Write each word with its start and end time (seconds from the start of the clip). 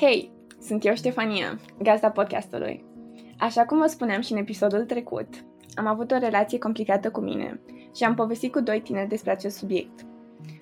Hei, 0.00 0.32
sunt 0.60 0.84
eu 0.84 0.94
Ștefania, 0.94 1.58
gazda 1.82 2.10
podcastului. 2.10 2.84
Așa 3.38 3.64
cum 3.64 3.78
vă 3.78 3.86
spuneam 3.86 4.20
și 4.20 4.32
în 4.32 4.38
episodul 4.38 4.84
trecut, 4.84 5.28
am 5.74 5.86
avut 5.86 6.10
o 6.10 6.18
relație 6.18 6.58
complicată 6.58 7.10
cu 7.10 7.20
mine 7.20 7.60
și 7.94 8.04
am 8.04 8.14
povestit 8.14 8.52
cu 8.52 8.60
doi 8.60 8.80
tineri 8.80 9.08
despre 9.08 9.30
acest 9.30 9.56
subiect. 9.56 10.06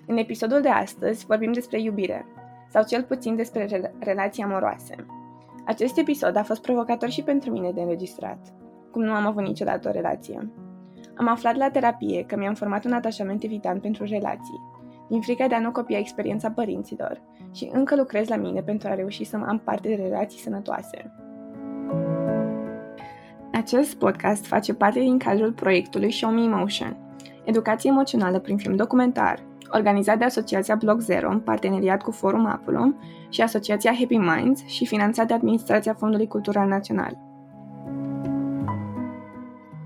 În 0.06 0.16
episodul 0.16 0.60
de 0.60 0.68
astăzi 0.68 1.26
vorbim 1.26 1.52
despre 1.52 1.80
iubire, 1.80 2.26
sau 2.70 2.84
cel 2.84 3.02
puțin 3.02 3.36
despre 3.36 3.64
re- 3.64 3.94
relații 3.98 4.42
amoroase. 4.42 4.94
Acest 5.66 5.98
episod 5.98 6.36
a 6.36 6.42
fost 6.42 6.62
provocator 6.62 7.10
și 7.10 7.22
pentru 7.22 7.50
mine 7.50 7.70
de 7.70 7.80
înregistrat, 7.80 8.38
cum 8.90 9.02
nu 9.02 9.12
am 9.12 9.26
avut 9.26 9.42
niciodată 9.42 9.88
o 9.88 9.92
relație. 9.92 10.52
Am 11.16 11.28
aflat 11.28 11.56
la 11.56 11.70
terapie 11.70 12.24
că 12.24 12.36
mi-am 12.36 12.54
format 12.54 12.84
un 12.84 12.92
atașament 12.92 13.42
evitant 13.42 13.80
pentru 13.80 14.04
relații, 14.04 14.60
din 15.08 15.20
frica 15.20 15.46
de 15.46 15.54
a 15.54 15.60
nu 15.60 15.70
copia 15.72 15.98
experiența 15.98 16.50
părinților 16.50 17.20
și 17.52 17.70
încă 17.72 17.96
lucrez 17.96 18.28
la 18.28 18.36
mine 18.36 18.60
pentru 18.60 18.88
a 18.88 18.94
reuși 18.94 19.24
să 19.24 19.36
am 19.46 19.60
parte 19.64 19.88
de 19.88 20.02
relații 20.02 20.40
sănătoase. 20.40 21.12
Acest 23.52 23.94
podcast 23.94 24.46
face 24.46 24.74
parte 24.74 25.00
din 25.00 25.18
cadrul 25.18 25.52
proiectului 25.52 26.12
Show 26.12 26.30
Me 26.30 26.42
Emotion, 26.42 26.96
educație 27.44 27.90
emoțională 27.90 28.38
prin 28.38 28.56
film 28.56 28.76
documentar, 28.76 29.42
organizat 29.70 30.18
de 30.18 30.24
Asociația 30.24 30.74
Bloc 30.74 31.00
Zero 31.00 31.30
în 31.30 31.40
parteneriat 31.40 32.02
cu 32.02 32.10
Forum 32.10 32.46
Apulum 32.46 32.96
și 33.28 33.40
Asociația 33.40 33.94
Happy 33.98 34.16
Minds 34.16 34.66
și 34.66 34.86
finanțat 34.86 35.26
de 35.26 35.34
Administrația 35.34 35.94
Fondului 35.94 36.26
Cultural 36.26 36.68
Național. 36.68 37.18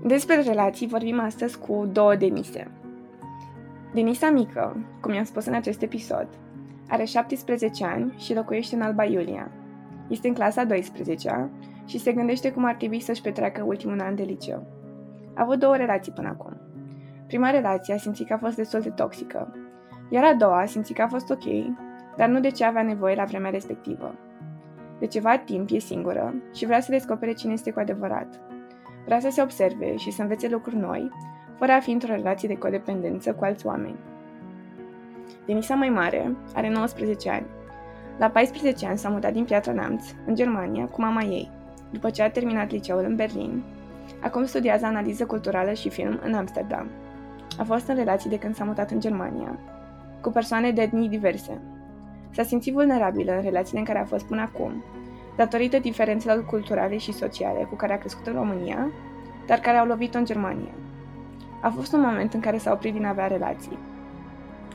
Despre 0.03 0.41
relații 0.41 0.87
vorbim 0.87 1.19
astăzi 1.19 1.59
cu 1.59 1.89
două 1.91 2.15
Denise. 2.15 2.80
Denisa 3.93 4.29
mică, 4.29 4.75
cum 5.01 5.13
i-am 5.13 5.23
spus 5.23 5.45
în 5.45 5.53
acest 5.53 5.81
episod, 5.81 6.27
are 6.89 7.03
17 7.03 7.85
ani 7.85 8.13
și 8.17 8.33
locuiește 8.33 8.75
în 8.75 8.81
Alba 8.81 9.03
Iulia. 9.03 9.51
Este 10.07 10.27
în 10.27 10.33
clasa 10.33 10.63
12 10.63 11.49
și 11.85 11.99
se 11.99 12.13
gândește 12.13 12.51
cum 12.51 12.65
ar 12.65 12.75
trebui 12.75 12.99
să-și 12.99 13.21
petreacă 13.21 13.63
ultimul 13.63 14.01
an 14.01 14.15
de 14.15 14.23
liceu. 14.23 14.67
A 15.35 15.41
avut 15.41 15.59
două 15.59 15.75
relații 15.75 16.11
până 16.11 16.27
acum. 16.27 16.57
Prima 17.27 17.49
relație 17.49 17.93
a 17.93 17.97
simțit 17.97 18.27
că 18.27 18.33
a 18.33 18.37
fost 18.37 18.55
destul 18.55 18.79
de 18.79 18.89
toxică, 18.89 19.55
iar 20.09 20.23
a 20.23 20.33
doua 20.33 20.61
a 20.61 20.65
simțit 20.65 20.95
că 20.95 21.01
a 21.01 21.07
fost 21.07 21.29
ok, 21.29 21.43
dar 22.17 22.29
nu 22.29 22.39
de 22.39 22.51
ce 22.51 22.65
avea 22.65 22.83
nevoie 22.83 23.15
la 23.15 23.23
vremea 23.23 23.49
respectivă. 23.49 24.15
De 24.99 25.07
ceva 25.07 25.37
timp 25.37 25.69
e 25.71 25.79
singură 25.79 26.33
și 26.53 26.65
vrea 26.65 26.79
să 26.79 26.91
descopere 26.91 27.33
cine 27.33 27.53
este 27.53 27.71
cu 27.71 27.79
adevărat. 27.79 28.39
Vrea 29.05 29.19
să 29.19 29.29
se 29.29 29.41
observe 29.41 29.95
și 29.95 30.11
să 30.11 30.21
învețe 30.21 30.49
lucruri 30.49 30.77
noi, 30.77 31.11
fără 31.61 31.73
a 31.73 31.79
fi 31.79 31.91
într-o 31.91 32.13
relație 32.13 32.47
de 32.47 32.57
codependență 32.57 33.33
cu 33.33 33.43
alți 33.43 33.65
oameni. 33.65 33.95
Denisa 35.45 35.75
mai 35.75 35.89
mare 35.89 36.35
are 36.53 36.69
19 36.69 37.29
ani. 37.29 37.45
La 38.17 38.29
14 38.29 38.87
ani 38.87 38.97
s-a 38.97 39.09
mutat 39.09 39.33
din 39.33 39.43
Piatra 39.43 39.71
Neamț, 39.71 40.05
în 40.25 40.35
Germania, 40.35 40.85
cu 40.85 41.01
mama 41.01 41.21
ei, 41.21 41.49
după 41.91 42.09
ce 42.09 42.21
a 42.21 42.29
terminat 42.29 42.71
liceul 42.71 43.03
în 43.07 43.15
Berlin. 43.15 43.63
Acum 44.21 44.45
studiază 44.45 44.85
analiză 44.85 45.25
culturală 45.25 45.73
și 45.73 45.89
film 45.89 46.19
în 46.23 46.33
Amsterdam. 46.33 46.87
A 47.57 47.63
fost 47.63 47.87
în 47.87 47.95
relații 47.95 48.29
de 48.29 48.37
când 48.37 48.55
s-a 48.55 48.63
mutat 48.63 48.91
în 48.91 48.99
Germania, 48.99 49.59
cu 50.21 50.29
persoane 50.29 50.71
de 50.71 50.81
etnii 50.81 51.09
diverse. 51.09 51.61
S-a 52.29 52.43
simțit 52.43 52.73
vulnerabilă 52.73 53.31
în 53.35 53.41
relațiile 53.41 53.79
în 53.79 53.85
care 53.85 53.99
a 53.99 54.05
fost 54.05 54.25
până 54.25 54.41
acum, 54.41 54.83
datorită 55.35 55.79
diferențelor 55.79 56.45
culturale 56.45 56.97
și 56.97 57.13
sociale 57.13 57.63
cu 57.69 57.75
care 57.75 57.93
a 57.93 57.97
crescut 57.97 58.27
în 58.27 58.33
România, 58.33 58.91
dar 59.47 59.59
care 59.59 59.77
au 59.77 59.85
lovit-o 59.85 60.17
în 60.17 60.25
Germania. 60.25 60.71
A 61.61 61.69
fost 61.69 61.93
un 61.93 62.01
moment 62.01 62.33
în 62.33 62.39
care 62.39 62.57
s-a 62.57 62.71
oprit 62.71 62.93
din 62.93 63.05
a 63.05 63.09
avea 63.09 63.27
relații. 63.27 63.77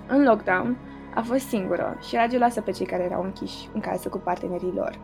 În 0.09 0.23
lockdown, 0.23 0.77
a 1.15 1.23
fost 1.23 1.47
singură 1.47 1.99
și 2.09 2.15
era 2.15 2.27
geloasă 2.27 2.61
pe 2.61 2.71
cei 2.71 2.87
care 2.87 3.03
erau 3.03 3.23
închiși 3.23 3.69
în 3.75 3.81
casă 3.81 4.09
cu 4.09 4.19
partenerii 4.19 4.73
lor. 4.75 4.99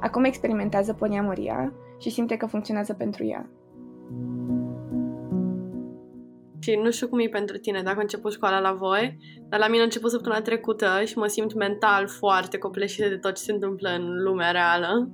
Acum 0.00 0.24
experimentează 0.24 0.92
poliamoria 0.92 1.72
și 1.98 2.10
simte 2.10 2.36
că 2.36 2.46
funcționează 2.46 2.92
pentru 2.92 3.24
ea. 3.24 3.50
Și 6.58 6.80
nu 6.82 6.90
știu 6.90 7.08
cum 7.08 7.18
e 7.18 7.28
pentru 7.28 7.58
tine, 7.58 7.82
dacă 7.82 7.98
a 7.98 8.00
început 8.00 8.32
școala 8.32 8.60
la 8.60 8.72
voi, 8.72 9.18
dar 9.48 9.60
la 9.60 9.68
mine 9.68 9.80
a 9.80 9.84
început 9.84 10.10
săptămâna 10.10 10.42
trecută 10.42 10.86
și 11.04 11.18
mă 11.18 11.26
simt 11.26 11.54
mental 11.54 12.08
foarte 12.08 12.58
copleșită 12.58 13.08
de 13.08 13.16
tot 13.16 13.34
ce 13.34 13.42
se 13.42 13.52
întâmplă 13.52 13.88
în 13.88 14.22
lumea 14.22 14.50
reală. 14.50 15.10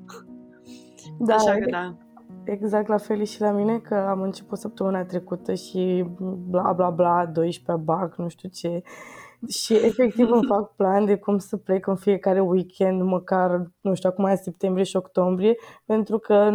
Da, 1.19 1.35
Așa 1.35 1.53
că 1.53 1.71
da. 1.71 1.97
Exact 2.49 2.89
la 2.89 2.97
fel 2.97 3.25
și 3.25 3.41
la 3.41 3.51
mine, 3.51 3.79
că 3.79 3.95
am 3.95 4.21
început 4.23 4.59
săptămâna 4.59 5.05
trecută 5.05 5.55
și 5.55 6.05
bla 6.49 6.73
bla 6.73 6.91
bla, 6.91 7.27
12 7.27 7.85
bac, 7.85 8.17
nu 8.17 8.29
știu 8.29 8.49
ce. 8.49 8.83
Și 9.49 9.75
efectiv 9.75 10.31
îmi 10.31 10.47
fac 10.47 10.73
plan 10.77 11.05
de 11.05 11.17
cum 11.17 11.39
să 11.39 11.57
plec 11.57 11.87
în 11.87 11.97
fiecare 11.97 12.41
weekend, 12.41 13.03
măcar, 13.03 13.71
nu 13.81 13.95
știu, 13.95 14.09
acum 14.09 14.25
în 14.25 14.37
septembrie 14.37 14.85
și 14.85 14.97
octombrie, 14.97 15.55
pentru 15.85 16.19
că 16.19 16.51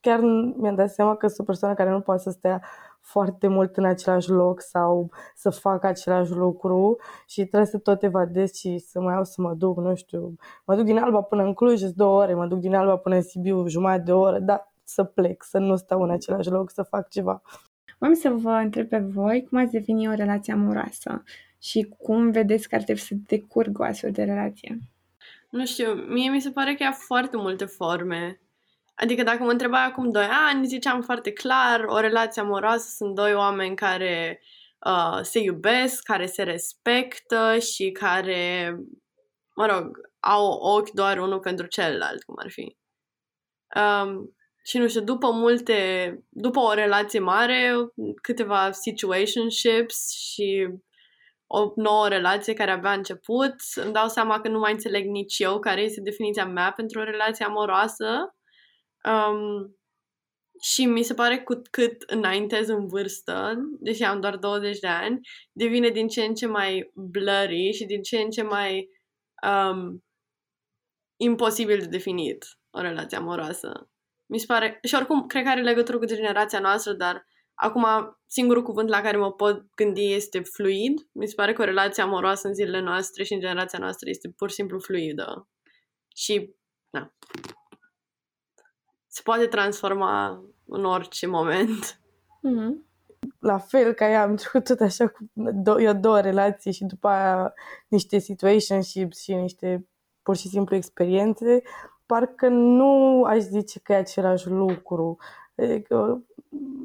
chiar 0.00 0.20
mi-am 0.56 0.74
dat 0.74 0.90
seama 0.90 1.16
că 1.16 1.26
sunt 1.26 1.38
o 1.40 1.44
persoană 1.44 1.74
care 1.74 1.90
nu 1.90 2.00
poate 2.00 2.22
să 2.22 2.30
stea 2.30 2.62
foarte 3.00 3.46
mult 3.46 3.76
în 3.76 3.84
același 3.84 4.30
loc 4.30 4.60
sau 4.60 5.10
să 5.34 5.50
fac 5.50 5.84
același 5.84 6.32
lucru 6.32 6.96
și 7.26 7.44
trebuie 7.44 7.70
să 7.70 7.78
tot 7.78 8.02
evadez 8.02 8.52
și 8.52 8.78
să 8.78 9.00
mai 9.00 9.14
iau 9.14 9.24
să 9.24 9.42
mă 9.42 9.54
duc, 9.54 9.78
nu 9.78 9.94
știu, 9.94 10.34
mă 10.64 10.74
duc 10.74 10.84
din 10.84 10.98
Alba 10.98 11.22
până 11.22 11.42
în 11.42 11.54
Cluj, 11.54 11.80
două 11.82 12.20
ore, 12.20 12.34
mă 12.34 12.46
duc 12.46 12.58
din 12.58 12.74
Alba 12.74 12.96
până 12.96 13.14
în 13.14 13.22
Sibiu, 13.22 13.66
jumătate 13.66 14.02
de 14.02 14.12
oră, 14.12 14.38
dar 14.38 14.69
să 14.92 15.04
plec, 15.04 15.42
să 15.42 15.58
nu 15.58 15.76
stau 15.76 16.02
în 16.02 16.10
același 16.10 16.50
loc, 16.50 16.70
să 16.70 16.82
fac 16.82 17.08
ceva. 17.08 17.42
Am 17.98 18.14
să 18.14 18.28
vă 18.28 18.50
întreb 18.50 18.88
pe 18.88 18.98
voi 18.98 19.46
cum 19.48 19.58
ați 19.58 19.72
deveni 19.72 20.08
o 20.08 20.14
relație 20.14 20.52
amoroasă 20.52 21.22
și 21.62 21.94
cum 21.98 22.30
vedeți 22.30 22.68
că 22.68 22.74
ar 22.74 22.82
trebui 22.82 23.02
să 23.02 23.14
decurgă 23.26 23.82
o 23.82 23.84
astfel 23.84 24.10
de 24.10 24.22
relație. 24.22 24.78
Nu 25.50 25.66
știu, 25.66 25.92
mie 25.92 26.30
mi 26.30 26.40
se 26.40 26.50
pare 26.50 26.74
că 26.74 26.82
ia 26.82 26.92
foarte 26.92 27.36
multe 27.36 27.64
forme. 27.64 28.40
Adică 28.94 29.22
dacă 29.22 29.42
mă 29.42 29.50
întrebai 29.50 29.84
acum 29.84 30.10
2 30.10 30.26
ani, 30.48 30.66
ziceam 30.66 31.02
foarte 31.02 31.32
clar, 31.32 31.84
o 31.84 32.00
relație 32.00 32.42
amoroasă 32.42 32.94
sunt 32.96 33.14
doi 33.14 33.34
oameni 33.34 33.76
care 33.76 34.42
uh, 34.86 35.18
se 35.22 35.38
iubesc, 35.38 36.02
care 36.02 36.26
se 36.26 36.42
respectă 36.42 37.58
și 37.58 37.90
care, 37.90 38.74
mă 39.54 39.66
rog, 39.66 40.00
au 40.20 40.46
ochi 40.50 40.90
doar 40.90 41.18
unul 41.18 41.40
pentru 41.40 41.66
celălalt, 41.66 42.22
cum 42.22 42.34
ar 42.38 42.50
fi. 42.50 42.76
Um, 43.76 44.34
și 44.70 44.78
nu 44.78 44.88
știu, 44.88 45.00
după 45.00 45.30
multe, 45.30 46.18
după 46.28 46.60
o 46.60 46.72
relație 46.72 47.18
mare, 47.18 47.72
câteva 48.22 48.70
situationships 48.70 50.10
și 50.10 50.68
o 51.46 51.72
nouă 51.76 52.08
relație 52.08 52.52
care 52.52 52.70
abia 52.70 52.90
a 52.90 52.94
început, 52.94 53.54
îmi 53.74 53.92
dau 53.92 54.08
seama 54.08 54.40
că 54.40 54.48
nu 54.48 54.58
mai 54.58 54.72
înțeleg 54.72 55.06
nici 55.06 55.38
eu 55.38 55.58
care 55.58 55.80
este 55.80 56.00
definiția 56.00 56.46
mea 56.46 56.72
pentru 56.76 57.00
o 57.00 57.04
relație 57.04 57.44
amoroasă 57.44 58.34
Um, 59.04 59.78
și 60.62 60.84
mi 60.84 61.02
se 61.02 61.14
pare 61.14 61.42
cu 61.42 61.60
cât 61.70 62.02
înaintez 62.06 62.68
în 62.68 62.86
vârstă, 62.86 63.54
deși 63.78 64.02
am 64.02 64.20
doar 64.20 64.36
20 64.36 64.78
de 64.78 64.86
ani, 64.86 65.20
devine 65.52 65.88
din 65.88 66.08
ce 66.08 66.22
în 66.22 66.34
ce 66.34 66.46
mai 66.46 66.90
blurry 66.94 67.72
și 67.72 67.84
din 67.84 68.02
ce 68.02 68.18
în 68.18 68.30
ce 68.30 68.42
mai 68.42 68.88
um, 69.46 70.04
imposibil 71.16 71.78
de 71.78 71.86
definit 71.86 72.44
o 72.70 72.80
relație 72.80 73.16
amoroasă. 73.16 73.90
Mi 74.30 74.38
se 74.38 74.46
pare... 74.46 74.78
Și 74.82 74.94
oricum, 74.94 75.26
cred 75.26 75.42
că 75.42 75.48
are 75.48 75.62
legătură 75.62 75.98
cu 75.98 76.04
generația 76.04 76.58
noastră, 76.58 76.92
dar 76.92 77.26
acum 77.54 77.86
singurul 78.26 78.62
cuvânt 78.62 78.88
la 78.88 79.00
care 79.00 79.16
mă 79.16 79.32
pot 79.32 79.74
gândi 79.74 80.12
este 80.12 80.40
fluid. 80.40 81.08
Mi 81.12 81.26
se 81.26 81.34
pare 81.34 81.52
că 81.52 81.62
o 81.62 81.64
relație 81.64 82.02
amoroasă 82.02 82.48
în 82.48 82.54
zilele 82.54 82.80
noastre 82.80 83.22
și 83.22 83.32
în 83.32 83.40
generația 83.40 83.78
noastră 83.78 84.08
este 84.08 84.28
pur 84.36 84.48
și 84.48 84.54
simplu 84.54 84.78
fluidă. 84.78 85.48
Și, 86.14 86.54
na, 86.90 87.14
se 89.06 89.20
poate 89.24 89.46
transforma 89.46 90.44
în 90.66 90.84
orice 90.84 91.26
moment. 91.26 92.00
Mm-hmm. 92.48 92.88
La 93.38 93.58
fel 93.58 93.92
ca 93.92 94.10
eu 94.10 94.18
am 94.18 94.36
trecut 94.36 94.64
tot 94.64 94.80
așa 94.80 95.08
cu 95.08 95.30
do- 95.36 95.80
eu 95.80 95.92
două 95.92 96.20
relații 96.20 96.72
și 96.72 96.84
după 96.84 97.08
aia 97.08 97.54
niște 97.88 98.18
situationships 98.18 99.22
și 99.22 99.34
niște 99.34 99.88
pur 100.22 100.36
și 100.36 100.48
simplu 100.48 100.76
experiențe, 100.76 101.62
parcă 102.10 102.48
nu 102.48 103.22
aș 103.24 103.38
zice 103.38 103.80
că 103.80 103.92
e 103.92 103.96
același 103.96 104.48
lucru. 104.48 105.16
Adică, 105.56 106.22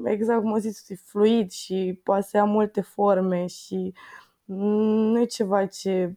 exact 0.03 0.41
cum 0.41 0.57
zis, 0.57 0.89
e 0.89 0.95
fluid 0.95 1.51
și 1.51 1.99
poate 2.03 2.21
să 2.21 2.37
ia 2.37 2.43
multe 2.43 2.81
forme 2.81 3.45
și 3.45 3.93
nu 4.45 5.19
e 5.19 5.25
ceva 5.25 5.65
ce 5.65 6.15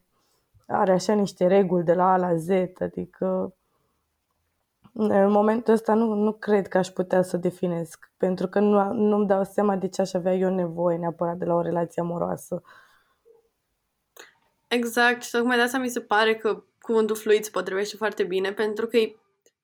are 0.66 0.92
așa 0.92 1.12
niște 1.12 1.46
reguli 1.46 1.84
de 1.84 1.94
la 1.94 2.12
A 2.12 2.16
la 2.16 2.36
Z, 2.36 2.48
adică 2.80 3.54
în 4.92 5.30
momentul 5.30 5.72
ăsta 5.72 5.94
nu, 5.94 6.14
nu 6.14 6.32
cred 6.32 6.68
că 6.68 6.78
aș 6.78 6.88
putea 6.88 7.22
să 7.22 7.36
definesc, 7.36 8.10
pentru 8.16 8.48
că 8.48 8.60
nu, 8.60 8.92
nu-mi 8.92 9.26
dau 9.26 9.44
seama 9.44 9.76
de 9.76 9.88
ce 9.88 10.00
aș 10.00 10.12
avea 10.12 10.34
eu 10.34 10.54
nevoie 10.54 10.96
neapărat 10.96 11.36
de 11.36 11.44
la 11.44 11.54
o 11.54 11.60
relație 11.60 12.02
amoroasă. 12.02 12.62
Exact, 14.68 15.22
și 15.22 15.30
tocmai 15.30 15.56
de 15.56 15.62
asta 15.62 15.78
mi 15.78 15.88
se 15.88 16.00
pare 16.00 16.36
că 16.36 16.62
cuvântul 16.88 17.16
fluid 17.16 17.44
se 17.44 17.50
potrivește 17.50 17.96
foarte 17.96 18.24
bine, 18.24 18.52
pentru 18.52 18.86
că 18.86 18.96
e 18.96 19.16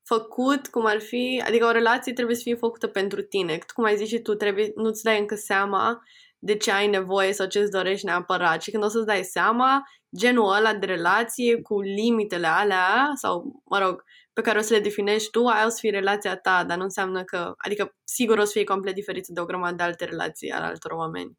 făcut 0.02 0.66
cum 0.66 0.86
ar 0.86 1.00
fi, 1.00 1.42
adică 1.46 1.66
o 1.66 1.70
relație 1.70 2.12
trebuie 2.12 2.36
să 2.36 2.42
fie 2.42 2.54
făcută 2.54 2.86
pentru 2.86 3.22
tine. 3.22 3.58
Cum 3.74 3.84
ai 3.84 3.96
zis 3.96 4.08
și 4.08 4.18
tu, 4.18 4.34
trebuie, 4.34 4.72
nu-ți 4.74 5.02
dai 5.02 5.18
încă 5.18 5.34
seama 5.34 6.02
de 6.38 6.56
ce 6.56 6.70
ai 6.72 6.86
nevoie 6.86 7.32
sau 7.32 7.46
ce 7.46 7.58
îți 7.58 7.70
dorești 7.70 8.06
neapărat. 8.06 8.62
Și 8.62 8.70
când 8.70 8.84
o 8.84 8.88
să-ți 8.88 9.06
dai 9.06 9.22
seama, 9.22 9.82
genul 10.16 10.54
ăla 10.54 10.74
de 10.74 10.86
relație 10.86 11.62
cu 11.62 11.80
limitele 11.80 12.46
alea, 12.46 13.12
sau, 13.14 13.62
mă 13.64 13.78
rog, 13.78 14.04
pe 14.32 14.40
care 14.40 14.58
o 14.58 14.62
să 14.62 14.74
le 14.74 14.80
definești 14.80 15.30
tu, 15.30 15.46
aia 15.46 15.66
o 15.66 15.68
să 15.68 15.78
fie 15.80 15.90
relația 15.90 16.36
ta, 16.36 16.64
dar 16.64 16.76
nu 16.76 16.82
înseamnă 16.82 17.24
că, 17.24 17.52
adică, 17.56 17.94
sigur 18.04 18.38
o 18.38 18.44
să 18.44 18.52
fie 18.52 18.64
complet 18.64 18.94
diferită 18.94 19.32
de 19.32 19.40
o 19.40 19.44
grămadă 19.44 19.74
de 19.74 19.82
alte 19.82 20.04
relații 20.04 20.50
ale 20.50 20.64
altor 20.64 20.90
oameni. 20.90 21.38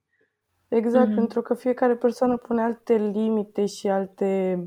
Exact, 0.68 1.12
mm-hmm. 1.12 1.16
pentru 1.16 1.42
că 1.42 1.54
fiecare 1.54 1.96
persoană 1.96 2.38
pune 2.38 2.62
alte 2.62 2.96
limite 2.96 3.66
și 3.66 3.88
alte 3.88 4.60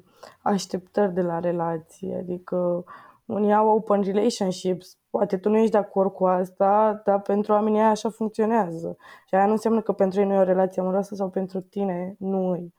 așteptări 0.43 1.15
de 1.15 1.23
la 1.23 1.39
relație. 1.39 2.17
Adică 2.17 2.85
unii 3.25 3.53
au 3.53 3.69
open 3.69 4.03
relationships, 4.03 4.99
poate 5.11 5.37
tu 5.37 5.49
nu 5.49 5.57
ești 5.57 5.71
de 5.71 5.79
acord 5.79 6.13
cu 6.13 6.27
asta, 6.27 7.03
dar 7.05 7.21
pentru 7.21 7.53
oamenii 7.53 7.79
aia 7.79 7.89
așa 7.89 8.09
funcționează. 8.09 8.97
Și 9.27 9.35
aia 9.35 9.47
nu 9.47 9.53
înseamnă 9.53 9.81
că 9.83 9.93
pentru 9.93 10.21
ei 10.21 10.27
nu 10.27 10.35
e 10.35 10.39
o 10.39 10.43
relație 10.43 10.83
amoroasă 10.83 11.15
sau 11.15 11.31
pentru 11.31 11.61
tine 11.61 12.15
nu 12.19 12.55
e. 12.55 12.73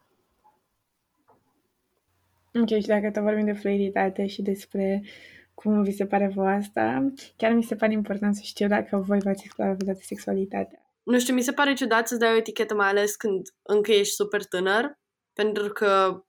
Ok, 2.62 2.68
și 2.68 2.88
dacă 2.88 3.12
tot 3.12 3.24
vorbim 3.24 3.46
de 3.46 3.54
fluiditate 3.54 4.26
și 4.26 4.42
despre 4.42 5.04
cum 5.54 5.82
vi 5.82 5.92
se 5.92 6.06
pare 6.06 6.28
voi 6.28 6.54
asta, 6.54 7.14
chiar 7.36 7.52
mi 7.52 7.64
se 7.64 7.76
pare 7.76 7.92
important 7.92 8.36
să 8.36 8.42
știu 8.44 8.68
dacă 8.68 8.98
voi 8.98 9.20
v-ați 9.20 9.44
explorat 9.46 9.76
vreodată 9.76 10.00
sexualitatea. 10.06 10.89
Nu 11.04 11.20
știu, 11.20 11.34
mi 11.34 11.42
se 11.42 11.54
pare 11.54 11.74
ciudat 11.74 12.08
să-ți 12.08 12.20
dai 12.20 12.34
o 12.34 12.38
etichetă, 12.38 12.74
mai 12.74 12.88
ales 12.88 13.16
când 13.16 13.42
încă 13.62 13.92
ești 13.92 14.14
super 14.14 14.46
tânăr, 14.46 15.00
pentru 15.34 15.68
că 15.68 16.24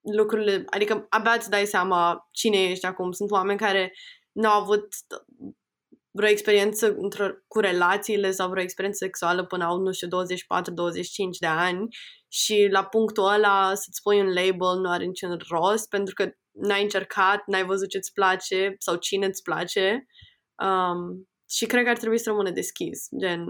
lucrurile, 0.00 0.64
adică 0.66 1.06
abia 1.08 1.32
îți 1.32 1.50
dai 1.50 1.66
seama 1.66 2.28
cine 2.30 2.62
ești 2.62 2.86
acum. 2.86 3.12
Sunt 3.12 3.30
oameni 3.30 3.58
care 3.58 3.92
nu 4.32 4.48
au 4.48 4.60
avut 4.60 4.86
vreo 6.10 6.28
experiență 6.28 6.96
cu 7.46 7.60
relațiile 7.60 8.30
sau 8.30 8.48
vreo 8.48 8.62
experiență 8.62 9.04
sexuală 9.04 9.46
până 9.46 9.64
au, 9.64 9.78
nu 9.78 9.92
știu, 9.92 10.08
24-25 10.08 10.10
de 11.40 11.46
ani 11.46 11.88
și 12.28 12.68
la 12.70 12.84
punctul 12.84 13.32
ăla 13.32 13.74
să-ți 13.74 14.02
pui 14.02 14.20
un 14.20 14.26
label 14.26 14.80
nu 14.80 14.90
are 14.90 15.04
niciun 15.04 15.40
rost 15.48 15.88
pentru 15.88 16.14
că 16.14 16.30
n-ai 16.50 16.82
încercat, 16.82 17.42
n-ai 17.46 17.64
văzut 17.64 17.88
ce-ți 17.88 18.12
place 18.12 18.74
sau 18.78 18.96
cine 18.96 19.26
îți 19.26 19.42
place 19.42 20.06
um, 20.62 21.28
și 21.50 21.66
cred 21.66 21.84
că 21.84 21.90
ar 21.90 21.98
trebui 21.98 22.18
să 22.18 22.28
rămână 22.28 22.50
deschis. 22.50 23.08
Gen, 23.20 23.44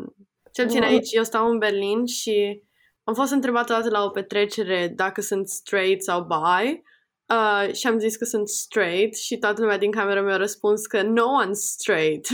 cel 0.53 0.67
puțin 0.67 0.83
aici, 0.83 1.13
eu 1.13 1.23
stau 1.23 1.51
în 1.51 1.59
Berlin 1.59 2.07
și 2.07 2.63
am 3.05 3.15
fost 3.15 3.33
întrebată 3.33 3.73
dată 3.73 3.91
la 3.91 4.05
o 4.05 4.09
petrecere 4.09 4.89
dacă 4.89 5.21
sunt 5.21 5.49
straight 5.49 6.03
sau 6.03 6.27
bi 6.27 6.83
uh, 7.27 7.75
și 7.75 7.87
am 7.87 7.99
zis 7.99 8.17
că 8.17 8.25
sunt 8.25 8.49
straight 8.49 9.17
și 9.17 9.39
toată 9.39 9.61
lumea 9.61 9.79
din 9.79 9.91
cameră 9.91 10.23
mi-a 10.23 10.37
răspuns 10.37 10.87
că 10.87 11.03
no 11.03 11.25
one's 11.45 11.53
straight. 11.53 12.27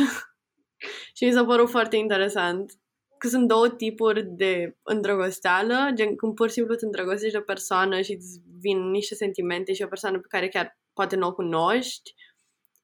și 1.17 1.25
mi 1.25 1.33
s-a 1.33 1.45
părut 1.45 1.71
foarte 1.71 1.97
interesant 1.97 2.73
că 3.19 3.29
sunt 3.29 3.49
două 3.49 3.69
tipuri 3.69 4.23
de 4.25 4.77
îndrăgosteală, 4.83 5.91
gen 5.95 6.17
când 6.17 6.35
pur 6.35 6.49
și 6.49 6.55
simplu 6.55 6.75
te 6.75 6.85
îndrăgostești 6.85 7.33
de 7.33 7.39
o 7.39 7.45
persoană 7.45 8.01
și 8.01 8.13
îți 8.13 8.41
vin 8.61 8.91
niște 8.91 9.15
sentimente 9.15 9.73
și 9.73 9.83
o 9.83 9.87
persoană 9.87 10.19
pe 10.19 10.27
care 10.29 10.49
chiar 10.49 10.79
poate 10.93 11.17
nu 11.17 11.27
o 11.27 11.35
cunoști 11.35 12.15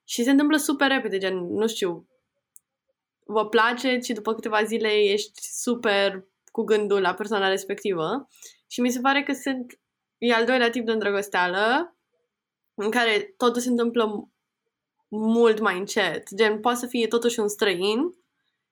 și 0.04 0.22
se 0.22 0.30
întâmplă 0.30 0.56
super 0.56 0.88
repede, 0.88 1.18
gen, 1.18 1.36
nu 1.36 1.66
știu, 1.66 2.08
vă 3.24 3.48
place 3.48 3.98
și 3.98 4.12
după 4.12 4.34
câteva 4.34 4.64
zile 4.64 4.88
ești 4.88 5.40
super 5.52 6.24
cu 6.44 6.62
gândul 6.62 7.00
la 7.00 7.14
persoana 7.14 7.48
respectivă 7.48 8.28
și 8.66 8.80
mi 8.80 8.90
se 8.90 9.00
pare 9.00 9.22
că 9.22 9.32
sunt, 9.32 9.80
e 10.18 10.34
al 10.34 10.44
doilea 10.44 10.70
tip 10.70 10.84
de 10.84 10.92
îndrăgosteală 10.92 11.96
în 12.74 12.90
care 12.90 13.34
totul 13.36 13.60
se 13.60 13.68
întâmplă 13.68 14.30
mult 15.08 15.60
mai 15.60 15.78
încet. 15.78 16.34
Gen, 16.36 16.60
poate 16.60 16.78
să 16.78 16.86
fie 16.86 17.06
totuși 17.06 17.40
un 17.40 17.48
străin 17.48 17.98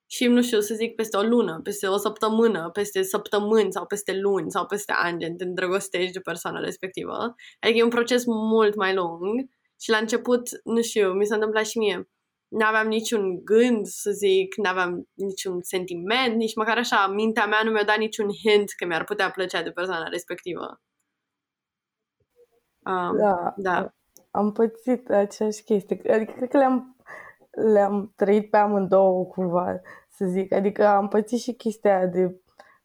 și, 0.05 0.27
nu 0.27 0.41
știu, 0.41 0.59
să 0.59 0.73
zic, 0.73 0.95
peste 0.95 1.17
o 1.17 1.21
lună, 1.21 1.59
peste 1.63 1.87
o 1.87 1.97
săptămână, 1.97 2.69
peste 2.69 3.01
săptămâni 3.01 3.71
sau 3.71 3.85
peste 3.85 4.13
luni 4.13 4.51
sau 4.51 4.65
peste 4.65 4.91
ani, 4.91 5.19
gen, 5.19 5.37
te 5.37 5.43
îndrăgostești 5.43 6.11
de 6.11 6.19
persoana 6.19 6.59
respectivă. 6.59 7.35
Adică 7.59 7.77
e 7.77 7.83
un 7.83 7.89
proces 7.89 8.25
mult 8.25 8.75
mai 8.75 8.93
lung 8.93 9.49
și 9.79 9.89
la 9.89 9.97
început, 9.97 10.49
nu 10.63 10.81
știu, 10.81 11.11
mi 11.11 11.25
s-a 11.25 11.35
întâmplat 11.35 11.65
și 11.65 11.77
mie. 11.77 12.09
N-aveam 12.51 12.87
niciun 12.87 13.43
gând, 13.43 13.85
să 13.85 14.11
zic, 14.11 14.55
n-aveam 14.55 15.09
niciun 15.13 15.61
sentiment, 15.61 16.35
nici 16.35 16.55
măcar 16.55 16.77
așa, 16.77 17.07
mintea 17.07 17.45
mea 17.45 17.61
nu 17.63 17.71
mi-a 17.71 17.83
dat 17.83 17.97
niciun 17.97 18.27
hint 18.43 18.69
că 18.77 18.85
mi-ar 18.85 19.03
putea 19.03 19.31
plăcea 19.31 19.63
de 19.63 19.71
persoana 19.71 20.07
respectivă. 20.07 20.81
Um, 22.85 23.17
da, 23.17 23.53
da. 23.57 23.93
Am 24.31 24.51
pățit 24.51 25.09
aceeași 25.09 25.63
chestie. 25.63 26.01
Adică 26.13 26.31
cred 26.35 26.49
că 26.49 26.57
le-am, 26.57 26.95
le-am 27.73 28.13
trăit 28.15 28.49
pe 28.49 28.57
amândouă 28.57 29.25
cumva, 29.25 29.79
să 30.09 30.25
zic. 30.25 30.53
Adică 30.53 30.85
am 30.85 31.07
pățit 31.07 31.39
și 31.39 31.53
chestia 31.53 32.05
de, 32.05 32.41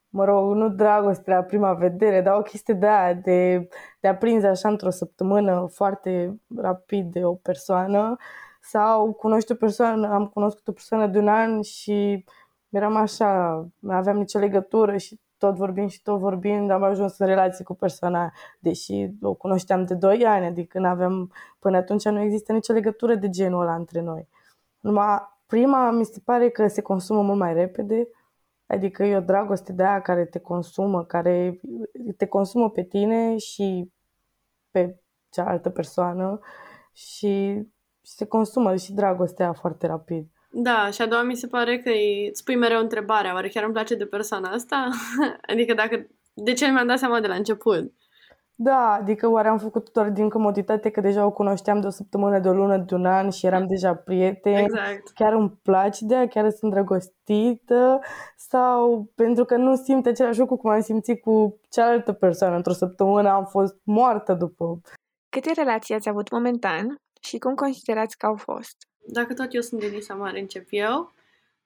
mă 0.08 0.24
rog, 0.24 0.54
nu 0.54 0.68
dragoste 0.68 1.30
la 1.30 1.42
prima 1.42 1.74
vedere, 1.74 2.20
dar 2.20 2.38
o 2.38 2.42
chestie 2.42 2.74
de 2.74 2.86
aia, 2.86 3.14
de, 3.14 3.68
de 4.00 4.08
aprins 4.08 4.44
așa 4.44 4.68
într-o 4.68 4.90
săptămână 4.90 5.66
foarte 5.72 6.40
rapid 6.56 7.12
de 7.12 7.24
o 7.24 7.34
persoană 7.34 8.16
sau 8.68 9.12
cunoști 9.12 9.52
o 9.52 9.54
persoană, 9.54 10.08
am 10.08 10.26
cunoscut 10.26 10.68
o 10.68 10.72
persoană 10.72 11.06
de 11.06 11.18
un 11.18 11.28
an 11.28 11.62
și 11.62 12.24
eram 12.68 12.96
așa, 12.96 13.54
nu 13.78 13.92
aveam 13.92 14.16
nicio 14.16 14.38
legătură 14.38 14.96
și 14.96 15.20
tot 15.38 15.54
vorbind 15.54 15.90
și 15.90 16.02
tot 16.02 16.18
vorbind 16.18 16.70
am 16.70 16.82
ajuns 16.82 17.18
în 17.18 17.26
relație 17.26 17.64
cu 17.64 17.74
persoana 17.74 18.32
deși 18.58 19.10
o 19.22 19.34
cunoșteam 19.34 19.84
de 19.84 19.94
2 19.94 20.24
ani, 20.24 20.46
adică 20.46 20.78
nu 20.78 20.86
aveam, 20.86 21.32
până 21.58 21.76
atunci 21.76 22.04
nu 22.04 22.20
există 22.20 22.52
nicio 22.52 22.72
legătură 22.72 23.14
de 23.14 23.28
genul 23.28 23.60
ăla 23.60 23.74
între 23.74 24.00
noi. 24.00 24.28
Numai 24.80 25.18
prima 25.46 25.90
mi 25.90 26.04
se 26.04 26.20
pare 26.24 26.48
că 26.48 26.66
se 26.66 26.82
consumă 26.82 27.22
mult 27.22 27.38
mai 27.38 27.54
repede, 27.54 28.08
adică 28.66 29.04
e 29.04 29.16
o 29.16 29.20
dragoste 29.20 29.72
de 29.72 29.82
aia 29.82 30.00
care 30.00 30.24
te 30.24 30.38
consumă, 30.38 31.04
care 31.04 31.60
te 32.16 32.26
consumă 32.26 32.70
pe 32.70 32.82
tine 32.82 33.36
și 33.36 33.92
pe 34.70 35.00
cealaltă 35.28 35.70
persoană 35.70 36.40
și 36.92 37.62
se 38.08 38.26
consumă 38.26 38.76
și 38.76 38.92
dragostea 38.92 39.52
foarte 39.52 39.86
rapid. 39.86 40.26
Da, 40.50 40.90
și 40.90 41.02
a 41.02 41.06
doua 41.06 41.22
mi 41.22 41.36
se 41.36 41.46
pare 41.46 41.78
că 41.78 41.90
îți 42.30 42.44
pui 42.44 42.56
mereu 42.56 42.80
întrebarea, 42.80 43.34
oare 43.34 43.48
chiar 43.48 43.64
îmi 43.64 43.72
place 43.72 43.94
de 43.94 44.06
persoana 44.06 44.50
asta? 44.50 44.88
adică 45.52 45.74
dacă, 45.74 46.06
de 46.34 46.52
ce 46.52 46.66
mi-am 46.66 46.86
dat 46.86 46.98
seama 46.98 47.20
de 47.20 47.26
la 47.26 47.34
început? 47.34 47.92
Da, 48.58 48.98
adică 49.00 49.28
oare 49.28 49.48
am 49.48 49.58
făcut 49.58 49.92
doar 49.92 50.10
din 50.10 50.28
comoditate 50.28 50.90
că 50.90 51.00
deja 51.00 51.24
o 51.24 51.30
cunoșteam 51.30 51.80
de 51.80 51.86
o 51.86 51.90
săptămână, 51.90 52.38
de 52.38 52.48
o 52.48 52.52
lună, 52.52 52.76
de 52.76 52.94
un 52.94 53.06
an 53.06 53.30
și 53.30 53.46
eram 53.46 53.66
deja 53.66 53.94
prieteni. 53.94 54.58
Exact. 54.58 55.08
Chiar 55.14 55.32
îmi 55.32 55.58
place 55.62 56.04
de 56.04 56.14
ea, 56.14 56.28
chiar 56.28 56.50
sunt 56.50 56.72
drăgostită 56.72 58.00
sau 58.36 59.10
pentru 59.14 59.44
că 59.44 59.56
nu 59.56 59.74
simt 59.74 60.06
același 60.06 60.38
lucru 60.38 60.56
cum 60.56 60.70
am 60.70 60.80
simțit 60.80 61.20
cu 61.20 61.60
cealaltă 61.70 62.12
persoană. 62.12 62.56
Într-o 62.56 62.72
săptămână 62.72 63.28
am 63.28 63.44
fost 63.44 63.76
moartă 63.84 64.34
după. 64.34 64.80
Câte 65.28 65.52
relații 65.54 65.94
ați 65.94 66.08
avut 66.08 66.30
momentan 66.30 67.00
și 67.26 67.38
cum 67.38 67.54
considerați 67.54 68.18
că 68.18 68.26
au 68.26 68.36
fost? 68.36 68.76
dacă 69.06 69.34
tot 69.34 69.54
eu 69.54 69.60
sunt 69.60 69.80
Denisa 69.80 70.14
Mare, 70.14 70.40
încep 70.40 70.66
eu. 70.70 71.14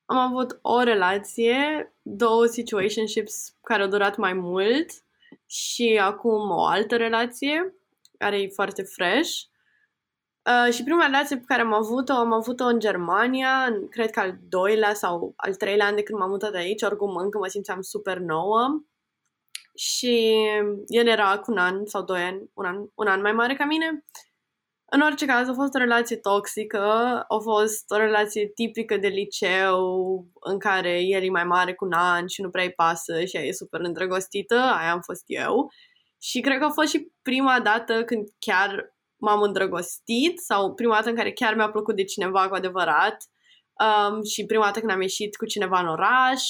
Am 0.05 0.17
avut 0.17 0.59
o 0.63 0.83
relație, 0.83 1.93
două 2.03 2.47
situationships 2.47 3.55
care 3.63 3.83
au 3.83 3.89
durat 3.89 4.17
mai 4.17 4.33
mult 4.33 4.91
și 5.47 5.99
acum 6.03 6.51
o 6.51 6.65
altă 6.65 6.97
relație 6.97 7.75
care 8.19 8.41
e 8.41 8.49
foarte 8.49 8.83
fresh. 8.83 9.31
Uh, 10.45 10.73
și 10.73 10.83
prima 10.83 11.05
relație 11.05 11.37
pe 11.37 11.45
care 11.47 11.61
am 11.61 11.73
avut-o, 11.73 12.13
am 12.13 12.33
avut-o 12.33 12.65
în 12.65 12.79
Germania, 12.79 13.79
cred 13.91 14.11
că 14.11 14.21
al 14.21 14.39
doilea 14.49 14.95
sau 14.95 15.33
al 15.37 15.55
treilea 15.55 15.87
an 15.87 15.95
de 15.95 16.03
când 16.03 16.19
m-am 16.19 16.31
mutat 16.31 16.55
aici, 16.55 16.83
oricum 16.83 17.17
încă 17.17 17.39
mă 17.39 17.47
simțeam 17.47 17.81
super 17.81 18.19
nouă. 18.19 18.83
Și 19.75 20.37
el 20.87 21.07
era 21.07 21.39
cu 21.39 21.51
un 21.51 21.59
an 21.59 21.87
sau 21.87 22.03
doi 22.03 22.23
ani, 22.23 22.51
un 22.55 22.65
an, 22.65 22.87
un 22.95 23.07
an 23.07 23.21
mai 23.21 23.33
mare 23.33 23.55
ca 23.55 23.65
mine. 23.65 24.05
În 24.93 25.01
orice 25.01 25.27
caz, 25.27 25.49
a 25.49 25.53
fost 25.55 25.75
o 25.75 25.79
relație 25.79 26.17
toxică, 26.17 26.81
a 27.29 27.39
fost 27.43 27.91
o 27.91 27.97
relație 27.97 28.47
tipică 28.55 28.97
de 28.97 29.09
liceu 29.09 29.81
în 30.41 30.59
care 30.59 31.01
el 31.01 31.23
e 31.23 31.31
mai 31.31 31.45
mare 31.45 31.75
cu 31.75 31.85
un 31.85 31.93
an 31.93 32.27
și 32.27 32.43
nu 32.43 32.51
prea 32.51 32.65
îi 32.65 32.73
pasă 32.73 33.25
și 33.25 33.37
ea 33.37 33.43
e 33.43 33.53
super 33.53 33.81
îndrăgostită, 33.81 34.55
aia 34.55 34.93
am 34.93 35.01
fost 35.01 35.23
eu. 35.27 35.73
Și 36.23 36.41
cred 36.41 36.59
că 36.59 36.65
a 36.65 36.71
fost 36.71 36.89
și 36.89 37.13
prima 37.23 37.61
dată 37.61 38.05
când 38.05 38.29
chiar 38.39 38.95
m-am 39.17 39.43
îndrăgostit 39.43 40.39
sau 40.39 40.75
prima 40.75 40.95
dată 40.95 41.09
în 41.09 41.17
care 41.17 41.33
chiar 41.33 41.55
mi-a 41.55 41.71
plăcut 41.71 41.97
de 41.97 42.05
cineva 42.05 42.49
cu 42.49 42.55
adevărat 42.55 43.17
um, 43.81 44.23
și 44.23 44.45
prima 44.45 44.65
dată 44.65 44.79
când 44.79 44.93
am 44.93 45.01
ieșit 45.01 45.37
cu 45.37 45.47
cineva 45.47 45.81
în 45.81 45.89
oraș 45.89 46.43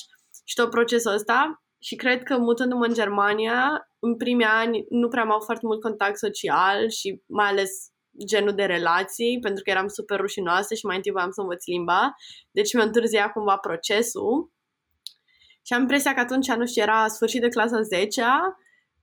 și 0.45 0.55
tot 0.55 0.71
procesul 0.71 1.13
ăsta. 1.13 1.63
Și 1.83 1.97
cred 1.97 2.23
că 2.23 2.39
mutându-mă 2.39 2.85
în 2.85 2.95
Germania, 2.95 3.89
în 3.99 4.17
primii 4.17 4.47
ani 4.47 4.87
nu 4.89 5.09
prea 5.09 5.23
am 5.23 5.31
avut 5.31 5.45
foarte 5.45 5.67
mult 5.67 5.81
contact 5.81 6.19
social 6.19 6.89
și 6.89 7.23
mai 7.27 7.47
ales 7.47 7.90
genul 8.27 8.55
de 8.55 8.65
relații, 8.65 9.39
pentru 9.41 9.63
că 9.63 9.71
eram 9.71 9.89
super 9.89 10.21
rușinoasă 10.21 10.75
și 10.75 10.87
mai 10.87 10.97
întâi 10.97 11.13
voiam 11.13 11.31
să 11.31 11.41
învăț 11.41 11.65
limba, 11.65 12.15
deci 12.51 12.73
mi-a 12.73 12.85
întârziat 12.85 13.33
cumva 13.33 13.57
procesul. 13.57 14.53
Și 15.63 15.73
am 15.73 15.81
impresia 15.81 16.15
că 16.15 16.21
atunci, 16.21 16.51
nu 16.51 16.67
știu, 16.67 16.83
era 16.83 17.09
sfârșit 17.09 17.41
de 17.41 17.49
clasa 17.49 17.83
10 17.83 18.23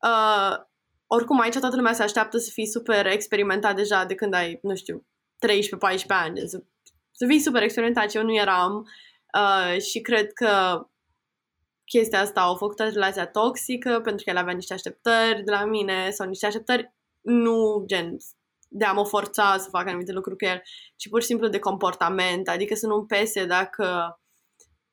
uh, 0.02 0.66
oricum 1.08 1.40
aici 1.40 1.58
toată 1.58 1.76
lumea 1.76 1.94
se 1.94 2.04
așteaptă 2.04 2.38
să 2.38 2.50
fii 2.54 2.68
super 2.68 3.06
experimentat 3.06 3.76
deja 3.76 4.06
de 4.06 4.16
când 4.16 4.34
ai, 4.34 4.60
nu 4.62 4.76
știu, 4.76 5.06
13-14 5.48 6.06
ani, 6.08 6.40
să, 6.48 6.64
să 7.12 7.26
fii 7.28 7.40
super 7.40 7.62
experimentat, 7.62 8.16
eu 8.16 8.24
nu 8.24 8.34
eram. 8.34 8.88
Uh, 9.34 9.82
și 9.82 10.02
cred 10.02 10.34
că 10.34 10.82
chestia 11.86 12.20
asta 12.20 12.42
au 12.42 12.56
făcut 12.56 12.80
relația 12.80 13.28
toxică 13.28 14.00
pentru 14.04 14.24
că 14.24 14.30
el 14.30 14.38
avea 14.38 14.54
niște 14.54 14.74
așteptări 14.74 15.44
de 15.44 15.52
la 15.52 15.66
mine 15.66 16.10
sau 16.10 16.28
niște 16.28 16.46
așteptări 16.46 16.94
nu 17.22 17.84
gen 17.86 18.18
de 18.68 18.86
a 18.86 18.92
mă 18.92 19.06
forța 19.06 19.58
să 19.58 19.70
fac 19.70 19.88
anumite 19.88 20.12
lucruri 20.12 20.38
cu 20.38 20.46
el, 20.46 20.62
ci 20.96 21.10
pur 21.10 21.22
și 21.22 21.28
simplu 21.28 21.48
de 21.48 21.60
comportament, 21.60 22.48
adică 22.48 22.76
să 22.76 22.88
nu-mi 22.88 23.06
pese 23.06 23.46
dacă 23.46 24.18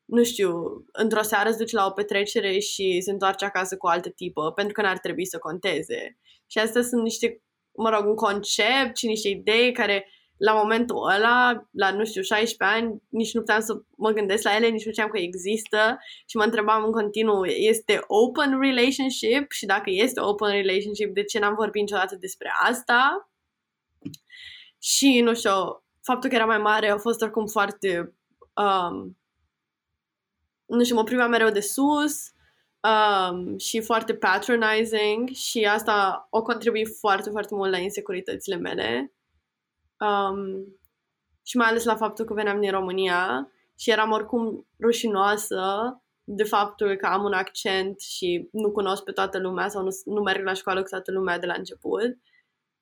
nu 0.05 0.25
știu, 0.25 0.53
într-o 0.93 1.23
seară 1.23 1.51
se 1.51 1.57
duce 1.57 1.77
la 1.77 1.87
o 1.87 1.91
petrecere 1.91 2.59
și 2.59 3.01
se 3.01 3.11
întoarce 3.11 3.45
acasă 3.45 3.77
cu 3.77 3.87
o 3.87 3.89
altă 3.89 4.09
tipă, 4.09 4.53
pentru 4.53 4.73
că 4.73 4.83
n-ar 4.83 4.99
trebui 4.99 5.27
să 5.27 5.39
conteze. 5.39 6.19
Și 6.47 6.59
astea 6.59 6.83
sunt 6.83 7.03
niște, 7.03 7.43
mă 7.73 7.89
rog, 7.89 8.07
un 8.07 8.15
concept 8.15 8.97
și 8.97 9.07
niște 9.07 9.29
idei 9.29 9.73
care 9.73 10.09
la 10.37 10.53
momentul 10.53 11.11
ăla, 11.15 11.69
la, 11.71 11.91
nu 11.91 12.05
știu, 12.05 12.23
16 12.23 12.77
ani, 12.77 13.03
nici 13.09 13.35
nu 13.35 13.41
puteam 13.41 13.61
să 13.61 13.73
mă 13.97 14.11
gândesc 14.11 14.43
la 14.43 14.57
ele, 14.57 14.69
nici 14.69 14.85
nu 14.85 14.91
știam 14.91 15.09
că 15.09 15.19
există 15.19 15.99
și 16.27 16.37
mă 16.37 16.43
întrebam 16.43 16.85
în 16.85 16.93
continuu, 16.93 17.45
este 17.45 18.01
open 18.07 18.61
relationship? 18.61 19.51
Și 19.51 19.67
dacă 19.67 19.91
este 19.91 20.21
open 20.21 20.51
relationship, 20.51 21.15
de 21.15 21.25
ce 21.25 21.39
n-am 21.39 21.55
vorbit 21.55 21.81
niciodată 21.81 22.17
despre 22.17 22.53
asta? 22.63 23.29
Și, 24.79 25.21
nu 25.21 25.35
știu, 25.35 25.83
faptul 26.03 26.29
că 26.29 26.35
era 26.35 26.45
mai 26.45 26.59
mare 26.59 26.91
a 26.91 26.99
fost 26.99 27.23
oricum 27.23 27.47
foarte 27.47 28.15
um, 28.55 29.17
nu 30.67 30.85
știu, 30.85 30.97
mă 30.97 31.05
privea 31.05 31.27
mereu 31.27 31.51
de 31.51 31.61
sus 31.61 32.33
um, 32.81 33.59
și 33.59 33.81
foarte 33.81 34.15
patronizing 34.15 35.29
și 35.29 35.65
asta 35.65 36.27
o 36.31 36.43
contribuit 36.43 36.97
foarte, 36.99 37.31
foarte 37.31 37.55
mult 37.55 37.71
la 37.71 37.79
insecuritățile 37.79 38.57
mele. 38.57 39.13
Um, 39.99 40.67
și 41.43 41.57
mai 41.57 41.69
ales 41.69 41.85
la 41.85 41.97
faptul 41.97 42.25
că 42.25 42.35
veneam 42.35 42.61
din 42.61 42.71
România 42.71 43.49
și 43.79 43.91
eram 43.91 44.11
oricum 44.11 44.67
rușinoasă 44.81 45.63
de 46.25 46.45
faptul 46.45 46.97
că 46.97 47.07
am 47.07 47.25
un 47.25 47.33
accent 47.33 48.01
și 48.01 48.49
nu 48.53 48.71
cunosc 48.71 49.03
pe 49.03 49.13
toată 49.13 49.39
lumea 49.39 49.69
sau 49.69 49.83
nu, 49.83 49.91
nu 50.05 50.21
merg 50.21 50.45
la 50.45 50.53
școală 50.53 50.83
cu 50.83 50.89
toată 50.89 51.13
lumea 51.13 51.39
de 51.39 51.47
la 51.47 51.55
început. 51.55 52.19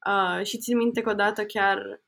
Uh, 0.06 0.44
și 0.44 0.58
țin 0.58 0.76
minte 0.76 1.00
că 1.00 1.10
odată 1.10 1.44
chiar 1.44 2.02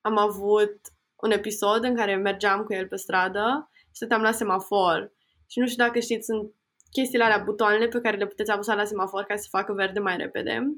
am 0.00 0.16
avut 0.18 0.80
un 1.16 1.30
episod 1.30 1.84
în 1.84 1.94
care 1.96 2.16
mergeam 2.16 2.62
cu 2.62 2.72
el 2.72 2.86
pe 2.88 2.96
stradă 2.96 3.70
stăteam 3.90 4.22
la 4.22 4.30
semafor. 4.30 5.12
Și 5.46 5.58
nu 5.58 5.66
știu 5.66 5.84
dacă 5.84 5.98
știți, 5.98 6.24
sunt 6.24 6.52
chestiile 6.90 7.24
alea, 7.24 7.44
butoanele 7.44 7.88
pe 7.88 8.00
care 8.00 8.16
le 8.16 8.26
puteți 8.26 8.50
apăsa 8.50 8.74
la 8.74 8.84
semafor 8.84 9.24
ca 9.24 9.36
să 9.36 9.46
facă 9.50 9.72
verde 9.72 10.00
mai 10.00 10.16
repede. 10.16 10.76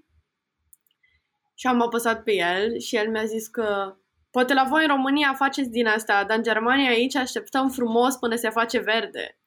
Și 1.54 1.66
am 1.66 1.80
apăsat 1.80 2.22
pe 2.22 2.32
el 2.32 2.78
și 2.78 2.96
el 2.96 3.10
mi-a 3.10 3.24
zis 3.24 3.46
că 3.48 3.96
poate 4.30 4.54
la 4.54 4.66
voi 4.68 4.82
în 4.82 4.88
România 4.88 5.34
faceți 5.34 5.70
din 5.70 5.86
asta, 5.86 6.24
dar 6.24 6.36
în 6.36 6.42
Germania 6.42 6.88
aici 6.88 7.16
așteptăm 7.16 7.70
frumos 7.70 8.16
până 8.16 8.34
se 8.34 8.50
face 8.50 8.78
verde. 8.78 9.38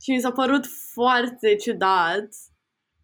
Și 0.00 0.10
mi 0.10 0.20
s-a 0.20 0.32
părut 0.32 0.66
foarte 0.92 1.54
ciudat 1.54 2.28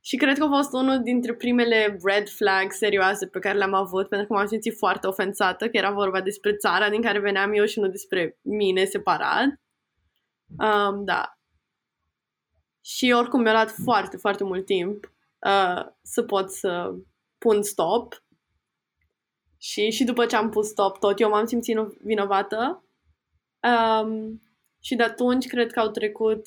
și 0.06 0.16
cred 0.16 0.38
că 0.38 0.44
a 0.44 0.48
fost 0.48 0.72
unul 0.72 1.02
dintre 1.02 1.34
primele 1.34 1.98
red 2.02 2.28
flags 2.28 2.76
serioase 2.76 3.26
pe 3.26 3.38
care 3.38 3.58
le-am 3.58 3.74
avut, 3.74 4.08
pentru 4.08 4.26
că 4.26 4.32
m-am 4.32 4.46
simțit 4.46 4.76
foarte 4.76 5.06
ofensată, 5.06 5.68
că 5.68 5.76
era 5.76 5.90
vorba 5.90 6.20
despre 6.20 6.56
țara 6.56 6.90
din 6.90 7.02
care 7.02 7.18
veneam 7.18 7.52
eu 7.52 7.64
și 7.64 7.78
nu 7.80 7.88
despre 7.88 8.38
mine 8.42 8.84
separat. 8.84 9.60
Um, 10.58 11.04
da. 11.04 11.38
Și 12.80 13.14
oricum 13.16 13.40
mi-a 13.40 13.52
luat 13.52 13.70
foarte, 13.70 14.16
foarte 14.16 14.44
mult 14.44 14.64
timp 14.64 15.12
uh, 15.38 15.86
să 16.02 16.22
pot 16.22 16.50
să 16.50 16.94
pun 17.38 17.62
stop. 17.62 18.22
Și, 19.58 19.90
și 19.90 20.04
după 20.04 20.26
ce 20.26 20.36
am 20.36 20.50
pus 20.50 20.68
stop 20.68 20.98
tot, 20.98 21.20
eu 21.20 21.28
m-am 21.28 21.46
simțit 21.46 21.76
vinovată. 22.02 22.84
Um, 23.62 24.42
și 24.80 24.94
de 24.94 25.02
atunci 25.02 25.46
cred 25.46 25.72
că 25.72 25.80
au 25.80 25.88
trecut 25.88 26.46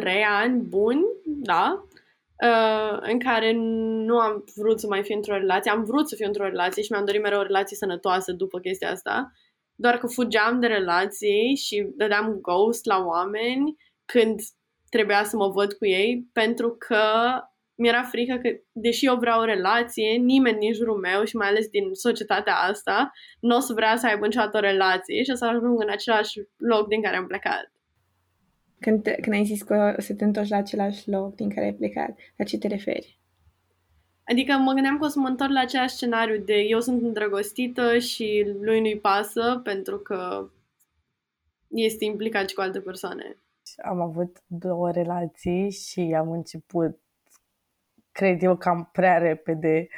trei 0.00 0.22
ani 0.22 0.60
buni, 0.60 1.02
da, 1.24 1.84
uh, 2.44 2.98
în 3.00 3.18
care 3.18 3.52
nu 4.06 4.18
am 4.18 4.44
vrut 4.56 4.80
să 4.80 4.86
mai 4.86 5.02
fiu 5.02 5.16
într-o 5.16 5.36
relație. 5.36 5.70
Am 5.70 5.84
vrut 5.84 6.08
să 6.08 6.14
fiu 6.14 6.26
într-o 6.26 6.44
relație 6.44 6.82
și 6.82 6.92
mi-am 6.92 7.04
dorit 7.04 7.22
mereu 7.22 7.38
o 7.38 7.42
relație 7.42 7.76
sănătoasă 7.76 8.32
după 8.32 8.58
chestia 8.58 8.90
asta 8.90 9.32
doar 9.74 9.98
că 9.98 10.06
fugeam 10.06 10.60
de 10.60 10.66
relații 10.66 11.56
și 11.56 11.92
dădeam 11.96 12.38
ghost 12.40 12.84
la 12.84 13.04
oameni 13.04 13.76
când 14.04 14.40
trebuia 14.88 15.24
să 15.24 15.36
mă 15.36 15.48
văd 15.48 15.72
cu 15.72 15.86
ei, 15.86 16.28
pentru 16.32 16.76
că 16.78 17.02
mi-era 17.74 18.02
frică 18.02 18.38
că, 18.42 18.48
deși 18.72 19.06
eu 19.06 19.16
vreau 19.16 19.40
o 19.40 19.44
relație, 19.44 20.16
nimeni 20.16 20.58
din 20.58 20.72
jurul 20.72 20.98
meu 20.98 21.24
și 21.24 21.36
mai 21.36 21.48
ales 21.48 21.68
din 21.68 21.92
societatea 21.92 22.54
asta 22.54 23.10
nu 23.40 23.56
o 23.56 23.60
să 23.60 23.72
vrea 23.72 23.96
să 23.96 24.06
aibă 24.06 24.24
niciodată 24.24 24.56
o 24.56 24.60
relație 24.60 25.22
și 25.22 25.30
o 25.30 25.34
să 25.34 25.44
ajung 25.44 25.80
în 25.82 25.90
același 25.90 26.40
loc 26.56 26.88
din 26.88 27.02
care 27.02 27.16
am 27.16 27.26
plecat. 27.26 27.72
Când, 28.82 29.02
când 29.20 29.34
ai 29.34 29.44
zis 29.44 29.62
că 29.62 29.94
o 29.98 30.00
să 30.00 30.14
te 30.14 30.24
întorci 30.24 30.48
la 30.48 30.56
același 30.56 31.10
loc 31.10 31.34
din 31.34 31.48
care 31.48 31.66
ai 31.66 31.72
plecat, 31.72 32.18
la 32.36 32.44
ce 32.44 32.58
te 32.58 32.66
referi? 32.66 33.20
Adică 34.24 34.52
mă 34.52 34.72
gândeam 34.72 34.98
că 34.98 35.04
o 35.04 35.08
să 35.08 35.18
mă 35.18 35.28
întorc 35.28 35.50
la 35.50 35.60
același 35.60 35.94
scenariu 35.94 36.44
de 36.44 36.54
eu 36.54 36.80
sunt 36.80 37.02
îndrăgostită 37.02 37.98
și 37.98 38.54
lui 38.60 38.80
nu-i 38.80 38.98
pasă 38.98 39.60
pentru 39.64 39.98
că 39.98 40.50
este 41.68 42.04
implicat 42.04 42.48
și 42.48 42.54
cu 42.54 42.60
alte 42.60 42.80
persoane. 42.80 43.36
Am 43.84 44.00
avut 44.00 44.42
două 44.46 44.90
relații 44.90 45.70
și 45.70 46.14
am 46.18 46.30
început, 46.30 47.00
cred 48.12 48.42
eu, 48.42 48.56
cam 48.56 48.88
prea 48.92 49.18
repede, 49.18 49.88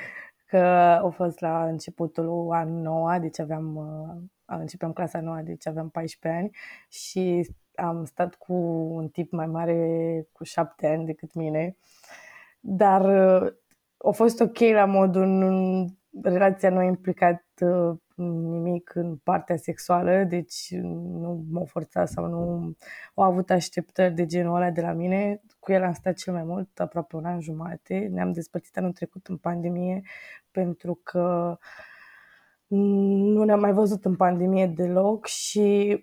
că 0.47 0.59
au 1.03 1.11
fost 1.11 1.41
la 1.41 1.65
începutul 1.69 2.51
an 2.53 2.81
9, 2.81 3.19
deci 3.21 3.41
aveam, 3.41 3.77
uh, 3.77 4.57
începeam 4.59 4.93
clasa 4.93 5.21
9, 5.21 5.41
deci 5.45 5.67
aveam 5.67 5.91
14 5.91 6.41
ani 6.41 6.51
și 6.89 7.51
am 7.75 8.05
stat 8.05 8.35
cu 8.35 8.55
un 8.95 9.09
tip 9.09 9.33
mai 9.33 9.47
mare 9.47 10.29
cu 10.33 10.45
7 10.45 10.87
ani 10.87 11.07
decât 11.07 11.35
mine, 11.35 11.77
dar 12.61 13.01
uh, 13.43 13.53
a 13.97 14.11
fost 14.11 14.41
ok 14.41 14.59
la 14.59 14.85
modul, 14.85 15.27
nu, 15.27 15.87
relația 16.23 16.71
nu 16.71 16.79
a 16.79 16.83
implicat 16.85 17.45
uh, 17.61 17.97
nimic 18.17 18.95
în 18.95 19.17
partea 19.17 19.57
sexuală, 19.57 20.25
deci 20.25 20.75
nu 20.83 21.45
m-a 21.51 21.65
forțat 21.65 22.09
sau 22.09 22.27
nu 22.27 22.75
au 23.15 23.25
avut 23.25 23.51
așteptări 23.51 24.15
de 24.15 24.27
genul 24.27 24.57
ăla 24.57 24.71
de 24.71 24.81
la 24.81 24.93
mine. 24.93 25.41
Cu 25.59 25.73
el 25.73 25.83
am 25.83 25.93
stat 25.93 26.15
cel 26.15 26.33
mai 26.33 26.45
mult, 26.45 26.81
aproape 26.81 27.17
un 27.17 27.25
an 27.25 27.41
jumate. 27.41 28.09
Ne-am 28.13 28.33
despărțit 28.33 28.77
anul 28.77 28.93
trecut 28.93 29.27
în 29.27 29.37
pandemie 29.37 30.03
pentru 30.51 31.01
că 31.03 31.59
nu 33.35 33.45
ne-am 33.45 33.61
mai 33.61 33.73
văzut 33.73 34.05
în 34.05 34.17
pandemie 34.17 34.67
deloc 34.67 35.27
și 35.27 35.99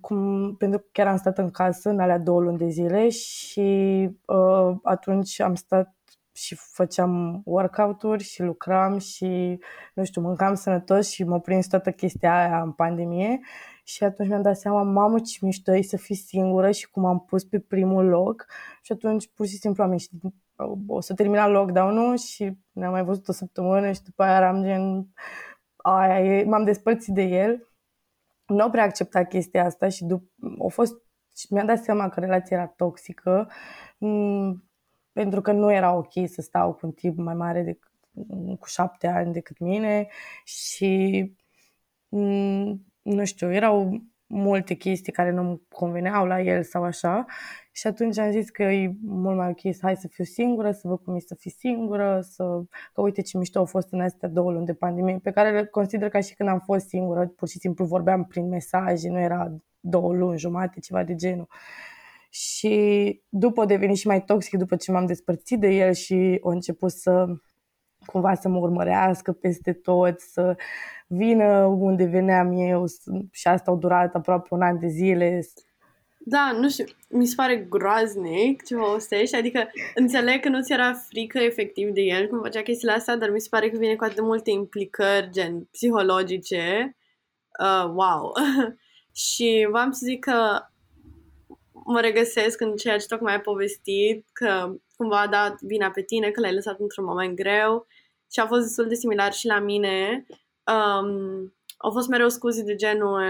cum, 0.00 0.54
pentru 0.56 0.78
că 0.78 0.86
chiar 0.92 1.06
am 1.06 1.16
stat 1.16 1.38
în 1.38 1.50
casă 1.50 1.88
în 1.88 2.00
alea 2.00 2.18
două 2.18 2.40
luni 2.40 2.58
de 2.58 2.68
zile 2.68 3.08
și 3.08 4.08
uh, 4.26 4.76
atunci 4.82 5.40
am 5.40 5.54
stat 5.54 5.94
și 6.32 6.54
făceam 6.54 7.42
workout-uri 7.44 8.22
și 8.22 8.42
lucram 8.42 8.98
și, 8.98 9.58
nu 9.94 10.04
știu, 10.04 10.20
mâncam 10.20 10.54
sănătos 10.54 11.08
și 11.10 11.24
mă 11.24 11.40
prins 11.40 11.66
toată 11.66 11.90
chestia 11.90 12.36
aia 12.36 12.62
în 12.62 12.72
pandemie. 12.72 13.40
Și 13.84 14.04
atunci 14.04 14.28
mi-am 14.28 14.42
dat 14.42 14.56
seama, 14.56 14.82
mamă, 14.82 15.18
ce 15.18 15.38
mișto 15.40 15.74
e 15.74 15.82
să 15.82 15.96
fii 15.96 16.14
singură 16.14 16.70
și 16.70 16.90
cum 16.90 17.04
am 17.04 17.20
pus 17.20 17.44
pe 17.44 17.58
primul 17.58 18.04
loc. 18.04 18.46
Și 18.82 18.92
atunci 18.92 19.30
pur 19.34 19.46
și 19.46 19.56
simplu 19.56 19.82
am 19.82 19.92
ieșit, 19.92 20.10
o 20.86 21.00
să 21.00 21.14
termina 21.14 21.48
lockdown-ul 21.48 22.16
și 22.16 22.56
ne-am 22.72 22.92
mai 22.92 23.04
văzut 23.04 23.28
o 23.28 23.32
săptămână 23.32 23.92
și 23.92 24.02
după 24.02 24.22
aia 24.22 24.36
eram 24.36 24.62
gen, 24.62 25.08
aia 25.94 26.38
e, 26.38 26.44
m-am 26.44 26.64
despărțit 26.64 27.14
de 27.14 27.22
el, 27.22 27.68
nu 28.46 28.62
au 28.62 28.70
prea 28.70 28.84
acceptat 28.84 29.28
chestia 29.28 29.64
asta 29.64 29.88
și 29.88 30.04
după, 30.04 30.26
a 30.64 30.68
fost, 30.68 30.94
și 31.36 31.46
mi-am 31.50 31.66
dat 31.66 31.84
seama 31.84 32.08
că 32.08 32.20
relația 32.20 32.56
era 32.56 32.66
toxică, 32.66 33.50
mm, 33.98 34.64
pentru 35.12 35.40
că 35.40 35.52
nu 35.52 35.72
era 35.72 35.94
ok 35.94 36.12
să 36.26 36.40
stau 36.40 36.72
cu 36.72 36.86
un 36.86 36.92
tip 36.92 37.16
mai 37.16 37.34
mare 37.34 37.62
decât 37.62 37.90
cu 38.60 38.66
șapte 38.66 39.06
ani 39.06 39.32
decât 39.32 39.58
mine 39.58 40.08
și 40.44 41.22
mm, 42.08 42.86
nu 43.02 43.24
știu, 43.24 43.52
erau 43.52 44.02
multe 44.26 44.74
chestii 44.74 45.12
care 45.12 45.30
nu-mi 45.30 45.62
conveneau 45.68 46.26
la 46.26 46.40
el 46.40 46.62
sau 46.62 46.82
așa 46.84 47.24
și 47.76 47.86
atunci 47.86 48.18
am 48.18 48.30
zis 48.30 48.50
că 48.50 48.62
e 48.62 48.96
mult 49.02 49.36
mai 49.36 49.48
ok 49.48 49.74
să 49.74 49.78
hai 49.82 49.96
să 49.96 50.08
fiu 50.08 50.24
singură, 50.24 50.70
să 50.70 50.88
văd 50.88 50.98
cum 50.98 51.14
e 51.14 51.18
să 51.18 51.34
fiu 51.34 51.50
singură, 51.50 52.20
să... 52.22 52.62
că 52.92 53.00
uite 53.00 53.22
ce 53.22 53.38
mișto 53.38 53.58
au 53.58 53.64
fost 53.64 53.92
în 53.92 54.00
astea 54.00 54.28
două 54.28 54.52
luni 54.52 54.66
de 54.66 54.74
pandemie, 54.74 55.18
pe 55.22 55.30
care 55.30 55.50
le 55.50 55.64
consider 55.64 56.08
ca 56.08 56.20
și 56.20 56.34
când 56.34 56.48
am 56.48 56.60
fost 56.60 56.88
singură, 56.88 57.26
pur 57.26 57.48
și 57.48 57.58
simplu 57.58 57.84
vorbeam 57.84 58.24
prin 58.24 58.48
mesaje, 58.48 59.08
nu 59.08 59.18
era 59.18 59.56
două 59.80 60.14
luni, 60.14 60.38
jumate, 60.38 60.80
ceva 60.80 61.04
de 61.04 61.14
genul. 61.14 61.48
Și 62.30 63.22
după 63.28 63.60
a 63.60 63.66
devenit 63.66 63.96
și 63.96 64.06
mai 64.06 64.24
toxic 64.24 64.58
după 64.58 64.76
ce 64.76 64.92
m-am 64.92 65.06
despărțit 65.06 65.60
de 65.60 65.68
el 65.68 65.92
și 65.92 66.40
a 66.44 66.50
început 66.50 66.90
să 66.90 67.26
cumva 68.06 68.34
să 68.34 68.48
mă 68.48 68.58
urmărească 68.58 69.32
peste 69.32 69.72
tot, 69.72 70.20
să 70.20 70.56
vină 71.06 71.64
unde 71.64 72.04
veneam 72.04 72.52
eu 72.52 72.84
și 73.30 73.48
asta 73.48 73.70
a 73.70 73.74
durat 73.74 74.14
aproape 74.14 74.48
un 74.50 74.62
an 74.62 74.78
de 74.78 74.86
zile. 74.86 75.40
Da, 76.28 76.52
nu 76.52 76.68
știu, 76.68 76.84
mi 77.08 77.26
se 77.26 77.34
pare 77.36 77.56
groaznic 77.56 78.64
ce 78.64 78.74
povestești, 78.74 79.36
adică 79.36 79.70
înțeleg 79.94 80.40
că 80.40 80.48
nu 80.48 80.62
ți 80.62 80.72
era 80.72 80.92
frică 80.92 81.38
efectiv 81.38 81.88
de 81.90 82.00
el 82.00 82.26
cum 82.26 82.40
făcea 82.42 82.62
chestiile 82.62 82.92
astea, 82.92 83.16
dar 83.16 83.30
mi 83.30 83.40
se 83.40 83.48
pare 83.50 83.70
că 83.70 83.78
vine 83.78 83.96
cu 83.96 84.04
atât 84.04 84.16
de 84.16 84.22
multe 84.22 84.50
implicări, 84.50 85.30
gen 85.30 85.64
psihologice. 85.64 86.96
Uh, 87.60 87.90
wow! 87.94 88.32
și 89.24 89.68
v-am 89.70 89.90
să 89.90 90.00
zic 90.04 90.24
că 90.24 90.60
mă 91.72 92.00
regăsesc 92.00 92.60
în 92.60 92.76
ceea 92.76 92.98
ce 92.98 93.06
tocmai 93.06 93.32
ai 93.32 93.40
povestit, 93.40 94.26
că 94.32 94.74
cumva 94.96 95.20
a 95.20 95.28
dat 95.28 95.60
vina 95.60 95.90
pe 95.90 96.02
tine, 96.02 96.30
că 96.30 96.40
l-ai 96.40 96.54
lăsat 96.54 96.80
într-un 96.80 97.04
moment 97.04 97.36
greu 97.36 97.86
și 98.32 98.40
a 98.40 98.46
fost 98.46 98.62
destul 98.62 98.88
de 98.88 98.94
similar 98.94 99.32
și 99.32 99.46
la 99.46 99.58
mine. 99.58 100.26
Um, 100.64 101.54
au 101.76 101.90
fost 101.90 102.08
mereu 102.08 102.28
scuze 102.28 102.62
de 102.62 102.74
genul 102.74 103.22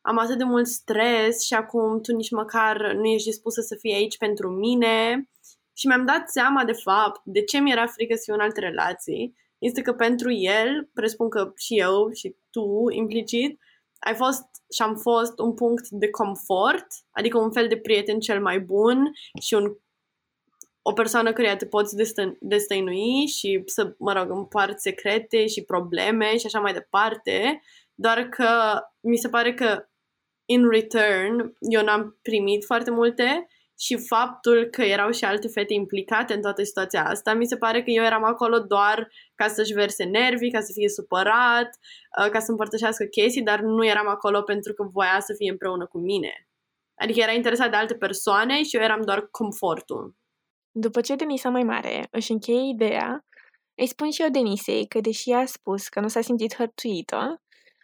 am 0.00 0.18
atât 0.18 0.38
de 0.38 0.44
mult 0.44 0.66
stres 0.66 1.42
și 1.42 1.54
acum 1.54 2.00
tu 2.00 2.12
nici 2.12 2.30
măcar 2.30 2.92
nu 2.92 3.04
ești 3.04 3.28
dispusă 3.28 3.60
să 3.60 3.76
fii 3.80 3.94
aici 3.94 4.16
pentru 4.16 4.48
mine. 4.50 5.28
Și 5.72 5.86
mi-am 5.86 6.06
dat 6.06 6.28
seama, 6.28 6.64
de 6.64 6.72
fapt, 6.72 7.20
de 7.24 7.42
ce 7.42 7.58
mi-era 7.58 7.86
frică 7.86 8.14
să 8.14 8.22
fiu 8.24 8.34
în 8.34 8.40
alte 8.40 8.60
relații. 8.60 9.34
Este 9.58 9.82
că 9.82 9.92
pentru 9.92 10.30
el, 10.32 10.90
presupun 10.94 11.28
că 11.28 11.52
și 11.56 11.78
eu 11.78 12.10
și 12.12 12.36
tu, 12.50 12.90
implicit, 12.90 13.60
ai 13.98 14.14
fost 14.14 14.44
și 14.74 14.82
am 14.82 14.96
fost 14.96 15.38
un 15.38 15.54
punct 15.54 15.88
de 15.88 16.10
confort, 16.10 16.86
adică 17.10 17.38
un 17.38 17.52
fel 17.52 17.68
de 17.68 17.76
prieten 17.76 18.18
cel 18.20 18.40
mai 18.40 18.60
bun 18.60 19.12
și 19.40 19.54
un, 19.54 19.76
o 20.82 20.92
persoană 20.92 21.32
care 21.32 21.56
te 21.56 21.66
poți 21.66 21.96
destă, 21.96 22.36
destăinui 22.40 23.26
și 23.26 23.62
să, 23.66 23.94
mă 23.98 24.12
rog, 24.12 24.30
împarți 24.30 24.82
secrete 24.82 25.46
și 25.46 25.64
probleme 25.64 26.36
și 26.36 26.46
așa 26.46 26.60
mai 26.60 26.72
departe, 26.72 27.62
doar 27.94 28.28
că 28.28 28.80
mi 29.00 29.16
se 29.16 29.28
pare 29.28 29.54
că 29.54 29.89
in 30.54 30.68
return 30.68 31.52
eu 31.58 31.82
n-am 31.82 32.18
primit 32.22 32.64
foarte 32.64 32.90
multe 32.90 33.46
și 33.78 33.96
faptul 34.06 34.64
că 34.64 34.82
erau 34.82 35.10
și 35.10 35.24
alte 35.24 35.48
fete 35.48 35.74
implicate 35.74 36.34
în 36.34 36.40
toată 36.40 36.62
situația 36.62 37.04
asta, 37.06 37.34
mi 37.34 37.46
se 37.46 37.56
pare 37.56 37.82
că 37.82 37.90
eu 37.90 38.04
eram 38.04 38.24
acolo 38.24 38.58
doar 38.58 39.08
ca 39.34 39.48
să-și 39.48 39.72
verse 39.72 40.04
nervii, 40.04 40.50
ca 40.50 40.60
să 40.60 40.72
fie 40.72 40.88
supărat, 40.88 41.70
uh, 42.18 42.30
ca 42.30 42.38
să 42.38 42.50
împărtășească 42.50 43.04
chestii, 43.04 43.42
dar 43.42 43.60
nu 43.60 43.86
eram 43.86 44.08
acolo 44.08 44.42
pentru 44.42 44.72
că 44.72 44.82
voia 44.92 45.20
să 45.20 45.34
fie 45.36 45.50
împreună 45.50 45.86
cu 45.86 45.98
mine. 45.98 46.48
Adică 46.94 47.20
era 47.20 47.32
interesat 47.32 47.70
de 47.70 47.76
alte 47.76 47.94
persoane 47.94 48.62
și 48.62 48.76
eu 48.76 48.82
eram 48.82 49.02
doar 49.02 49.28
confortul. 49.30 50.16
După 50.70 51.00
ce 51.00 51.14
Denisa 51.14 51.48
mai 51.48 51.62
mare 51.62 52.08
își 52.10 52.32
încheie 52.32 52.68
ideea, 52.74 53.24
îi 53.74 53.86
spun 53.86 54.10
și 54.10 54.22
eu 54.22 54.28
Denisei 54.28 54.86
că 54.86 55.00
deși 55.00 55.30
a 55.30 55.44
spus 55.44 55.88
că 55.88 56.00
nu 56.00 56.08
s-a 56.08 56.20
simțit 56.20 56.54
hărțuită, 56.54 57.42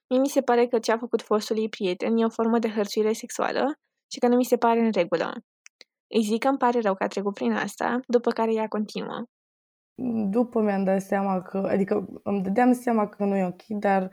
mie 0.08 0.20
mi 0.20 0.28
se 0.28 0.40
pare 0.40 0.66
că 0.66 0.78
ce 0.78 0.92
a 0.92 0.98
făcut 0.98 1.22
fostul 1.22 1.58
ei 1.58 1.68
prieten 1.68 2.16
e 2.16 2.25
o 2.25 2.28
formă 2.28 2.58
de 2.58 2.68
hărțuire 2.68 3.12
sexuală 3.12 3.72
și 4.12 4.18
că 4.18 4.28
nu 4.28 4.36
mi 4.36 4.44
se 4.44 4.56
pare 4.56 4.80
în 4.80 4.90
regulă. 4.90 5.32
Îi 6.14 6.22
zic 6.22 6.40
că 6.40 6.48
îmi 6.48 6.58
pare 6.58 6.80
rău 6.80 6.94
că 6.94 7.04
a 7.04 7.06
trecut 7.06 7.34
prin 7.34 7.52
asta, 7.52 8.00
după 8.06 8.30
care 8.30 8.52
ea 8.52 8.68
continuă. 8.68 9.22
După 10.30 10.60
mi-am 10.60 10.84
dat 10.84 11.00
seama 11.00 11.42
că, 11.42 11.58
adică 11.58 12.06
îmi 12.22 12.42
dădeam 12.42 12.72
seama 12.72 13.08
că 13.08 13.25
nu 13.25 13.36
e 13.36 13.44
ok, 13.44 13.62
dar 13.66 14.10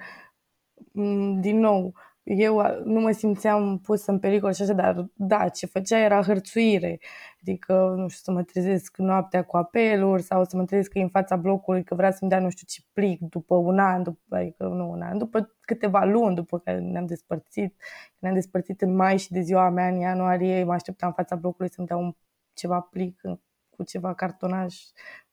din 1.39 1.59
nou, 1.59 1.93
eu 2.23 2.61
nu 2.83 2.99
mă 2.99 3.11
simțeam 3.11 3.79
pus 3.79 4.05
în 4.05 4.19
pericol 4.19 4.53
și 4.53 4.61
așa, 4.61 4.73
dar 4.73 5.05
da, 5.13 5.49
ce 5.49 5.65
făcea 5.65 5.97
era 5.97 6.23
hărțuire. 6.23 6.99
Adică, 7.41 7.93
nu 7.97 8.07
știu, 8.07 8.21
să 8.23 8.31
mă 8.31 8.43
trezesc 8.43 8.97
noaptea 8.97 9.43
cu 9.43 9.57
apeluri 9.57 10.21
sau 10.21 10.43
să 10.43 10.57
mă 10.57 10.65
trezesc 10.65 10.95
în 10.95 11.09
fața 11.09 11.35
blocului 11.35 11.83
că 11.83 11.95
vrea 11.95 12.11
să-mi 12.11 12.29
dea 12.29 12.39
nu 12.39 12.49
știu 12.49 12.65
ce 12.69 12.81
plic 12.93 13.19
după 13.21 13.55
un 13.55 13.79
an, 13.79 14.03
după, 14.03 14.35
adică 14.35 14.67
nu 14.67 14.89
un 14.89 15.01
an, 15.01 15.17
după 15.17 15.55
câteva 15.61 16.03
luni 16.03 16.35
după 16.35 16.59
care 16.59 16.79
ne-am 16.79 17.05
despărțit. 17.05 17.75
Ne-am 18.19 18.33
despărțit 18.33 18.81
în 18.81 18.95
mai 18.95 19.17
și 19.17 19.31
de 19.31 19.41
ziua 19.41 19.69
mea 19.69 19.87
în 19.87 19.99
ianuarie 19.99 20.63
mă 20.63 20.73
așteptam 20.73 21.07
în 21.07 21.15
fața 21.15 21.35
blocului 21.35 21.71
să-mi 21.71 21.87
dea 21.87 21.97
un 21.97 22.15
ceva 22.53 22.79
plic 22.79 23.21
cu 23.69 23.83
ceva 23.83 24.13
cartonaj 24.13 24.75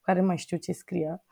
care 0.01 0.21
mai 0.21 0.37
știu 0.37 0.57
ce 0.57 0.73
scria. 0.73 1.23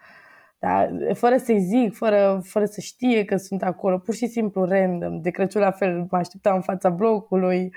Dar 0.59 0.91
fără 1.15 1.37
să-i 1.37 1.61
zic, 1.61 1.95
fără, 1.95 2.41
fără 2.45 2.65
să 2.65 2.81
știe 2.81 3.25
că 3.25 3.37
sunt 3.37 3.63
acolo, 3.63 3.99
pur 3.99 4.15
și 4.15 4.27
simplu 4.27 4.65
random. 4.65 5.21
De 5.21 5.31
Crăciun 5.31 5.61
la 5.61 5.71
fel 5.71 6.07
mă 6.11 6.19
așteptam 6.19 6.55
în 6.55 6.61
fața 6.61 6.91
blocului, 6.91 7.73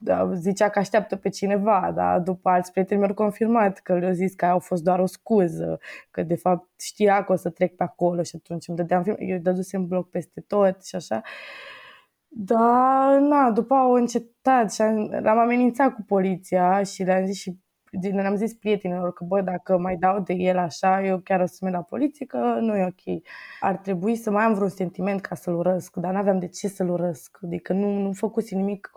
da, 0.00 0.34
zicea 0.34 0.68
că 0.68 0.78
așteaptă 0.78 1.16
pe 1.16 1.28
cineva, 1.28 1.92
dar 1.94 2.20
după 2.20 2.48
alți 2.48 2.70
prieteni 2.70 3.00
mi-au 3.00 3.14
confirmat 3.14 3.78
că 3.78 3.98
le-au 3.98 4.12
zis 4.12 4.34
că 4.34 4.44
au 4.46 4.58
fost 4.58 4.82
doar 4.82 4.98
o 4.98 5.06
scuză, 5.06 5.78
că 6.10 6.22
de 6.22 6.36
fapt 6.36 6.68
știa 6.80 7.24
că 7.24 7.32
o 7.32 7.36
să 7.36 7.50
trec 7.50 7.76
pe 7.76 7.82
acolo 7.82 8.22
și 8.22 8.36
atunci 8.36 8.68
îmi 8.68 8.76
dădeam 8.76 9.02
film, 9.02 9.16
eu 9.18 9.38
dădusem 9.38 9.86
bloc 9.86 10.10
peste 10.10 10.40
tot 10.40 10.84
și 10.84 10.94
așa. 10.94 11.20
Da, 12.28 13.18
na, 13.20 13.50
după 13.50 13.74
au 13.74 13.92
încetat 13.92 14.72
și 14.72 14.80
l-am 15.20 15.38
amenințat 15.38 15.94
cu 15.94 16.02
poliția 16.02 16.82
și 16.82 17.02
le-am 17.02 17.24
zis 17.24 17.36
și 17.36 17.58
le-am 18.00 18.34
zis 18.34 18.54
prietenilor 18.54 19.12
că, 19.12 19.24
bă, 19.24 19.40
dacă 19.40 19.78
mai 19.78 19.96
dau 19.96 20.20
de 20.20 20.32
el 20.32 20.58
așa, 20.58 21.04
eu 21.04 21.18
chiar 21.18 21.40
o 21.40 21.46
să 21.46 21.58
merg 21.62 21.74
la 21.74 21.82
poliție, 21.82 22.26
că 22.26 22.36
nu 22.60 22.76
e 22.76 22.84
ok. 22.84 23.22
Ar 23.60 23.76
trebui 23.76 24.16
să 24.16 24.30
mai 24.30 24.44
am 24.44 24.54
vreun 24.54 24.68
sentiment 24.68 25.20
ca 25.20 25.34
să-l 25.34 25.54
urăsc, 25.54 25.96
dar 25.96 26.12
n-aveam 26.12 26.38
de 26.38 26.48
ce 26.48 26.68
să-l 26.68 26.88
urăsc. 26.90 27.38
Adică 27.42 27.72
nu, 27.72 27.98
nu 27.98 28.12
făcuse 28.12 28.54
nimic 28.54 28.90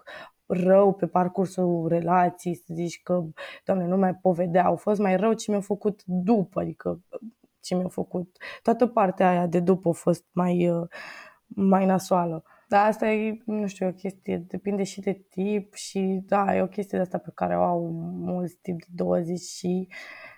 rău 0.45 0.93
pe 0.93 1.07
parcursul 1.07 1.87
relației, 1.87 2.55
să 2.55 2.73
zici 2.73 3.01
că, 3.03 3.23
doamne, 3.65 3.85
nu 3.85 3.97
mai 3.97 4.13
povedea. 4.15 4.65
Au 4.65 4.75
fost 4.75 4.99
mai 4.99 5.15
rău 5.15 5.33
ce 5.33 5.45
mi-au 5.51 5.61
făcut 5.61 6.01
după, 6.05 6.59
adică 6.59 6.99
ce 7.59 7.75
mi-au 7.75 7.89
făcut. 7.89 8.37
Toată 8.61 8.87
partea 8.87 9.29
aia 9.29 9.47
de 9.47 9.59
după 9.59 9.89
a 9.89 9.91
fost 9.91 10.25
mai, 10.31 10.69
uh, 10.69 10.87
mai 11.47 11.85
nasoală. 11.85 12.43
Dar 12.71 12.87
asta 12.87 13.07
e, 13.07 13.41
nu 13.45 13.67
știu, 13.67 13.87
o 13.87 13.91
chestie, 13.91 14.37
depinde 14.37 14.83
și 14.83 14.99
de 14.99 15.25
tip 15.29 15.73
și 15.73 16.21
da, 16.25 16.55
e 16.55 16.61
o 16.61 16.67
chestie 16.67 16.97
de 16.97 17.03
asta 17.03 17.17
pe 17.17 17.31
care 17.35 17.57
o 17.57 17.61
au 17.61 17.89
mulți 18.13 18.55
tip 18.61 18.79
de 18.79 18.85
20 18.95 19.39
și 19.39 19.87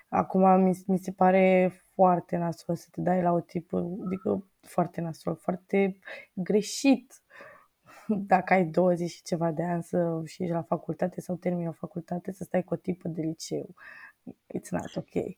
acum 0.08 0.60
mi, 0.62 0.82
mi 0.86 0.98
se 0.98 1.12
pare 1.12 1.72
foarte 1.94 2.36
nasol 2.36 2.76
să 2.76 2.86
te 2.90 3.00
dai 3.00 3.22
la 3.22 3.32
o 3.32 3.40
tip, 3.40 3.72
adică 4.04 4.46
foarte 4.60 5.00
nasol, 5.00 5.36
foarte 5.36 5.98
greșit 6.32 7.22
dacă 8.32 8.52
ai 8.52 8.64
20 8.64 9.10
și 9.10 9.22
ceva 9.22 9.50
de 9.50 9.62
ani 9.62 9.82
să 9.82 10.22
și 10.24 10.42
ești 10.42 10.54
la 10.54 10.62
facultate 10.62 11.20
sau 11.20 11.36
termini 11.36 11.68
o 11.68 11.72
facultate, 11.72 12.32
să 12.32 12.44
stai 12.44 12.64
cu 12.64 12.74
o 12.74 12.76
tipă 12.76 13.08
de 13.08 13.22
liceu. 13.22 13.74
It's 14.56 14.68
not 14.70 14.96
ok. 14.96 15.36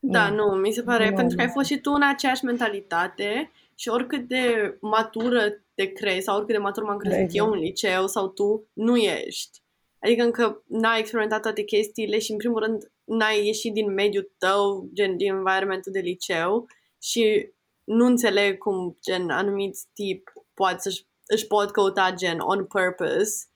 Da, 0.00 0.28
nu, 0.28 0.54
nu 0.54 0.56
mi 0.56 0.72
se 0.72 0.82
pare, 0.82 1.08
nu, 1.08 1.16
pentru 1.16 1.36
că 1.36 1.42
ai 1.42 1.48
fost 1.48 1.68
și 1.68 1.80
tu 1.80 1.92
în 1.92 2.02
aceeași 2.02 2.44
mentalitate 2.44 3.50
și 3.74 3.88
oricât 3.88 4.28
de 4.28 4.76
matură 4.80 5.40
te 5.78 5.92
crezi 5.92 6.24
sau 6.24 6.36
oricât 6.36 6.54
de 6.54 6.60
matur 6.60 6.82
m-am 6.82 6.96
crezut 6.96 7.18
exact. 7.18 7.36
eu 7.36 7.52
în 7.52 7.58
liceu 7.58 8.06
sau 8.06 8.28
tu, 8.28 8.68
nu 8.72 8.96
ești. 8.96 9.62
Adică 9.98 10.22
încă 10.22 10.62
n-ai 10.66 10.98
experimentat 10.98 11.42
toate 11.42 11.62
chestiile 11.62 12.18
și 12.18 12.30
în 12.32 12.36
primul 12.36 12.62
rând 12.62 12.92
n-ai 13.04 13.46
ieșit 13.46 13.72
din 13.72 13.92
mediul 13.92 14.32
tău, 14.38 14.88
gen 14.92 15.16
din 15.16 15.32
environmentul 15.32 15.92
de 15.92 15.98
liceu 16.00 16.66
și 17.02 17.52
nu 17.84 18.06
înțeleg 18.06 18.58
cum 18.58 18.96
gen 19.02 19.30
anumiți 19.30 19.86
tip 19.94 20.32
poate 20.54 20.78
să-și 20.78 21.06
își 21.26 21.46
pot 21.46 21.70
căuta 21.70 22.12
gen 22.14 22.38
on 22.38 22.64
purpose 22.64 23.46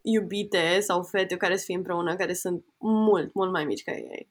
iubite 0.00 0.80
sau 0.80 1.02
fete 1.02 1.36
care 1.36 1.56
să 1.56 1.64
fie 1.64 1.76
împreună, 1.76 2.16
care 2.16 2.32
sunt 2.32 2.64
mult, 2.78 3.34
mult 3.34 3.52
mai 3.52 3.64
mici 3.64 3.82
ca 3.82 3.92
ei. 3.92 4.28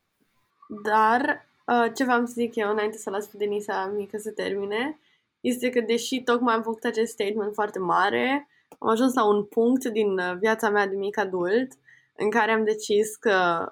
Dar 0.83 1.47
uh, 1.65 1.91
ce 1.95 2.03
v-am 2.03 2.25
să 2.25 2.33
zic 2.35 2.55
eu 2.55 2.69
înainte 2.71 2.97
să 2.97 3.09
las 3.09 3.27
pe 3.27 3.37
Denisa 3.37 3.93
mică 3.95 4.17
să 4.17 4.31
termine, 4.31 4.99
este 5.47 5.69
că 5.69 5.81
deși 5.81 6.23
tocmai 6.23 6.53
am 6.53 6.61
făcut 6.61 6.83
acest 6.83 7.11
statement 7.11 7.53
foarte 7.53 7.79
mare, 7.79 8.47
am 8.79 8.89
ajuns 8.89 9.13
la 9.13 9.25
un 9.25 9.45
punct 9.45 9.85
din 9.85 10.19
uh, 10.19 10.37
viața 10.39 10.69
mea 10.69 10.87
de 10.87 10.95
mic 10.95 11.17
adult 11.17 11.71
în 12.15 12.29
care 12.29 12.51
am 12.51 12.63
decis 12.63 13.15
că 13.15 13.65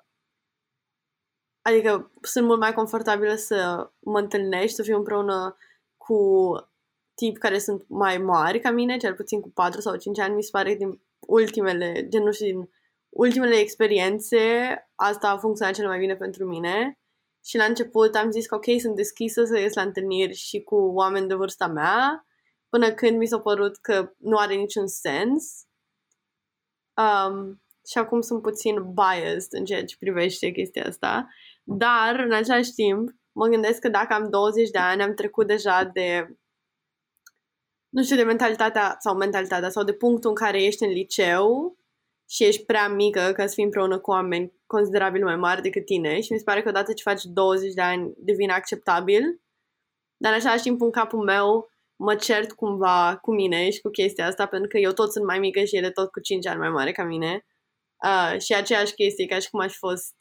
adică 1.62 2.12
sunt 2.22 2.46
mult 2.46 2.60
mai 2.60 2.74
confortabilă 2.74 3.36
să 3.36 3.90
mă 4.00 4.20
întâlnești, 4.20 4.76
să 4.76 4.84
fiu 4.84 4.98
împreună 4.98 5.58
cu 5.98 6.20
tip 7.16 7.38
care 7.38 7.58
sunt 7.58 7.86
mai 7.88 8.18
mari 8.18 8.60
ca 8.60 8.72
mine, 8.72 8.98
cel 8.98 9.14
puțin 9.14 9.42
cu 9.42 9.50
4 9.50 9.82
sau 9.82 9.96
5 9.96 10.20
ani, 10.20 10.36
mi 10.36 10.44
se 10.44 10.50
pare 10.52 10.76
din 10.76 11.02
ultimele, 11.20 12.08
gen 12.08 12.24
nu 12.24 12.32
știu, 12.32 12.46
din 12.46 12.70
ultimele 13.10 13.56
experiențe, 13.56 14.40
asta 14.96 15.30
a 15.30 15.38
funcționat 15.38 15.74
cel 15.74 15.88
mai 15.88 16.00
bine 16.00 16.16
pentru 16.16 16.46
mine. 16.46 17.00
Și 17.46 17.58
la 17.58 17.64
început 17.64 18.16
am 18.16 18.32
zis 18.32 18.48
că 18.48 18.56
ok, 18.56 18.66
sunt 18.80 18.96
deschisă 18.96 19.44
să 19.44 19.60
ies 19.60 19.74
la 19.74 19.82
întâlniri 19.82 20.34
și 20.34 20.62
cu 20.62 20.76
oameni 20.76 21.28
de 21.28 21.34
vârsta 21.34 21.68
mea, 21.68 22.26
până 22.70 22.94
când 22.94 23.18
mi 23.18 23.28
s-a 23.28 23.40
părut 23.40 23.78
că 23.78 24.14
nu 24.18 24.38
are 24.38 24.56
niciun 24.56 24.88
sens. 24.88 25.66
Um, 26.96 27.64
și 27.88 27.98
acum 27.98 28.22
sunt 28.22 28.42
puțin 28.42 28.94
biased 28.94 29.60
în 29.60 29.66
ceea 29.66 29.86
ce 29.86 29.96
privește 30.00 30.52
chestia 30.52 30.86
asta. 30.86 31.28
Dar, 31.64 32.20
în 32.20 32.34
același 32.34 32.74
timp, 32.74 33.10
mă 33.32 33.48
gândesc 33.48 33.80
că 33.80 33.90
dacă 33.90 34.14
am 34.14 34.30
20 34.30 34.70
de 34.70 34.78
ani, 34.78 35.02
am 35.02 35.14
trecut 35.14 35.48
deja 35.48 35.84
de 35.84 36.38
nu 37.90 38.04
știu, 38.04 38.16
de 38.16 38.24
mentalitatea 38.24 38.96
sau 39.00 39.16
mentalitatea 39.16 39.70
sau 39.70 39.84
de 39.84 39.94
punctul 39.94 40.30
în 40.30 40.36
care 40.36 40.64
ești 40.64 40.84
în 40.84 40.90
liceu 40.90 41.78
și 42.30 42.44
ești 42.44 42.66
prea 42.66 42.88
mică 42.88 43.32
ca 43.36 43.48
să 43.48 43.54
fii 43.54 43.64
împreună 43.64 44.00
cu 44.00 44.12
oameni 44.12 44.54
considerabil 44.66 45.24
mai 45.24 45.36
mari 45.36 45.62
decât 45.62 45.86
tine 45.86 46.22
și 46.22 46.32
mi 46.32 46.38
se 46.38 46.44
pare 46.44 46.62
că 46.62 46.70
odată 46.70 46.94
ce 46.94 47.04
faci 47.04 47.24
20 47.24 47.74
de 47.74 47.82
ani 47.82 48.14
devine 48.18 48.54
acceptabil, 48.54 49.42
dar 50.18 50.32
în 50.32 50.38
același 50.38 50.64
timp 50.64 50.82
în 50.82 50.92
capul 50.92 51.24
meu 51.24 51.70
mă 51.96 52.16
cert 52.16 52.52
cumva 52.52 53.18
cu 53.22 53.34
mine 53.34 53.70
și 53.70 53.82
cu 53.82 53.90
chestia 53.90 54.28
asta 54.28 54.46
pentru 54.46 54.68
că 54.68 54.78
eu 54.78 54.92
tot 54.92 55.12
sunt 55.12 55.26
mai 55.26 55.40
mică 55.40 55.64
și 55.64 55.76
ele 55.76 55.92
tot 55.92 56.12
cu 56.12 56.20
5 56.20 56.48
ani 56.48 56.60
mai 56.60 56.70
mare 56.70 56.92
ca 56.92 57.04
mine. 57.04 57.46
Uh, 58.04 58.40
și 58.40 58.54
aceeași 58.54 58.94
chestie 58.94 59.26
ca 59.26 59.40
și 59.40 59.50
cum 59.50 59.60
aș 59.60 59.72
fi 59.72 59.78
fost 59.78 60.16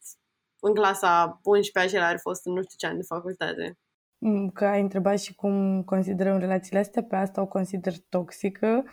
în 0.60 0.74
clasa 0.74 1.40
11 1.42 1.94
și 1.94 2.02
el 2.02 2.08
ar 2.08 2.18
fost 2.20 2.46
în 2.46 2.52
nu 2.52 2.62
știu 2.62 2.76
ce 2.78 2.86
ani 2.86 2.96
de 2.96 3.04
facultate. 3.08 3.78
Mm, 4.18 4.50
că 4.50 4.64
ai 4.64 4.80
întrebat 4.80 5.20
și 5.20 5.34
cum 5.34 5.82
considerăm 5.82 6.38
relațiile 6.38 6.78
astea, 6.78 7.02
pe 7.02 7.16
asta 7.16 7.40
o 7.40 7.46
consider 7.46 7.92
toxică. 8.08 8.84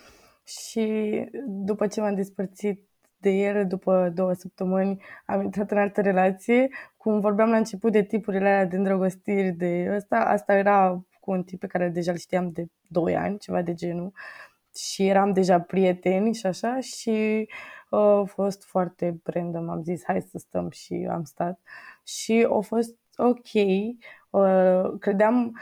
Și 0.44 0.86
după 1.48 1.88
ce 1.88 2.02
m-am 2.02 2.16
despărțit 2.16 2.91
de 3.22 3.30
el 3.30 3.68
după 3.68 4.12
două 4.16 4.34
săptămâni 4.34 5.02
am 5.26 5.42
intrat 5.42 5.72
în 5.72 5.78
altă 5.78 6.02
relație. 6.02 6.70
Cum 6.98 7.20
vorbeam 7.20 7.50
la 7.50 7.58
început 7.58 7.92
de 7.92 8.04
tipurile 8.04 8.50
alea 8.50 8.66
de 8.66 8.76
îndrăgostiri 8.76 9.52
de 9.52 9.92
ăsta, 9.96 10.18
asta 10.18 10.54
era 10.54 11.06
cu 11.20 11.32
un 11.32 11.44
tip 11.44 11.60
pe 11.60 11.68
care 11.68 11.90
deja 11.90 12.12
îl 12.12 12.18
știam 12.18 12.52
de 12.52 12.66
2 12.88 13.16
ani, 13.16 13.38
ceva 13.38 13.62
de 13.62 13.74
genul. 13.74 14.12
Și 14.76 15.08
eram 15.08 15.34
deja 15.34 15.60
prieteni 15.60 16.34
și 16.34 16.46
așa 16.46 16.80
și 16.80 17.48
uh, 17.90 18.00
a 18.00 18.24
fost 18.24 18.64
foarte 18.64 19.20
random. 19.24 19.70
Am 19.70 19.84
zis 19.84 20.04
hai 20.06 20.22
să 20.22 20.38
stăm 20.38 20.70
și 20.70 21.08
am 21.12 21.24
stat. 21.24 21.60
Și 22.04 22.48
a 22.50 22.60
fost 22.60 22.96
ok. 23.16 23.54
Uh, 24.30 25.00
credeam, 25.00 25.60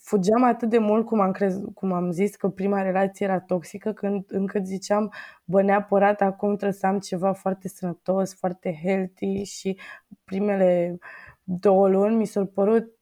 fugeam 0.00 0.44
atât 0.44 0.68
de 0.68 0.78
mult 0.78 1.06
cum 1.06 1.20
am, 1.20 1.30
crez, 1.30 1.60
cum 1.74 1.92
am 1.92 2.10
zis 2.10 2.36
că 2.36 2.48
prima 2.48 2.82
relație 2.82 3.26
era 3.26 3.40
toxică, 3.40 3.92
când 3.92 4.24
încă 4.28 4.58
ziceam, 4.62 5.12
bă, 5.44 5.62
neapărat 5.62 6.20
acum 6.20 6.48
trebuie 6.48 6.78
să 6.78 6.86
am 6.86 6.98
ceva 6.98 7.32
foarte 7.32 7.68
sănătos, 7.68 8.34
foarte 8.34 8.80
healthy 8.82 9.42
și 9.42 9.78
primele 10.24 10.98
două 11.42 11.88
luni 11.88 12.16
mi 12.16 12.26
s-au 12.26 12.46
părut, 12.46 12.92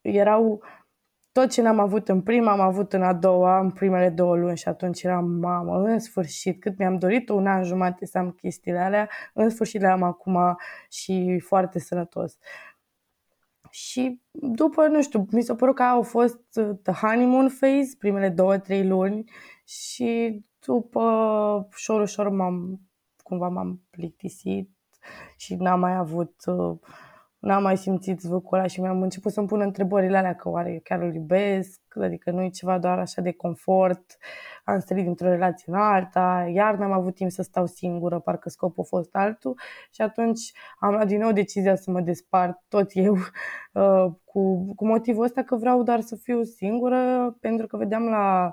erau 0.00 0.62
tot 1.32 1.50
ce 1.50 1.62
n-am 1.62 1.78
avut 1.78 2.08
în 2.08 2.22
prima, 2.22 2.52
am 2.52 2.60
avut 2.60 2.92
în 2.92 3.02
a 3.02 3.12
doua, 3.12 3.60
în 3.60 3.70
primele 3.70 4.08
două 4.10 4.36
luni 4.36 4.56
și 4.56 4.68
atunci 4.68 5.02
eram, 5.02 5.24
mamă, 5.30 5.78
în 5.78 5.98
sfârșit, 5.98 6.60
cât 6.60 6.78
mi-am 6.78 6.98
dorit 6.98 7.28
un 7.28 7.46
an 7.46 7.64
jumate 7.64 8.06
să 8.06 8.18
am 8.18 8.30
chestiile 8.30 8.78
alea, 8.78 9.08
în 9.34 9.48
sfârșit 9.48 9.80
le 9.80 9.86
am 9.86 10.02
acum 10.02 10.56
și 10.88 11.38
foarte 11.46 11.78
sănătos. 11.78 12.38
Și 13.74 14.20
după, 14.32 14.86
nu 14.86 15.02
știu, 15.02 15.26
mi 15.30 15.42
s-a 15.42 15.54
părut 15.54 15.74
că 15.74 15.82
au 15.82 16.02
fost 16.02 16.40
uh, 16.54 16.70
the 16.82 16.92
honeymoon 16.92 17.46
phase, 17.46 17.96
primele 17.98 18.28
două, 18.28 18.58
trei 18.58 18.86
luni 18.86 19.24
și 19.64 20.40
după 20.66 21.00
ușor, 21.72 22.00
ușor 22.00 22.28
m-am, 22.28 22.80
cumva 23.22 23.48
m-am 23.48 23.82
plictisit 23.90 24.70
și 25.36 25.54
n-am 25.54 25.80
mai 25.80 25.96
avut, 25.96 26.34
uh, 26.46 26.78
n-am 27.42 27.62
mai 27.62 27.76
simțit 27.76 28.20
zvâcul 28.20 28.58
ăla 28.58 28.66
și 28.66 28.80
mi-am 28.80 29.02
început 29.02 29.32
să-mi 29.32 29.46
pun 29.46 29.60
întrebările 29.60 30.16
alea 30.16 30.34
că 30.34 30.48
oare 30.48 30.80
chiar 30.84 31.00
îl 31.00 31.14
iubesc, 31.14 31.80
adică 32.00 32.30
nu 32.30 32.42
e 32.42 32.48
ceva 32.48 32.78
doar 32.78 32.98
așa 32.98 33.22
de 33.22 33.32
confort, 33.32 34.18
am 34.64 34.78
sărit 34.78 35.04
dintr-o 35.04 35.28
relație 35.28 35.72
în 35.72 35.78
alta, 35.78 36.50
iar 36.54 36.74
n-am 36.74 36.92
avut 36.92 37.14
timp 37.14 37.30
să 37.30 37.42
stau 37.42 37.66
singură, 37.66 38.18
parcă 38.18 38.48
scopul 38.48 38.82
a 38.82 38.96
fost 38.96 39.14
altul. 39.14 39.58
Și 39.90 40.02
atunci 40.02 40.52
am 40.78 40.90
luat 40.90 41.06
din 41.06 41.18
nou 41.18 41.32
decizia 41.32 41.76
să 41.76 41.90
mă 41.90 42.00
despart 42.00 42.62
tot 42.68 42.90
eu 42.92 43.12
uh, 43.72 44.12
cu, 44.24 44.72
cu 44.74 44.86
motivul 44.86 45.24
ăsta 45.24 45.42
că 45.42 45.56
vreau 45.56 45.82
doar 45.82 46.00
să 46.00 46.16
fiu 46.16 46.42
singură 46.42 47.36
pentru 47.40 47.66
că 47.66 47.76
vedeam 47.76 48.04
la 48.04 48.52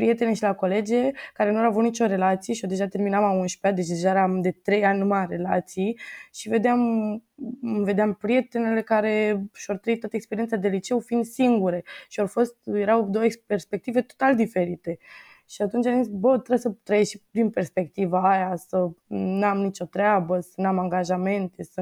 prieteni 0.00 0.34
și 0.34 0.42
la 0.42 0.54
colege 0.54 1.10
care 1.34 1.50
nu 1.50 1.58
au 1.58 1.64
avut 1.64 1.82
nicio 1.82 2.06
relație 2.06 2.54
și 2.54 2.64
eu 2.64 2.70
deja 2.70 2.86
terminam 2.86 3.24
a 3.24 3.30
11 3.30 3.80
deci 3.80 3.90
deja 3.90 4.08
eram 4.08 4.40
de 4.40 4.50
3 4.50 4.84
ani 4.84 4.98
numai 4.98 5.20
în 5.20 5.26
relații 5.28 5.98
și 6.32 6.48
vedeam, 6.48 6.80
vedeam 7.60 8.14
prietenele 8.14 8.82
care 8.82 9.42
și-au 9.54 9.76
trăit 9.76 10.00
toată 10.00 10.16
experiența 10.16 10.56
de 10.56 10.68
liceu 10.68 10.98
fiind 10.98 11.24
singure 11.24 11.84
și 12.08 12.20
au 12.20 12.26
fost, 12.26 12.56
erau 12.64 13.08
două 13.08 13.24
perspective 13.46 14.00
total 14.00 14.36
diferite. 14.36 14.98
Și 15.48 15.62
atunci 15.62 15.86
am 15.86 16.02
zis, 16.02 16.12
bă, 16.12 16.32
trebuie 16.32 16.58
să 16.58 16.74
trăiesc 16.82 17.10
și 17.10 17.22
prin 17.30 17.50
perspectiva 17.50 18.30
aia, 18.30 18.56
să 18.56 18.90
n-am 19.06 19.58
nicio 19.58 19.84
treabă, 19.84 20.40
să 20.40 20.54
n-am 20.56 20.78
angajamente, 20.78 21.62
să 21.62 21.80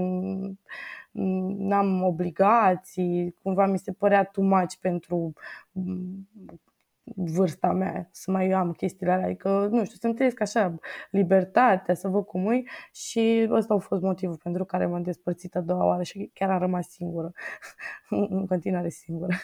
n-am 1.58 2.02
obligații. 2.02 3.34
Cumva 3.42 3.66
mi 3.66 3.78
se 3.78 3.92
părea 3.92 4.24
too 4.24 4.44
much 4.44 4.74
pentru 4.80 5.32
vârsta 7.16 7.72
mea, 7.72 8.08
să 8.12 8.30
mai 8.30 8.50
am 8.50 8.72
chestiile 8.72 9.12
alea, 9.12 9.24
adică, 9.24 9.68
nu 9.70 9.84
știu, 9.84 9.96
să-mi 10.00 10.14
trăiesc 10.14 10.40
așa 10.40 10.74
libertatea, 11.10 11.94
să 11.94 12.08
văd 12.08 12.24
cum 12.24 12.50
e 12.52 12.62
și 12.92 13.48
ăsta 13.50 13.74
a 13.74 13.78
fost 13.78 14.02
motivul 14.02 14.36
pentru 14.42 14.64
care 14.64 14.86
m-am 14.86 15.02
despărțit 15.02 15.54
a 15.54 15.60
doua 15.60 15.84
oară 15.84 16.02
și 16.02 16.30
chiar 16.34 16.50
am 16.50 16.58
rămas 16.58 16.88
singură, 16.88 17.30
în 18.08 18.46
continuare 18.46 18.88
singură. 18.88 19.36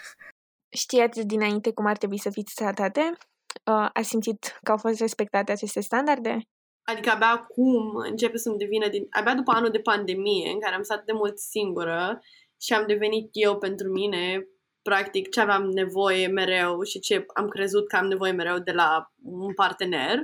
Știați 0.69 1.27
dinainte 1.27 1.73
cum 1.73 1.87
ar 1.87 1.97
trebui 1.97 2.19
să 2.19 2.31
fiți 2.31 2.55
tratate? 2.55 3.01
Uh, 3.01 3.89
a 3.93 4.01
simțit 4.03 4.59
că 4.63 4.71
au 4.71 4.77
fost 4.77 5.01
respectate 5.01 5.53
aceste 5.53 5.81
standarde? 5.81 6.39
Adică 6.83 7.11
abia 7.11 7.31
acum 7.31 7.97
începe 8.11 8.37
să-mi 8.37 8.59
devină 8.59 8.89
din... 8.89 9.07
Abia 9.11 9.35
după 9.35 9.53
anul 9.55 9.71
de 9.71 9.79
pandemie, 9.79 10.51
în 10.51 10.61
care 10.61 10.75
am 10.75 10.83
stat 10.83 11.05
de 11.05 11.13
mult 11.13 11.39
singură 11.39 12.21
și 12.61 12.73
am 12.73 12.87
devenit 12.87 13.29
eu 13.33 13.59
pentru 13.59 13.91
mine, 13.91 14.49
practic, 14.85 15.29
ce 15.29 15.41
aveam 15.41 15.71
nevoie 15.71 16.27
mereu 16.27 16.83
și 16.83 16.99
ce 16.99 17.25
am 17.35 17.49
crezut 17.49 17.89
că 17.89 17.97
am 17.97 18.07
nevoie 18.07 18.33
mereu 18.33 18.59
de 18.59 18.73
la 18.73 19.13
un 19.23 19.55
partener. 19.55 20.19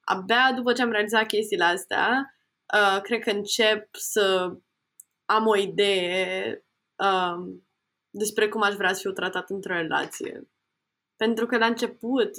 Abia 0.00 0.52
după 0.56 0.72
ce 0.72 0.82
am 0.82 0.90
realizat 0.90 1.26
chestiile 1.26 1.64
astea, 1.64 2.34
uh, 2.74 3.00
cred 3.02 3.20
că 3.20 3.30
încep 3.30 3.88
să 3.92 4.56
am 5.24 5.46
o 5.46 5.56
idee 5.56 6.64
uh, 6.96 7.60
despre 8.10 8.48
cum 8.48 8.62
aș 8.62 8.74
vrea 8.74 8.92
să 8.92 9.00
fiu 9.00 9.12
tratat 9.12 9.50
într-o 9.50 9.74
relație. 9.74 10.48
Pentru 11.16 11.46
că 11.46 11.56
la 11.56 11.66
început 11.66 12.30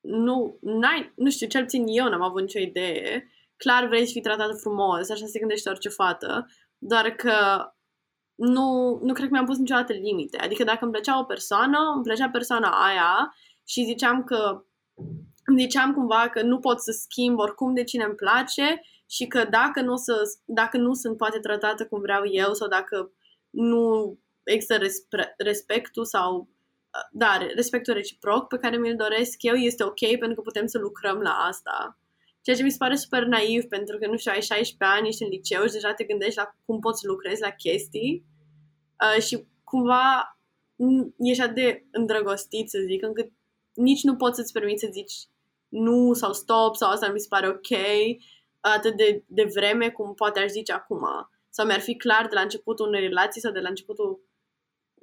nu, 0.00 0.58
n-ai, 0.60 1.12
nu 1.16 1.30
știu, 1.30 1.46
cel 1.46 1.62
puțin 1.62 1.84
eu 1.86 2.08
n-am 2.08 2.22
avut 2.22 2.40
nicio 2.40 2.58
idee. 2.58 3.30
Clar 3.56 3.86
vrei 3.86 4.06
să 4.06 4.12
fii 4.12 4.20
tratată 4.20 4.52
frumos, 4.52 5.10
așa 5.10 5.26
se 5.26 5.38
gândește 5.38 5.68
orice 5.68 5.88
fată, 5.88 6.46
doar 6.78 7.10
că 7.10 7.34
nu, 8.36 8.98
nu 9.02 9.12
cred 9.12 9.26
că 9.26 9.32
mi-am 9.32 9.44
pus 9.44 9.58
niciodată 9.58 9.92
limite. 9.92 10.38
Adică 10.38 10.64
dacă 10.64 10.78
îmi 10.80 10.92
plăcea 10.92 11.18
o 11.18 11.24
persoană, 11.24 11.78
îmi 11.94 12.02
plăcea 12.02 12.28
persoana 12.28 12.68
aia 12.86 13.34
și 13.64 13.84
ziceam 13.84 14.24
că 14.24 14.64
ziceam 15.56 15.94
cumva 15.94 16.28
că 16.28 16.42
nu 16.42 16.58
pot 16.58 16.80
să 16.80 16.90
schimb 16.90 17.38
oricum 17.38 17.74
de 17.74 17.84
cine 17.84 18.04
îmi 18.04 18.14
place 18.14 18.80
și 19.06 19.26
că 19.26 19.44
dacă 19.50 19.80
nu, 19.80 19.96
să, 19.96 20.22
dacă 20.44 20.76
nu 20.76 20.94
sunt 20.94 21.16
poate 21.16 21.38
tratată 21.38 21.86
cum 21.86 22.00
vreau 22.00 22.22
eu 22.26 22.52
sau 22.52 22.68
dacă 22.68 23.10
nu 23.50 24.18
există 24.42 24.78
respectul 25.36 26.04
sau 26.04 26.48
da, 27.10 27.38
respectul 27.54 27.94
reciproc 27.94 28.48
pe 28.48 28.58
care 28.58 28.76
mi-l 28.76 28.96
doresc 28.96 29.42
eu 29.42 29.54
este 29.54 29.84
ok 29.84 29.98
pentru 30.18 30.34
că 30.34 30.40
putem 30.40 30.66
să 30.66 30.78
lucrăm 30.78 31.18
la 31.18 31.30
asta. 31.30 31.98
Ceea 32.46 32.58
ce 32.58 32.62
mi 32.62 32.70
se 32.70 32.76
pare 32.78 32.96
super 32.96 33.24
naiv 33.24 33.64
pentru 33.64 33.98
că, 33.98 34.06
nu 34.06 34.16
știu, 34.16 34.32
ai 34.32 34.42
16 34.42 34.96
ani, 34.96 35.08
ești 35.08 35.22
în 35.22 35.28
liceu 35.28 35.66
și 35.66 35.72
deja 35.72 35.94
te 35.94 36.04
gândești 36.04 36.38
la 36.38 36.54
cum 36.64 36.80
poți 36.80 37.00
să 37.00 37.06
lucrezi 37.06 37.40
la 37.40 37.50
chestii 37.50 38.24
uh, 39.04 39.22
și 39.22 39.46
cumva 39.64 40.38
ești 41.18 41.42
atât 41.42 41.54
de 41.54 41.86
îndrăgostit, 41.90 42.70
să 42.70 42.78
zic, 42.86 43.02
încât 43.02 43.32
nici 43.74 44.02
nu 44.02 44.16
poți 44.16 44.36
să-ți 44.36 44.52
permiți 44.52 44.84
să 44.84 44.90
zici 44.92 45.14
nu 45.68 46.12
sau 46.12 46.32
stop 46.32 46.76
sau 46.76 46.90
asta 46.90 47.12
mi 47.12 47.20
se 47.20 47.26
pare 47.28 47.48
ok 47.48 47.70
atât 48.60 48.96
de, 48.96 49.24
de 49.26 49.50
vreme 49.54 49.90
cum 49.90 50.14
poate 50.14 50.40
aș 50.40 50.50
zice 50.50 50.72
acum. 50.72 51.06
Sau 51.50 51.66
mi-ar 51.66 51.80
fi 51.80 51.96
clar 51.96 52.26
de 52.28 52.34
la 52.34 52.40
începutul 52.40 52.86
unei 52.86 53.00
relații 53.00 53.40
sau 53.40 53.52
de 53.52 53.60
la 53.60 53.68
începutul 53.68 54.20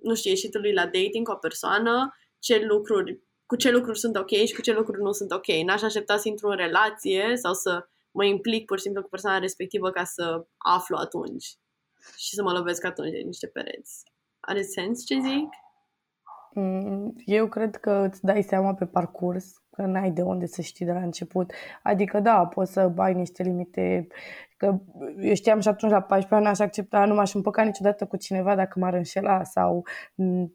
nu 0.01 0.15
știu, 0.15 0.29
ieșitului 0.29 0.73
la 0.73 0.85
dating 0.85 1.27
cu 1.27 1.31
o 1.31 1.35
persoană, 1.35 2.17
ce 2.39 2.65
lucruri, 2.65 3.19
cu 3.53 3.59
ce 3.59 3.71
lucruri 3.71 3.99
sunt 3.99 4.15
ok 4.15 4.29
și 4.29 4.53
cu 4.53 4.61
ce 4.61 4.73
lucruri 4.73 5.01
nu 5.01 5.11
sunt 5.11 5.31
ok. 5.31 5.47
N-aș 5.65 5.81
aștepta 5.81 6.17
să 6.17 6.27
intru 6.27 6.47
în 6.47 6.55
relație 6.55 7.35
sau 7.35 7.53
să 7.53 7.87
mă 8.11 8.25
implic 8.25 8.65
pur 8.65 8.77
și 8.77 8.83
simplu 8.83 9.01
cu 9.01 9.09
persoana 9.09 9.37
respectivă 9.37 9.89
ca 9.89 10.03
să 10.03 10.45
aflu 10.57 10.95
atunci 10.95 11.45
și 12.17 12.35
să 12.35 12.43
mă 12.43 12.51
lovesc 12.51 12.85
atunci 12.85 13.11
de 13.11 13.17
niște 13.17 13.47
pereți. 13.47 14.03
Are 14.39 14.61
sens 14.61 15.05
ce 15.05 15.15
zic? 15.19 15.49
Mm, 16.53 17.15
eu 17.25 17.47
cred 17.47 17.75
că 17.75 18.07
îți 18.09 18.23
dai 18.23 18.43
seama 18.43 18.73
pe 18.73 18.85
parcurs 18.85 19.61
că 19.69 19.81
n-ai 19.81 20.11
de 20.11 20.21
unde 20.21 20.45
să 20.45 20.61
știi 20.61 20.85
de 20.85 20.91
la 20.91 21.01
început. 21.01 21.51
Adică 21.83 22.19
da, 22.19 22.45
poți 22.45 22.71
să 22.71 22.91
ai 22.97 23.13
niște 23.13 23.43
limite 23.43 24.07
Că 24.63 24.79
eu 25.19 25.33
știam 25.33 25.59
și 25.59 25.67
atunci 25.67 25.91
la 25.91 26.01
14 26.01 26.35
ani 26.35 26.47
aș 26.47 26.59
accepta, 26.59 27.05
nu 27.05 27.13
m-aș 27.13 27.33
împăca 27.33 27.63
niciodată 27.63 28.05
cu 28.05 28.17
cineva 28.17 28.55
dacă 28.55 28.79
m-ar 28.79 28.93
înșela 28.93 29.43
sau 29.43 29.85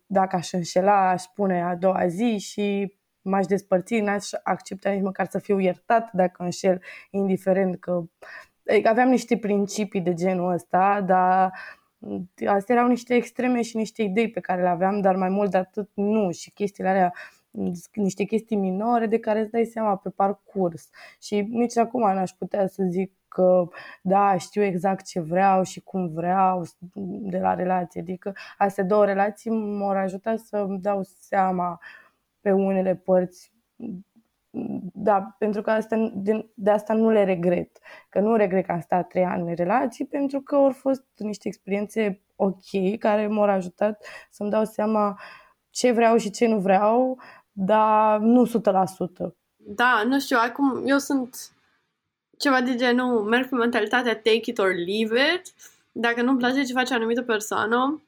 dacă 0.06 0.36
aș 0.36 0.52
înșela, 0.52 1.10
aș 1.10 1.22
spune 1.22 1.62
a 1.62 1.74
doua 1.74 2.06
zi 2.06 2.38
și 2.38 2.96
m-aș 3.22 3.46
despărți, 3.46 4.00
n-aș 4.00 4.30
accepta 4.42 4.90
nici 4.90 5.02
măcar 5.02 5.26
să 5.26 5.38
fiu 5.38 5.58
iertat 5.58 6.08
dacă 6.12 6.42
înșel, 6.42 6.82
indiferent 7.10 7.80
că 7.80 8.02
adică 8.66 8.88
aveam 8.88 9.08
niște 9.08 9.36
principii 9.36 10.00
de 10.00 10.14
genul 10.14 10.52
ăsta, 10.52 11.00
dar 11.06 11.52
astea 12.46 12.74
erau 12.74 12.88
niște 12.88 13.14
extreme 13.14 13.62
și 13.62 13.76
niște 13.76 14.02
idei 14.02 14.30
pe 14.30 14.40
care 14.40 14.62
le 14.62 14.68
aveam, 14.68 15.00
dar 15.00 15.16
mai 15.16 15.28
mult 15.28 15.50
de 15.50 15.58
atât 15.58 15.90
nu. 15.94 16.30
Și 16.30 16.50
chestiile 16.50 16.90
alea 16.90 17.12
niște 17.92 18.24
chestii 18.24 18.56
minore 18.56 19.06
de 19.06 19.18
care 19.18 19.40
îți 19.40 19.50
dai 19.50 19.64
seama 19.64 19.96
pe 19.96 20.10
parcurs. 20.10 20.88
Și 21.20 21.40
nici 21.40 21.76
acum 21.76 22.00
n-aș 22.00 22.30
putea 22.30 22.66
să 22.66 22.82
zic 22.88 23.12
că 23.28 23.68
da, 24.02 24.36
știu 24.36 24.62
exact 24.62 25.06
ce 25.06 25.20
vreau 25.20 25.62
și 25.62 25.80
cum 25.80 26.08
vreau 26.08 26.62
de 27.20 27.38
la 27.38 27.54
relație. 27.54 28.00
Adică 28.00 28.32
astea 28.58 28.84
două 28.84 29.04
relații 29.04 29.50
m-au 29.50 29.88
ajutat 29.88 30.38
să 30.38 30.56
îmi 30.56 30.80
dau 30.80 31.02
seama 31.02 31.80
pe 32.40 32.52
unele 32.52 32.94
părți 32.94 33.52
da, 34.92 35.34
pentru 35.38 35.62
că 35.62 35.70
asta, 35.70 36.12
de, 36.14 36.50
de 36.54 36.70
asta 36.70 36.94
nu 36.94 37.10
le 37.10 37.24
regret. 37.24 37.78
Că 38.08 38.20
nu 38.20 38.36
regret 38.36 38.66
că 38.66 38.72
am 38.72 38.80
stat 38.80 39.08
trei 39.08 39.24
ani 39.24 39.48
în 39.48 39.54
relații, 39.54 40.06
pentru 40.06 40.40
că 40.40 40.54
au 40.54 40.70
fost 40.70 41.04
niște 41.16 41.48
experiențe 41.48 42.20
ok, 42.36 42.98
care 42.98 43.26
m-au 43.26 43.42
ajutat 43.44 44.04
să-mi 44.30 44.50
dau 44.50 44.64
seama 44.64 45.18
ce 45.70 45.92
vreau 45.92 46.16
și 46.16 46.30
ce 46.30 46.46
nu 46.46 46.58
vreau, 46.58 47.18
dar 47.60 48.18
nu 48.20 48.46
100%. 48.46 48.50
Da, 49.56 50.02
nu 50.06 50.20
știu, 50.20 50.36
acum 50.40 50.82
eu 50.86 50.98
sunt 50.98 51.50
ceva 52.38 52.60
de 52.60 52.74
genul, 52.74 53.22
merg 53.22 53.48
pe 53.48 53.54
mentalitatea 53.54 54.14
take 54.14 54.42
it 54.44 54.58
or 54.58 54.74
leave 54.74 55.34
it. 55.34 55.52
Dacă 55.92 56.22
nu-mi 56.22 56.38
place 56.38 56.64
ce 56.64 56.72
face 56.72 56.92
o 56.92 56.96
anumită 56.96 57.22
persoană 57.22 58.02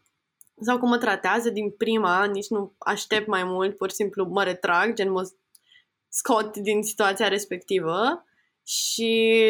sau 0.60 0.78
cum 0.78 0.88
mă 0.88 0.98
tratează 0.98 1.50
din 1.50 1.70
prima, 1.70 2.24
nici 2.24 2.48
nu 2.48 2.72
aștept 2.78 3.26
mai 3.26 3.44
mult, 3.44 3.76
pur 3.76 3.88
și 3.88 3.94
simplu 3.94 4.24
mă 4.24 4.42
retrag, 4.42 4.94
gen 4.94 5.10
mă 5.10 5.30
scot 6.08 6.56
din 6.56 6.82
situația 6.82 7.28
respectivă 7.28 8.24
și 8.66 9.44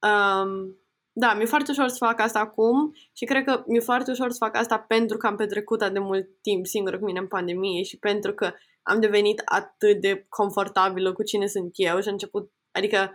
um, 0.00 0.76
da, 1.12 1.34
mi-e 1.34 1.44
foarte 1.44 1.70
ușor 1.70 1.88
să 1.88 1.96
fac 1.96 2.20
asta 2.20 2.38
acum 2.38 2.94
și 3.12 3.24
cred 3.24 3.44
că 3.44 3.64
mi-e 3.66 3.80
foarte 3.80 4.10
ușor 4.10 4.30
să 4.30 4.36
fac 4.38 4.56
asta 4.56 4.78
pentru 4.78 5.16
că 5.16 5.26
am 5.26 5.36
petrecut 5.36 5.80
atât 5.80 5.92
de 5.92 5.98
mult 5.98 6.28
timp 6.42 6.66
singură 6.66 6.98
cu 6.98 7.04
mine 7.04 7.18
în 7.18 7.26
pandemie 7.26 7.82
și 7.82 7.98
pentru 7.98 8.32
că 8.32 8.52
am 8.88 9.00
devenit 9.00 9.42
atât 9.44 10.00
de 10.00 10.26
confortabilă 10.28 11.12
cu 11.12 11.22
cine 11.22 11.46
sunt 11.46 11.70
eu 11.74 12.00
și 12.00 12.06
am 12.06 12.12
început, 12.12 12.52
adică, 12.70 13.12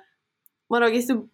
mă 0.65 0.77
rog, 0.77 0.89
este 0.93 1.29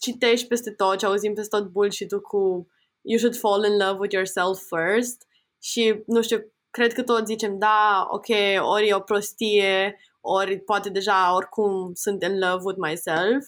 citești 0.00 0.46
peste 0.46 0.70
tot 0.70 0.98
și 0.98 1.04
auzim 1.04 1.34
peste 1.34 1.56
tot 1.56 1.66
bullshit 1.68 2.12
cu 2.12 2.68
you 3.00 3.18
should 3.18 3.36
fall 3.36 3.64
in 3.64 3.76
love 3.76 3.98
with 3.98 4.14
yourself 4.14 4.60
first 4.68 5.26
și, 5.58 6.02
nu 6.06 6.22
știu, 6.22 6.52
cred 6.70 6.92
că 6.92 7.02
toți 7.02 7.24
zicem, 7.24 7.58
da, 7.58 8.06
ok, 8.10 8.26
ori 8.60 8.88
e 8.88 8.94
o 8.94 9.00
prostie, 9.00 9.98
ori 10.20 10.60
poate 10.60 10.88
deja 10.88 11.34
oricum 11.34 11.92
sunt 11.94 12.22
in 12.22 12.38
love 12.38 12.62
with 12.64 12.78
myself. 12.78 13.44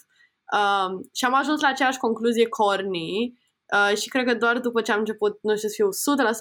Um, 0.52 1.08
și 1.12 1.24
am 1.24 1.34
ajuns 1.34 1.60
la 1.60 1.68
aceeași 1.68 1.98
concluzie 1.98 2.48
corny 2.48 3.32
uh, 3.74 3.96
și 3.96 4.08
cred 4.08 4.26
că 4.26 4.34
doar 4.34 4.58
după 4.58 4.80
ce 4.80 4.92
am 4.92 4.98
început, 4.98 5.38
nu 5.42 5.56
știu, 5.56 5.68
să 5.68 5.74
fiu 5.74 5.88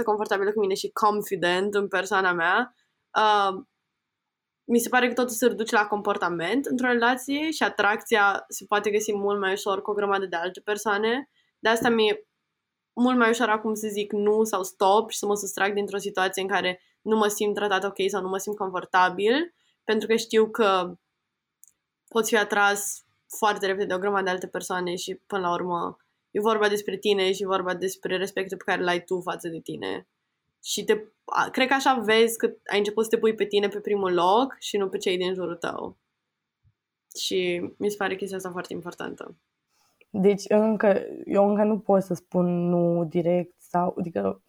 100% 0.01 0.05
confortabilă 0.05 0.51
cu 0.51 0.59
mine 0.59 0.73
și 0.73 0.89
confident 0.89 1.73
în 1.73 1.87
persoana 1.87 2.33
mea, 2.33 2.75
uh, 3.17 3.61
mi 4.63 4.80
se 4.80 4.89
pare 4.89 5.08
că 5.08 5.13
totul 5.13 5.36
se 5.36 5.47
reduce 5.47 5.76
la 5.76 5.88
comportament 5.88 6.65
într-o 6.65 6.88
relație 6.88 7.52
și 7.52 7.63
atracția 7.63 8.45
se 8.47 8.65
poate 8.65 8.89
găsi 8.89 9.13
mult 9.15 9.39
mai 9.39 9.52
ușor 9.52 9.82
cu 9.82 9.91
o 9.91 9.93
grămadă 9.93 10.26
de 10.26 10.36
alte 10.36 10.60
persoane. 10.60 11.30
De 11.60 11.69
asta 11.69 11.89
mi-e 11.89 12.28
mult 12.93 13.17
mai 13.17 13.30
ușor 13.30 13.50
acum 13.50 13.74
să 13.74 13.88
zic 13.88 14.12
nu 14.12 14.43
sau 14.43 14.63
stop 14.63 15.10
și 15.10 15.17
să 15.17 15.26
mă 15.26 15.36
sustrag 15.36 15.74
dintr-o 15.74 15.97
situație 15.97 16.41
în 16.41 16.47
care 16.47 16.82
nu 17.02 17.17
mă 17.17 17.28
simt 17.28 17.56
tratat 17.56 17.84
ok 17.84 18.10
sau 18.10 18.21
nu 18.21 18.28
mă 18.28 18.38
simt 18.38 18.58
confortabil, 18.58 19.54
pentru 19.84 20.08
că 20.08 20.15
știu 20.15 20.50
că 20.50 20.93
pot 22.08 22.28
fi 22.28 22.38
atras 22.38 23.06
foarte 23.38 23.65
repede 23.65 23.86
de 23.86 23.93
o 23.93 23.97
grămadă 23.97 24.24
de 24.24 24.30
alte 24.30 24.47
persoane 24.47 24.95
și 24.95 25.15
până 25.15 25.41
la 25.41 25.54
urmă 25.54 25.97
e 26.32 26.39
vorba 26.39 26.67
despre 26.67 26.97
tine 26.97 27.32
și 27.32 27.43
e 27.43 27.45
vorba 27.45 27.76
despre 27.76 28.17
respectul 28.17 28.58
pe 28.58 28.63
care 28.63 28.84
l-ai 28.84 29.04
tu 29.04 29.21
față 29.21 29.47
de 29.47 29.60
tine. 29.60 30.08
Și 30.63 30.84
te, 30.84 30.93
cred 31.52 31.67
că 31.67 31.74
așa 31.74 32.02
vezi 32.06 32.38
că 32.38 32.54
ai 32.71 32.78
început 32.78 33.04
să 33.04 33.10
te 33.10 33.17
pui 33.17 33.36
pe 33.36 33.45
tine 33.45 33.67
pe 33.67 33.80
primul 33.80 34.13
loc 34.13 34.56
și 34.60 34.78
nu 34.78 34.89
pe 34.89 34.97
cei 34.97 35.17
din 35.17 35.34
jurul 35.34 35.56
tău. 35.56 35.97
Și 37.19 37.71
mi 37.78 37.89
se 37.89 37.95
pare 37.97 38.15
chestia 38.15 38.38
asta 38.38 38.52
foarte 38.52 38.74
importantă. 38.74 39.36
Deci 40.10 40.43
încă, 40.47 41.02
eu 41.26 41.50
încă 41.50 41.63
nu 41.63 41.80
pot 41.80 42.04
să 42.04 42.13
spun 42.13 42.69
nu 42.69 43.06
direct 43.06 43.62
sau, 43.62 43.95
adică 43.97 44.43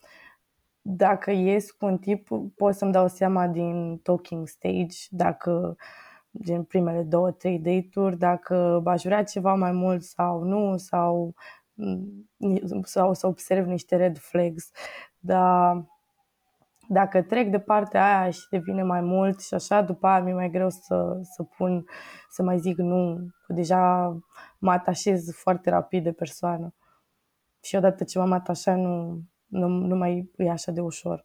dacă 0.80 1.30
ies 1.30 1.70
cu 1.70 1.86
un 1.86 1.98
tip, 1.98 2.28
pot 2.56 2.74
să-mi 2.74 2.92
dau 2.92 3.08
seama 3.08 3.46
din 3.46 3.98
talking 3.98 4.48
stage 4.48 4.96
dacă 5.10 5.76
din 6.30 6.64
primele 6.64 7.02
două, 7.02 7.30
trei 7.30 7.58
date-uri, 7.58 8.18
dacă 8.18 8.82
aș 8.84 9.02
vrea 9.02 9.24
ceva 9.24 9.54
mai 9.54 9.72
mult 9.72 10.02
sau 10.02 10.42
nu, 10.42 10.76
sau, 10.76 11.34
sau 12.82 13.14
să 13.14 13.26
observ 13.26 13.66
niște 13.66 13.96
red 13.96 14.18
flags. 14.18 14.70
Dar 15.18 15.84
dacă 16.92 17.22
trec 17.22 17.50
de 17.50 17.58
partea 17.58 18.18
aia 18.18 18.30
și 18.30 18.46
devine 18.50 18.82
mai 18.82 19.00
mult 19.00 19.42
și 19.42 19.54
așa, 19.54 19.82
după 19.82 20.06
aia 20.06 20.22
mi-e 20.22 20.34
mai 20.34 20.50
greu 20.50 20.70
să, 20.70 21.20
să 21.22 21.42
pun, 21.42 21.84
să 22.30 22.42
mai 22.42 22.58
zic 22.58 22.76
nu, 22.76 23.18
că 23.46 23.52
deja 23.52 24.16
mă 24.58 24.70
atașez 24.70 25.34
foarte 25.34 25.70
rapid 25.70 26.04
de 26.04 26.12
persoană. 26.12 26.74
Și 27.64 27.76
odată 27.76 28.04
ce 28.04 28.18
m-am 28.18 28.32
atașat, 28.32 28.76
nu, 28.76 29.20
nu, 29.46 29.68
nu 29.68 29.96
mai 29.96 30.30
e 30.36 30.50
așa 30.50 30.72
de 30.72 30.80
ușor. 30.80 31.24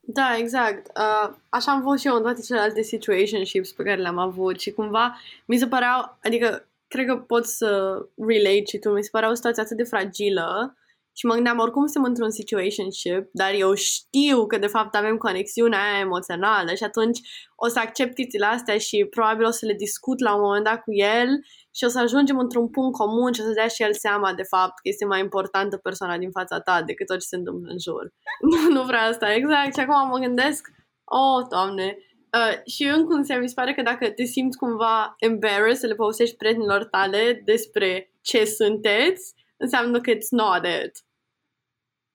Da, 0.00 0.36
exact. 0.38 0.90
Uh, 0.96 1.34
așa 1.48 1.72
am 1.72 1.82
fost 1.82 2.00
și 2.00 2.06
eu 2.06 2.14
în 2.14 2.22
toate 2.22 2.40
celelalte 2.40 2.82
situationships 2.82 3.72
pe 3.72 3.82
care 3.82 4.00
le-am 4.00 4.18
avut 4.18 4.60
și 4.60 4.70
cumva 4.70 5.16
mi 5.46 5.56
se 5.56 5.66
păreau, 5.66 6.18
adică 6.22 6.68
cred 6.88 7.06
că 7.06 7.16
pot 7.16 7.46
să 7.46 7.98
relate 8.16 8.64
și 8.64 8.78
tu, 8.78 8.90
mi 8.90 9.02
se 9.02 9.08
părea 9.12 9.30
o 9.30 9.34
situație 9.34 9.62
atât 9.62 9.76
de 9.76 9.84
fragilă 9.84 10.74
și 11.20 11.26
mă 11.26 11.34
gândeam, 11.34 11.58
oricum 11.58 11.86
suntem 11.86 12.10
într-un 12.10 12.30
situationship, 12.30 13.28
dar 13.32 13.52
eu 13.64 13.74
știu 13.74 14.46
că 14.46 14.58
de 14.58 14.66
fapt 14.66 14.94
avem 14.94 15.16
conexiunea 15.16 15.82
aia 15.82 15.98
emoțională 15.98 16.74
și 16.74 16.84
atunci 16.84 17.18
o 17.56 17.68
să 17.68 17.78
accept 17.78 18.14
chestiile 18.14 18.46
astea 18.46 18.78
și 18.78 19.06
probabil 19.10 19.44
o 19.46 19.50
să 19.50 19.66
le 19.66 19.74
discut 19.74 20.20
la 20.20 20.34
un 20.34 20.40
moment 20.40 20.64
dat 20.64 20.80
cu 20.82 20.92
el 20.92 21.28
și 21.76 21.84
o 21.84 21.88
să 21.88 21.98
ajungem 21.98 22.38
într-un 22.38 22.70
punct 22.70 22.96
comun 22.98 23.32
și 23.32 23.40
o 23.40 23.44
să 23.44 23.52
dea 23.52 23.66
și 23.66 23.82
el 23.82 23.94
seama 23.94 24.34
de 24.34 24.42
fapt 24.42 24.74
că 24.82 24.86
este 24.92 25.04
mai 25.04 25.20
importantă 25.20 25.76
persoana 25.76 26.18
din 26.18 26.30
fața 26.30 26.60
ta 26.60 26.82
decât 26.82 27.06
tot 27.06 27.18
ce 27.20 27.26
se 27.26 27.36
întâmplă 27.36 27.70
în 27.72 27.78
jur. 27.86 28.04
nu, 28.50 28.58
nu 28.76 28.82
vreau 28.82 29.08
asta, 29.08 29.32
exact. 29.32 29.74
Și 29.74 29.80
acum 29.80 30.08
mă 30.08 30.18
gândesc, 30.18 30.62
oh, 31.04 31.46
doamne, 31.50 31.96
Uh, 32.38 32.72
și 32.72 32.84
în 32.84 33.04
cum 33.04 33.22
se 33.22 33.34
mi 33.34 33.48
se 33.48 33.54
pare 33.54 33.74
că 33.74 33.82
dacă 33.82 34.10
te 34.10 34.24
simți 34.24 34.56
cumva 34.56 35.14
embarrassed 35.18 35.76
să 35.76 35.86
le 35.86 35.94
povestești 35.94 36.36
prietenilor 36.36 36.84
tale 36.84 37.42
despre 37.44 38.12
ce 38.22 38.44
sunteți, 38.44 39.34
înseamnă 39.56 40.00
că 40.00 40.10
it's 40.10 40.30
not 40.30 40.64
it. 40.84 40.92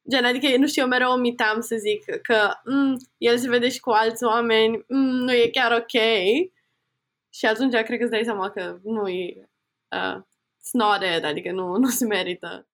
Gen, 0.10 0.26
adică, 0.26 0.58
nu 0.58 0.68
știu, 0.68 0.82
eu 0.82 0.88
mereu 0.88 1.12
omiteam 1.12 1.62
să 1.62 1.76
zic 1.76 2.22
că 2.22 2.52
mm, 2.66 2.98
el 3.18 3.38
se 3.38 3.50
vede 3.50 3.70
și 3.70 3.80
cu 3.80 3.90
alți 3.90 4.24
oameni, 4.24 4.86
mm, 4.88 5.16
nu 5.24 5.32
e 5.34 5.50
chiar 5.52 5.72
ok. 5.72 6.02
Și 7.30 7.46
atunci 7.46 7.74
cred 7.74 7.98
că 7.98 8.04
îți 8.04 8.12
dai 8.12 8.24
seama 8.24 8.50
că 8.50 8.80
nu 8.84 9.08
e, 9.08 9.50
uh, 9.92 10.22
it's 10.60 10.72
not 10.72 11.02
it, 11.18 11.24
adică 11.24 11.52
nu, 11.52 11.78
nu 11.78 11.88
se 11.88 12.06
merită. 12.06 12.68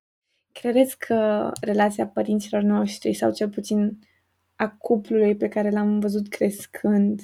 Credeți 0.52 0.98
că 0.98 1.52
relația 1.62 2.08
părinților 2.08 2.62
noștri 2.62 3.14
sau 3.14 3.34
cel 3.34 3.50
puțin 3.50 4.00
a 4.56 4.70
cuplului 4.70 5.36
pe 5.36 5.48
care 5.48 5.70
l-am 5.70 6.00
văzut 6.00 6.28
crescând 6.28 7.22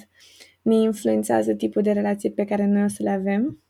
ne 0.62 0.74
influențează 0.74 1.54
tipul 1.54 1.82
de 1.82 1.92
relație 1.92 2.30
pe 2.30 2.44
care 2.44 2.66
noi 2.66 2.84
o 2.84 2.88
să 2.88 3.02
le 3.02 3.10
avem? 3.10 3.62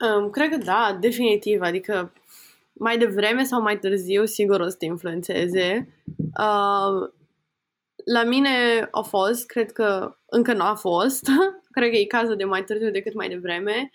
Um, 0.00 0.30
cred 0.30 0.50
că 0.50 0.56
da, 0.56 0.98
definitiv. 1.00 1.60
Adică 1.60 2.12
mai 2.78 2.98
devreme 2.98 3.44
sau 3.44 3.62
mai 3.62 3.78
târziu, 3.78 4.24
sigur 4.24 4.60
o 4.60 4.68
să 4.68 4.76
te 4.76 4.84
influențeze. 4.84 5.88
Uh, 6.18 7.08
la 8.04 8.24
mine 8.26 8.88
a 8.90 9.00
fost, 9.00 9.46
cred 9.46 9.72
că 9.72 10.16
încă 10.26 10.52
nu 10.52 10.62
a 10.62 10.74
fost. 10.74 11.28
cred 11.76 11.90
că 11.90 11.96
e 11.96 12.04
cazul 12.04 12.36
de 12.36 12.44
mai 12.44 12.64
târziu 12.64 12.90
decât 12.90 13.14
mai 13.14 13.28
devreme. 13.28 13.90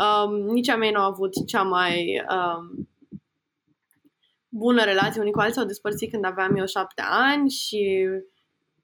Um, 0.00 0.34
nici 0.34 0.68
a 0.68 0.76
mei 0.76 0.90
nu 0.90 1.00
a 1.00 1.04
avut 1.04 1.46
cea 1.46 1.62
mai 1.62 2.22
um, 2.30 2.88
bună 4.48 4.84
relație 4.84 5.20
unii 5.20 5.32
cu 5.32 5.38
alții. 5.38 5.54
S-au 5.54 5.64
despărțit 5.64 6.10
când 6.10 6.24
aveam 6.24 6.56
eu 6.56 6.66
șapte 6.66 7.02
ani 7.10 7.50
și 7.50 8.08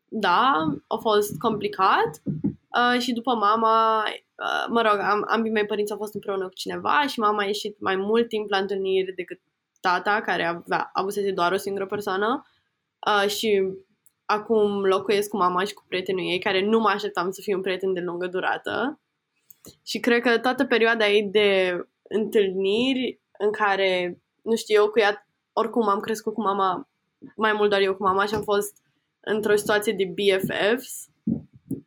da, 0.08 0.52
a 0.86 0.96
fost 0.96 1.38
complicat. 1.38 2.22
Uh, 2.24 3.00
și 3.00 3.12
după 3.12 3.34
mama, 3.34 3.98
uh, 3.98 4.30
mă 4.68 4.83
rog, 4.83 4.98
am, 5.00 5.24
ambii 5.29 5.53
mei 5.53 5.66
părinți 5.66 5.92
au 5.92 5.98
fost 5.98 6.14
împreună 6.14 6.44
cu 6.44 6.55
cineva 6.55 7.07
și 7.07 7.18
mama 7.18 7.42
a 7.42 7.46
ieșit 7.46 7.81
mai 7.81 7.96
mult 7.96 8.29
timp 8.29 8.50
la 8.50 8.59
întâlniri 8.59 9.14
decât 9.14 9.40
tata, 9.81 10.20
care 10.20 10.44
avea, 10.44 10.90
avusese 10.92 11.31
doar 11.31 11.53
o 11.53 11.57
singură 11.57 11.87
persoană. 11.87 12.46
Uh, 13.07 13.29
și 13.29 13.62
acum 14.24 14.85
locuiesc 14.85 15.29
cu 15.29 15.37
mama 15.37 15.64
și 15.64 15.74
cu 15.74 15.85
prietenul 15.88 16.24
ei, 16.24 16.38
care 16.38 16.64
nu 16.64 16.79
mă 16.79 16.88
așteptam 16.88 17.31
să 17.31 17.40
fie 17.42 17.55
un 17.55 17.61
prieten 17.61 17.92
de 17.92 18.00
lungă 18.00 18.26
durată. 18.26 19.00
Și 19.83 20.00
cred 20.00 20.22
că 20.22 20.38
toată 20.38 20.64
perioada 20.64 21.09
ei 21.09 21.22
de 21.22 21.81
întâlniri 22.03 23.20
în 23.38 23.50
care, 23.53 24.20
nu 24.42 24.57
știu, 24.57 24.83
eu 24.83 24.88
cu 24.88 24.98
ea, 24.98 25.26
oricum 25.53 25.88
am 25.88 26.00
crescut 26.00 26.35
cu 26.35 26.42
mama, 26.42 26.88
mai 27.37 27.53
mult 27.53 27.70
doar 27.70 27.81
eu 27.81 27.94
cu 27.94 28.03
mama 28.03 28.26
și 28.26 28.35
am 28.35 28.42
fost 28.42 28.76
într-o 29.20 29.57
situație 29.57 29.92
de 29.92 30.12
BFFs 30.14 31.10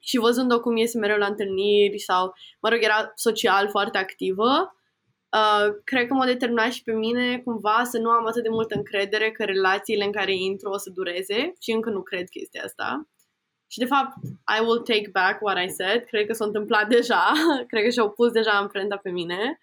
și 0.04 0.18
văzând-o 0.18 0.60
cum 0.60 0.76
iese 0.76 0.98
mereu 0.98 1.18
la 1.18 1.26
întâlniri 1.26 2.00
sau, 2.00 2.34
mă 2.62 2.70
rog, 2.70 2.80
era 2.82 3.12
social 3.16 3.70
foarte 3.70 3.98
activă, 3.98 4.76
uh, 5.38 5.76
cred 5.84 6.08
că 6.08 6.14
m-a 6.14 6.26
determinat 6.26 6.72
și 6.72 6.84
pe 6.84 6.92
mine 6.92 7.40
cumva 7.40 7.84
să 7.84 7.98
nu 7.98 8.10
am 8.10 8.26
atât 8.26 8.44
de 8.44 8.50
multă 8.50 8.76
încredere 8.76 9.32
că 9.32 9.44
relațiile 9.44 10.04
în 10.04 10.12
care 10.12 10.36
intru 10.36 10.70
o 10.70 10.78
să 10.78 10.90
dureze 10.90 11.54
și 11.62 11.72
încă 11.72 11.90
nu 11.90 12.02
cred 12.02 12.30
chestia 12.30 12.64
asta. 12.64 13.08
Și 13.68 13.80
de 13.80 13.86
fapt, 13.86 14.14
I 14.58 14.62
will 14.66 14.82
take 14.82 15.10
back 15.12 15.42
what 15.42 15.64
I 15.66 15.70
said. 15.70 16.04
Cred 16.04 16.26
că 16.28 16.34
s-a 16.34 16.46
întâmplat 16.46 16.88
deja. 16.88 17.32
cred 17.70 17.84
că 17.84 17.90
și-au 17.90 18.10
pus 18.12 18.32
deja 18.32 18.52
amprenta 18.52 18.98
pe 18.98 19.10
mine. 19.10 19.60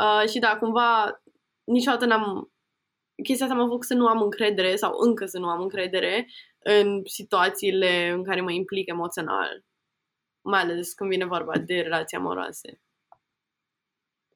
Uh, 0.00 0.28
și 0.28 0.38
da, 0.38 0.56
cumva 0.58 1.22
niciodată 1.64 2.04
n-am... 2.04 2.52
Chestia 3.22 3.46
asta 3.46 3.58
m-a 3.58 3.66
făcut 3.66 3.84
să 3.84 3.94
nu 3.94 4.06
am 4.06 4.22
încredere 4.22 4.76
sau 4.76 4.92
încă 4.98 5.26
să 5.26 5.38
nu 5.38 5.48
am 5.48 5.60
încredere 5.60 6.26
în 6.58 7.00
situațiile 7.04 8.10
în 8.10 8.24
care 8.24 8.40
mă 8.40 8.52
implic 8.52 8.88
emoțional. 8.88 9.64
Mai 10.44 10.60
ales 10.60 10.92
când 10.92 11.10
vine 11.10 11.24
vorba 11.24 11.58
de 11.58 11.80
relații 11.80 12.16
amoroase. 12.16 12.80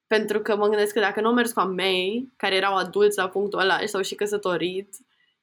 Pentru 0.07 0.41
că 0.41 0.57
mă 0.57 0.69
gândesc 0.69 0.93
că 0.93 1.01
dacă 1.01 1.21
nu 1.21 1.29
am 1.29 1.35
mers 1.35 1.53
cu 1.53 1.61
a 1.61 1.65
mei, 1.65 2.33
care 2.37 2.55
erau 2.55 2.77
adulți 2.77 3.19
la 3.19 3.29
punctul 3.29 3.59
ăla 3.59 3.79
și 3.79 3.87
s-au 3.87 4.03
și 4.03 4.15
căsătorit, 4.15 4.97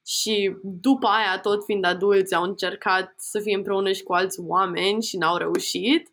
și 0.06 0.56
după 0.62 1.06
aia, 1.06 1.40
tot 1.40 1.64
fiind 1.64 1.84
adulți, 1.84 2.34
au 2.34 2.42
încercat 2.42 3.14
să 3.16 3.40
fie 3.40 3.54
împreună 3.54 3.92
și 3.92 4.02
cu 4.02 4.12
alți 4.12 4.40
oameni 4.40 5.02
și 5.02 5.16
n-au 5.16 5.36
reușit, 5.36 6.10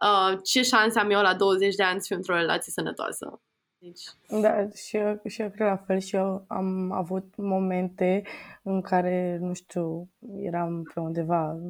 uh, 0.00 0.38
ce 0.42 0.62
șanse 0.62 0.98
am 0.98 1.10
eu 1.10 1.20
la 1.20 1.34
20 1.34 1.74
de 1.74 1.82
ani 1.82 2.00
să 2.00 2.06
fiu 2.06 2.16
într-o 2.16 2.34
relație 2.34 2.72
sănătoasă. 2.72 3.40
Deci... 3.84 4.40
Da, 4.40 4.68
și 4.74 4.96
eu, 4.96 5.20
și 5.26 5.42
eu 5.42 5.48
cred 5.50 5.66
la 5.66 5.76
fel 5.76 5.98
și 5.98 6.16
eu 6.16 6.44
am 6.48 6.92
avut 6.92 7.36
momente 7.36 8.22
în 8.62 8.80
care, 8.80 9.38
nu 9.40 9.52
știu, 9.52 10.08
eram 10.36 10.90
pe 10.94 11.00
undeva 11.00 11.60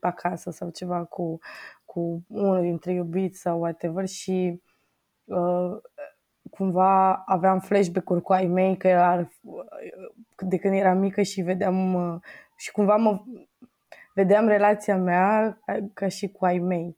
pe 0.00 0.06
acasă 0.06 0.50
sau 0.50 0.70
ceva 0.70 1.04
cu, 1.04 1.38
cu 1.84 2.24
unul 2.28 2.60
dintre 2.60 2.92
iubiți 2.92 3.40
sau 3.40 3.60
whatever 3.60 4.06
și 4.06 4.62
uh, 5.24 5.76
cumva 6.50 7.14
aveam 7.14 7.60
flashback-uri 7.60 8.22
cu 8.22 8.32
ai 8.32 8.46
mei 8.46 8.76
că 8.76 8.88
era, 8.88 9.28
de 10.38 10.56
când 10.56 10.74
eram 10.74 10.98
mică 10.98 11.22
și 11.22 11.40
vedeam 11.40 11.94
uh, 11.94 12.20
și 12.56 12.70
cumva 12.70 12.96
mă 12.96 13.22
vedeam 14.14 14.46
relația 14.46 14.96
mea 14.96 15.58
ca, 15.64 15.78
ca 15.94 16.08
și 16.08 16.28
cu 16.28 16.44
ai 16.44 16.58
mei 16.58 16.96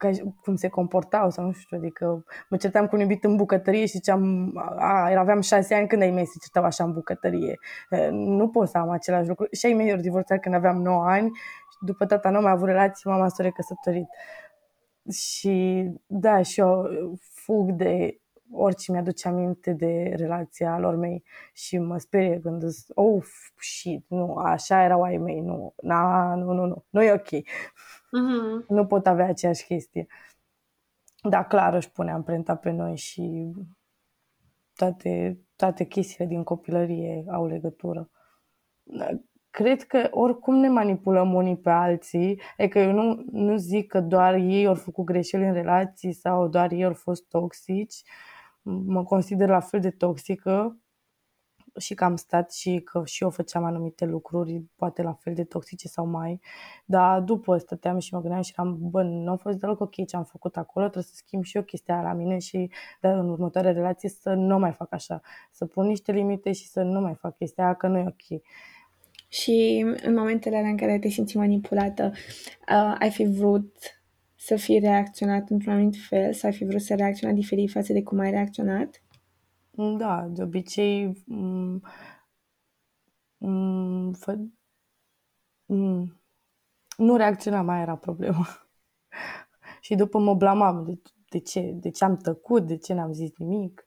ca, 0.00 0.10
cum 0.42 0.56
se 0.56 0.68
comportau 0.68 1.30
sau 1.30 1.44
nu 1.44 1.52
știu, 1.52 1.76
adică 1.76 2.24
mă 2.48 2.56
certam 2.56 2.86
cu 2.86 2.94
un 2.94 3.00
iubit 3.00 3.24
în 3.24 3.36
bucătărie 3.36 3.86
și 3.86 3.92
ziceam, 3.92 4.52
a, 4.78 5.18
aveam 5.18 5.40
șase 5.40 5.74
ani 5.74 5.86
când 5.86 6.02
ai 6.02 6.10
mei 6.10 6.26
se 6.26 6.38
certau 6.40 6.64
așa 6.64 6.84
în 6.84 6.92
bucătărie. 6.92 7.58
Nu 8.10 8.48
pot 8.48 8.68
să 8.68 8.78
am 8.78 8.90
același 8.90 9.28
lucru. 9.28 9.46
Și 9.52 9.66
ai 9.66 9.72
mei 9.72 9.92
au 9.92 9.98
divorțat 9.98 10.40
când 10.40 10.54
aveam 10.54 10.82
9 10.82 11.04
ani 11.04 11.30
și 11.70 11.78
după 11.80 12.06
tata 12.06 12.30
nu 12.30 12.40
mai 12.40 12.52
avut 12.52 12.68
relații, 12.68 13.10
mama 13.10 13.28
s-a 13.28 13.42
recăsătorit. 13.42 14.06
Și 15.12 15.86
da, 16.06 16.42
și 16.42 16.60
eu 16.60 16.88
fug 17.44 17.70
de 17.70 18.20
orice 18.52 18.92
mi-aduce 18.92 19.28
aminte 19.28 19.72
de 19.72 20.12
relația 20.16 20.78
lor 20.78 20.96
mei 20.96 21.24
și 21.52 21.78
mă 21.78 21.98
sperie 21.98 22.40
când 22.40 22.62
zic, 22.64 22.86
oh, 22.94 23.24
shit, 23.56 24.04
nu, 24.08 24.34
așa 24.34 24.82
erau 24.82 25.02
ai 25.02 25.16
mei, 25.16 25.40
nu, 25.40 25.74
na, 25.82 26.34
nu, 26.34 26.52
nu, 26.52 26.64
nu, 26.64 26.84
nu 26.90 27.02
e 27.02 27.12
ok. 27.12 27.28
Mm-hmm. 28.18 28.66
Nu 28.68 28.86
pot 28.86 29.06
avea 29.06 29.26
aceeași 29.26 29.64
chestie. 29.64 30.06
Da, 31.22 31.44
clar 31.44 31.74
își 31.74 31.90
pune 31.90 32.10
amprenta 32.10 32.56
pe 32.56 32.70
noi 32.70 32.96
și 32.96 33.52
toate, 34.74 35.40
toate 35.56 35.84
chestiile 35.84 36.26
din 36.26 36.42
copilărie 36.42 37.24
au 37.28 37.46
legătură. 37.46 38.10
Cred 39.50 39.82
că 39.82 40.08
oricum 40.10 40.54
ne 40.54 40.68
manipulăm 40.68 41.34
unii 41.34 41.56
pe 41.56 41.70
alții, 41.70 42.40
e 42.56 42.68
că 42.68 42.78
eu 42.78 42.92
nu, 42.92 43.24
nu 43.30 43.56
zic 43.56 43.86
că 43.86 44.00
doar 44.00 44.34
ei 44.34 44.66
au 44.66 44.74
făcut 44.74 45.04
greșeli 45.04 45.44
în 45.44 45.52
relații 45.52 46.12
sau 46.12 46.48
doar 46.48 46.70
ei 46.72 46.84
au 46.84 46.94
fost 46.94 47.28
toxici, 47.28 48.02
mă 48.62 49.04
consider 49.04 49.48
la 49.48 49.60
fel 49.60 49.80
de 49.80 49.90
toxică 49.90 50.78
și 51.78 51.94
că 51.94 52.04
am 52.04 52.16
stat 52.16 52.52
și 52.52 52.80
că 52.84 53.02
și 53.04 53.22
eu 53.22 53.30
făceam 53.30 53.64
anumite 53.64 54.04
lucruri, 54.04 54.64
poate 54.76 55.02
la 55.02 55.12
fel 55.12 55.34
de 55.34 55.44
toxice 55.44 55.88
sau 55.88 56.06
mai, 56.06 56.40
dar 56.84 57.20
după 57.20 57.56
stăteam 57.56 57.98
și 57.98 58.14
mă 58.14 58.20
gândeam 58.20 58.42
și 58.42 58.52
eram, 58.56 58.78
bă, 58.80 59.02
nu 59.02 59.30
a 59.30 59.36
fost 59.36 59.58
deloc 59.58 59.80
ok 59.80 60.06
ce 60.06 60.16
am 60.16 60.24
făcut 60.24 60.56
acolo, 60.56 60.84
trebuie 60.84 61.04
să 61.12 61.14
schimb 61.14 61.44
și 61.44 61.56
eu 61.56 61.62
chestia 61.62 62.02
la 62.02 62.12
mine 62.12 62.38
și 62.38 62.70
de 63.00 63.08
în 63.08 63.28
următoarea 63.28 63.72
relație 63.72 64.08
să 64.08 64.32
nu 64.32 64.58
mai 64.58 64.72
fac 64.72 64.92
așa, 64.92 65.20
să 65.50 65.66
pun 65.66 65.86
niște 65.86 66.12
limite 66.12 66.52
și 66.52 66.68
să 66.68 66.82
nu 66.82 67.00
mai 67.00 67.14
fac 67.14 67.36
chestia 67.36 67.64
aia, 67.64 67.74
că 67.74 67.86
nu 67.86 67.98
e 67.98 68.06
ok. 68.06 68.40
Și 69.28 69.86
în 70.02 70.14
momentele 70.14 70.58
în 70.58 70.76
care 70.76 70.98
te 70.98 71.08
simți 71.08 71.36
manipulată, 71.36 72.12
uh, 72.12 72.96
ai 72.98 73.10
fi 73.10 73.24
vrut 73.24 73.76
să 74.36 74.56
fii 74.56 74.78
reacționat 74.78 75.50
într-un 75.50 75.72
anumit 75.72 75.96
fel, 76.08 76.32
să 76.32 76.46
ai 76.46 76.52
fi 76.52 76.64
vrut 76.64 76.80
să 76.80 76.94
reacționat 76.94 77.34
diferit 77.34 77.70
față 77.70 77.92
de 77.92 78.02
cum 78.02 78.18
ai 78.18 78.30
reacționat? 78.30 79.02
Da, 79.80 80.26
de 80.28 80.42
obicei 80.42 81.08
m- 81.26 81.80
m- 83.38 84.10
fă, 84.18 84.36
m- 85.66 86.12
nu 86.96 87.16
reacționa 87.16 87.62
mai 87.62 87.80
era 87.80 87.96
problema. 87.96 88.46
și 89.80 89.94
după 89.94 90.18
mă 90.18 90.34
blamam 90.34 90.84
de, 90.84 91.00
de 91.30 91.38
ce, 91.38 91.60
de 91.74 91.90
ce 91.90 92.04
am 92.04 92.16
tăcut, 92.16 92.66
de 92.66 92.76
ce 92.76 92.94
n-am 92.94 93.12
zis 93.12 93.30
nimic. 93.36 93.84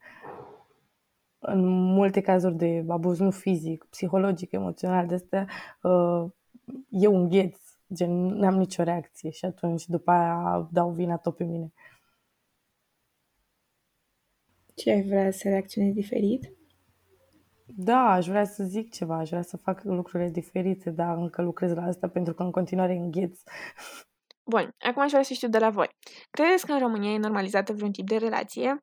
În 1.39 1.65
multe 1.93 2.21
cazuri 2.21 2.55
de 2.55 2.85
abuz, 2.87 3.19
nu 3.19 3.31
fizic, 3.31 3.85
psihologic, 3.89 4.51
emoțional, 4.51 5.07
de 5.07 5.13
astea, 5.13 5.47
uh, 5.81 6.25
eu 6.89 7.15
îngheț, 7.15 7.59
gen, 7.93 8.11
n-am 8.25 8.55
nicio 8.57 8.83
reacție 8.83 9.29
și 9.29 9.45
atunci 9.45 9.85
după 9.87 10.11
aia 10.11 10.67
dau 10.71 10.91
vina 10.91 11.17
tot 11.17 11.35
pe 11.35 11.43
mine. 11.43 11.71
Ce 14.75 14.91
ai 14.91 15.03
vrea 15.03 15.31
să 15.31 15.47
reacționezi 15.47 15.93
diferit? 15.93 16.51
Da, 17.65 18.11
aș 18.11 18.27
vrea 18.27 18.45
să 18.45 18.63
zic 18.63 18.93
ceva, 18.93 19.17
aș 19.17 19.29
vrea 19.29 19.41
să 19.41 19.57
fac 19.57 19.83
lucrurile 19.83 20.29
diferite, 20.29 20.89
dar 20.89 21.17
încă 21.17 21.41
lucrez 21.41 21.73
la 21.73 21.83
asta 21.83 22.07
pentru 22.07 22.33
că 22.33 22.43
în 22.43 22.51
continuare 22.51 22.93
îngheț. 22.93 23.39
Bun, 24.43 24.75
acum 24.79 25.01
aș 25.01 25.09
vrea 25.09 25.23
să 25.23 25.33
știu 25.33 25.47
de 25.47 25.57
la 25.57 25.69
voi. 25.69 25.89
Credeți 26.31 26.65
că 26.65 26.71
în 26.71 26.79
România 26.79 27.11
e 27.11 27.17
normalizată 27.17 27.73
vreun 27.73 27.91
tip 27.91 28.07
de 28.07 28.17
relație? 28.17 28.79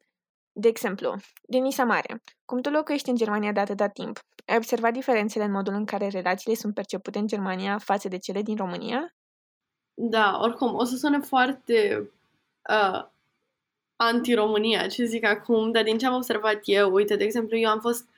De 0.52 0.68
exemplu, 0.68 1.16
Denisa 1.42 1.84
Mare, 1.84 2.22
cum 2.44 2.60
tu 2.60 2.70
locuiești 2.70 3.10
în 3.10 3.16
Germania 3.16 3.52
de 3.52 3.60
atâta 3.60 3.88
timp, 3.88 4.18
ai 4.46 4.56
observat 4.56 4.92
diferențele 4.92 5.44
în 5.44 5.50
modul 5.50 5.74
în 5.74 5.84
care 5.84 6.08
relațiile 6.08 6.56
sunt 6.56 6.74
percepute 6.74 7.18
în 7.18 7.26
Germania 7.26 7.78
față 7.78 8.08
de 8.08 8.18
cele 8.18 8.42
din 8.42 8.56
România? 8.56 9.14
Da, 9.94 10.38
oricum, 10.42 10.74
o 10.74 10.84
să 10.84 10.96
sune 10.96 11.18
foarte 11.18 12.10
uh, 12.68 13.08
anti-România, 14.00 14.86
ce 14.86 15.04
zic 15.04 15.24
acum, 15.24 15.70
dar 15.70 15.82
din 15.82 15.98
ce 15.98 16.06
am 16.06 16.14
observat 16.14 16.60
eu, 16.64 16.92
uite, 16.92 17.16
de 17.16 17.24
exemplu, 17.24 17.56
eu 17.56 17.70
am 17.70 17.80
fost 17.80 18.08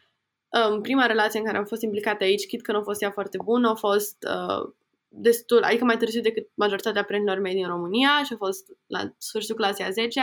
în 0.48 0.72
um, 0.72 0.80
prima 0.80 1.06
relație 1.06 1.38
în 1.38 1.44
care 1.44 1.58
am 1.58 1.64
fost 1.64 1.82
implicată 1.82 2.24
aici, 2.24 2.46
chit 2.46 2.62
că 2.62 2.72
nu 2.72 2.78
a 2.78 2.82
fost 2.82 3.02
ea 3.02 3.10
foarte 3.10 3.38
bună, 3.44 3.68
a 3.68 3.74
fost 3.74 4.16
uh, 4.28 4.72
destul, 5.08 5.62
adică 5.62 5.84
mai 5.84 5.96
târziu 5.96 6.20
decât 6.20 6.48
majoritatea 6.54 7.04
prietenilor 7.04 7.40
mei 7.40 7.54
din 7.54 7.66
România 7.66 8.22
și 8.24 8.32
a 8.32 8.36
fost 8.36 8.64
la 8.86 9.14
sfârșitul 9.18 9.56
clasei 9.56 9.84
a 9.84 9.90
10 9.90 10.20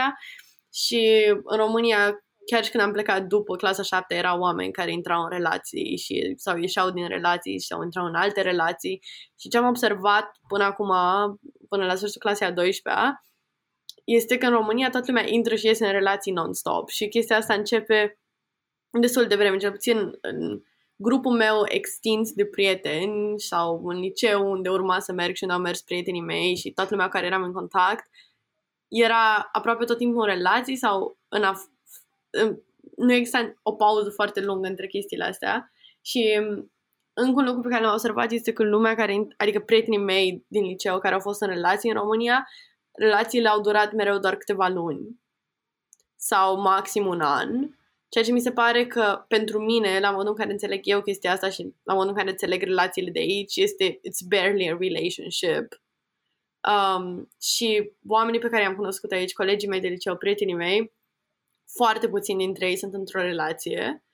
și 0.72 1.24
în 1.44 1.56
România 1.56 2.24
chiar 2.46 2.64
și 2.64 2.70
când 2.70 2.82
am 2.82 2.92
plecat 2.92 3.22
după 3.22 3.56
clasa 3.56 3.82
7 3.82 4.14
erau 4.14 4.40
oameni 4.40 4.72
care 4.72 4.92
intrau 4.92 5.22
în 5.22 5.28
relații 5.30 5.96
și 5.96 6.32
sau 6.36 6.56
ieșeau 6.56 6.90
din 6.90 7.08
relații 7.08 7.60
sau 7.60 7.82
intrau 7.82 8.06
în 8.06 8.14
alte 8.14 8.40
relații. 8.40 9.02
Și 9.40 9.48
ce 9.48 9.58
am 9.58 9.66
observat 9.66 10.30
până 10.48 10.64
acum, 10.64 10.92
până 11.68 11.84
la 11.84 11.94
sfârșitul 11.94 12.20
clasei 12.20 12.46
a 12.46 12.52
12 12.52 13.22
este 14.12 14.38
că 14.38 14.46
în 14.46 14.52
România 14.52 14.90
toată 14.90 15.06
lumea 15.08 15.28
intră 15.28 15.54
și 15.54 15.66
iese 15.66 15.86
în 15.86 15.92
relații 15.92 16.32
non-stop 16.32 16.88
și 16.88 17.08
chestia 17.08 17.36
asta 17.36 17.54
începe 17.54 18.18
destul 18.90 19.26
de 19.26 19.34
vreme, 19.34 19.56
cel 19.56 19.70
puțin 19.70 20.18
în 20.20 20.62
grupul 20.96 21.36
meu 21.36 21.62
extins 21.64 22.32
de 22.32 22.46
prieteni 22.46 23.40
sau 23.40 23.86
în 23.86 23.98
liceu 23.98 24.50
unde 24.50 24.68
urma 24.68 24.98
să 24.98 25.12
merg 25.12 25.34
și 25.34 25.42
unde 25.42 25.54
au 25.54 25.60
mers 25.60 25.82
prietenii 25.82 26.20
mei 26.20 26.56
și 26.56 26.72
toată 26.72 26.90
lumea 26.90 27.08
care 27.08 27.26
eram 27.26 27.42
în 27.42 27.52
contact, 27.52 28.10
era 28.88 29.48
aproape 29.52 29.84
tot 29.84 29.96
timpul 29.96 30.20
în 30.20 30.34
relații 30.34 30.76
sau 30.76 31.18
în 31.28 31.42
af- 31.42 31.78
nu 32.96 33.12
există 33.12 33.58
o 33.62 33.72
pauză 33.72 34.10
foarte 34.10 34.40
lungă 34.40 34.68
între 34.68 34.86
chestiile 34.86 35.24
astea 35.24 35.72
și 36.00 36.40
încă 37.12 37.40
un 37.40 37.44
lucru 37.44 37.60
pe 37.60 37.68
care 37.68 37.82
l-am 37.82 37.92
observat 37.92 38.30
este 38.30 38.52
că 38.52 38.62
lumea 38.62 38.94
care, 38.94 39.26
adică 39.36 39.60
prietenii 39.60 39.98
mei 39.98 40.44
din 40.48 40.64
liceu 40.64 40.98
care 40.98 41.14
au 41.14 41.20
fost 41.20 41.42
în 41.42 41.48
relații 41.48 41.90
în 41.90 41.96
România, 41.96 42.48
relațiile 42.92 43.48
au 43.48 43.60
durat 43.60 43.92
mereu 43.92 44.18
doar 44.18 44.36
câteva 44.36 44.68
luni 44.68 45.20
sau 46.16 46.60
maxim 46.60 47.06
un 47.06 47.20
an, 47.20 47.48
ceea 48.08 48.24
ce 48.24 48.32
mi 48.32 48.40
se 48.40 48.52
pare 48.52 48.86
că 48.86 49.24
pentru 49.28 49.58
mine, 49.58 50.00
la 50.00 50.10
modul 50.10 50.28
în 50.28 50.34
care 50.34 50.50
înțeleg 50.50 50.80
eu 50.82 51.02
chestia 51.02 51.32
asta 51.32 51.50
și 51.50 51.74
la 51.82 51.94
modul 51.94 52.08
în 52.08 52.16
care 52.16 52.30
înțeleg 52.30 52.62
relațiile 52.62 53.10
de 53.10 53.18
aici, 53.18 53.56
este 53.56 54.00
it's 54.08 54.26
barely 54.28 54.70
a 54.70 54.76
relationship. 54.80 55.82
Um, 56.68 57.28
și 57.40 57.92
oamenii 58.08 58.40
pe 58.40 58.48
care 58.48 58.62
i-am 58.62 58.74
cunoscut 58.74 59.12
aici, 59.12 59.32
colegii 59.32 59.68
mei 59.68 59.80
de 59.80 59.88
liceu, 59.88 60.16
prietenii 60.16 60.54
mei, 60.54 60.92
foarte 61.72 62.08
puțini 62.08 62.44
dintre 62.44 62.68
ei 62.68 62.76
sunt 62.76 62.94
într-o 62.94 63.20
relație. 63.20 64.04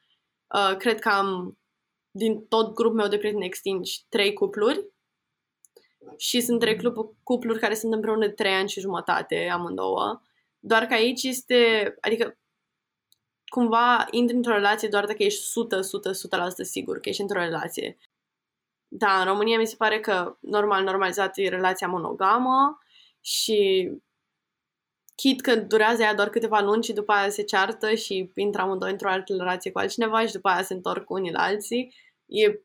Uh, 0.54 0.76
cred 0.76 0.98
că 0.98 1.08
am, 1.08 1.58
din 2.10 2.46
tot 2.46 2.74
grupul 2.74 2.96
meu 2.96 3.08
de 3.08 3.18
prieteni 3.18 3.44
extinși, 3.44 4.04
trei 4.08 4.32
cupluri 4.32 4.86
și 6.16 6.40
sunt 6.40 6.60
trei 6.60 6.80
cupluri 7.22 7.58
care 7.58 7.74
sunt 7.74 7.92
împreună 7.92 8.26
de 8.26 8.32
trei 8.32 8.52
ani 8.52 8.68
și 8.68 8.80
jumătate, 8.80 9.48
amândouă. 9.52 10.20
Doar 10.59 10.86
că 10.86 10.94
aici 10.94 11.22
este, 11.22 11.94
adică 12.00 12.38
cumva 13.46 14.07
intri 14.11 14.36
într-o 14.36 14.52
relație 14.52 14.88
doar 14.88 15.04
dacă 15.07 15.22
ești 15.22 15.40
100, 15.40 15.76
100, 15.76 16.11
100% 16.11 16.12
sigur 16.62 17.00
că 17.00 17.09
ești 17.09 17.20
într-o 17.20 17.38
relație. 17.38 17.96
Da, 18.88 19.18
în 19.18 19.24
România 19.26 19.59
mi 19.59 19.66
se 19.66 19.76
pare 19.76 20.00
că 20.00 20.36
normal, 20.40 20.84
normalizat 20.84 21.38
e 21.38 21.48
relația 21.48 21.88
monogamă 21.88 22.78
și 23.20 23.90
chit 25.14 25.40
că 25.40 25.57
durează 25.57 26.02
ea 26.02 26.14
doar 26.14 26.28
câteva 26.28 26.61
luni 26.61 26.84
și 26.84 26.92
după 26.92 27.12
aia 27.12 27.28
se 27.28 27.42
ceartă 27.42 27.94
și 27.94 28.30
intră 28.34 28.62
amândoi 28.62 28.90
într-o 28.90 29.09
altă 29.09 29.36
relație 29.36 29.70
cu 29.70 29.78
altcineva 29.78 30.26
și 30.26 30.32
după 30.32 30.48
aia 30.48 30.62
se 30.62 30.74
întorc 30.74 31.11
unii 31.11 31.32
la 31.32 31.42
alții. 31.42 31.94
E 32.26 32.61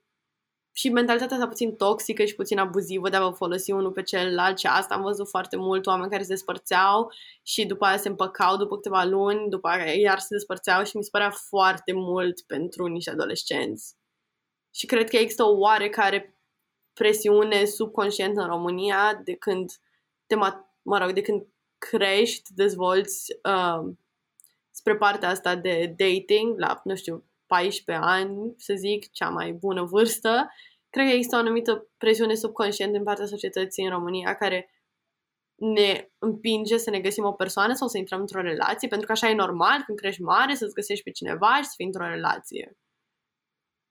și 0.71 0.89
mentalitatea 0.89 1.35
asta 1.35 1.47
puțin 1.47 1.75
toxică 1.75 2.25
și 2.25 2.35
puțin 2.35 2.57
abuzivă 2.57 3.09
de 3.09 3.15
a 3.15 3.27
vă 3.27 3.29
folosi 3.29 3.71
unul 3.71 3.91
pe 3.91 4.01
celălalt 4.01 4.57
și 4.57 4.67
asta 4.67 4.95
am 4.95 5.01
văzut 5.01 5.29
foarte 5.29 5.55
mult 5.55 5.85
oameni 5.85 6.09
care 6.11 6.23
se 6.23 6.27
despărțeau 6.27 7.11
și 7.43 7.65
după 7.65 7.85
aia 7.85 7.97
se 7.97 8.07
împăcau 8.07 8.57
după 8.57 8.75
câteva 8.75 9.03
luni, 9.03 9.49
după 9.49 9.67
aia 9.67 9.93
iar 9.93 10.19
se 10.19 10.27
despărțeau 10.29 10.83
și 10.83 10.97
mi 10.97 11.03
se 11.03 11.09
părea 11.11 11.29
foarte 11.29 11.93
mult 11.93 12.41
pentru 12.41 12.85
niște 12.85 13.09
adolescenți. 13.09 13.95
Și 14.73 14.85
cred 14.85 15.09
că 15.09 15.17
există 15.17 15.43
o 15.43 15.57
oarecare 15.57 16.39
presiune 16.93 17.65
subconștientă 17.65 18.41
în 18.41 18.47
România 18.47 19.21
de 19.23 19.35
când 19.35 19.71
te 20.25 20.35
mă 20.81 20.97
rog, 20.97 21.11
de 21.11 21.21
când 21.21 21.47
crești 21.77 22.35
și 22.35 22.41
te 22.41 22.49
dezvolți 22.53 23.33
uh, 23.43 23.93
spre 24.71 24.95
partea 24.95 25.29
asta 25.29 25.55
de 25.55 25.95
dating 25.97 26.59
la, 26.59 26.81
nu 26.83 26.95
știu, 26.95 27.25
14 27.51 28.05
ani, 28.05 28.53
să 28.57 28.73
zic, 28.73 29.11
cea 29.11 29.29
mai 29.29 29.51
bună 29.51 29.83
vârstă, 29.83 30.51
cred 30.89 31.05
că 31.05 31.11
există 31.11 31.35
o 31.35 31.39
anumită 31.39 31.89
presiune 31.97 32.35
subconștient 32.35 32.91
din 32.91 33.03
partea 33.03 33.25
societății 33.25 33.83
în 33.83 33.89
România 33.89 34.35
care 34.35 34.69
ne 35.55 36.09
împinge 36.17 36.77
să 36.77 36.89
ne 36.89 36.99
găsim 36.99 37.23
o 37.23 37.31
persoană 37.31 37.73
sau 37.73 37.87
să 37.87 37.97
intrăm 37.97 38.19
într-o 38.19 38.41
relație, 38.41 38.87
pentru 38.87 39.05
că 39.05 39.11
așa 39.11 39.29
e 39.29 39.33
normal 39.33 39.83
când 39.85 39.97
crești 39.97 40.21
mare 40.21 40.55
să-ți 40.55 40.73
găsești 40.73 41.03
pe 41.03 41.11
cineva 41.11 41.55
și 41.57 41.63
să 41.63 41.73
fii 41.75 41.85
într-o 41.85 42.07
relație. 42.07 42.77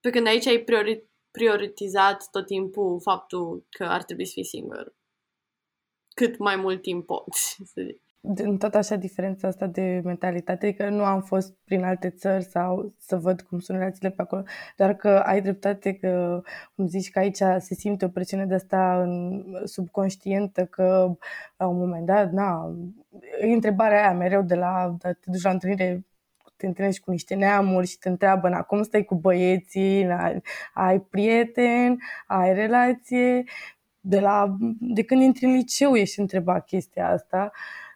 Pe 0.00 0.10
când 0.10 0.26
aici 0.26 0.46
ai 0.46 0.64
priori- 0.64 1.04
prioritizat 1.30 2.28
tot 2.30 2.46
timpul 2.46 3.00
faptul 3.00 3.66
că 3.70 3.84
ar 3.84 4.04
trebui 4.04 4.26
să 4.26 4.32
fii 4.34 4.44
singur. 4.44 4.94
Cât 6.14 6.38
mai 6.38 6.56
mult 6.56 6.82
timp 6.82 7.06
poți, 7.06 7.56
să 7.74 7.82
zic 7.86 8.09
în 8.20 8.56
tot 8.56 8.74
așa 8.74 8.96
diferența 8.96 9.48
asta 9.48 9.66
de 9.66 10.00
mentalitate, 10.04 10.66
adică 10.66 10.88
nu 10.88 11.04
am 11.04 11.22
fost 11.22 11.54
prin 11.64 11.84
alte 11.84 12.10
țări 12.10 12.44
sau 12.44 12.94
să 12.98 13.16
văd 13.16 13.40
cum 13.40 13.58
sunt 13.58 13.78
relațiile 13.78 14.10
pe 14.10 14.22
acolo, 14.22 14.42
doar 14.76 14.94
că 14.94 15.08
ai 15.08 15.42
dreptate 15.42 15.92
că, 15.92 16.42
cum 16.74 16.86
zici, 16.86 17.10
că 17.10 17.18
aici 17.18 17.42
se 17.58 17.74
simte 17.74 18.04
o 18.04 18.08
presiune 18.08 18.46
de 18.46 18.54
asta 18.54 19.02
în 19.02 19.44
subconștientă 19.64 20.64
că 20.64 21.16
la 21.56 21.66
un 21.66 21.76
moment 21.76 22.06
dat, 22.06 22.32
na, 22.32 22.74
e 23.40 23.52
întrebarea 23.52 24.00
aia 24.00 24.12
mereu 24.12 24.42
de 24.42 24.54
la, 24.54 24.96
da, 24.98 25.12
te 25.12 25.30
duci 25.30 25.42
la 25.42 25.50
întâlnire 25.50 26.04
te 26.56 26.66
întâlnești 26.66 27.00
cu 27.00 27.10
niște 27.10 27.34
neamuri 27.34 27.86
și 27.86 27.98
te 27.98 28.08
întreabă, 28.08 28.48
na, 28.48 28.62
cum 28.62 28.82
stai 28.82 29.04
cu 29.04 29.14
băieții, 29.14 30.02
na, 30.02 30.32
ai 30.74 31.00
prieteni, 31.00 31.96
ai 32.26 32.54
relație, 32.54 33.44
de, 34.00 34.20
la, 34.20 34.56
de 34.80 35.04
când 35.04 35.22
intri 35.22 35.44
în 35.44 35.52
liceu 35.52 35.94
ești 35.94 36.20
întrebat 36.20 36.64
chestia 36.64 37.08
asta 37.08 37.50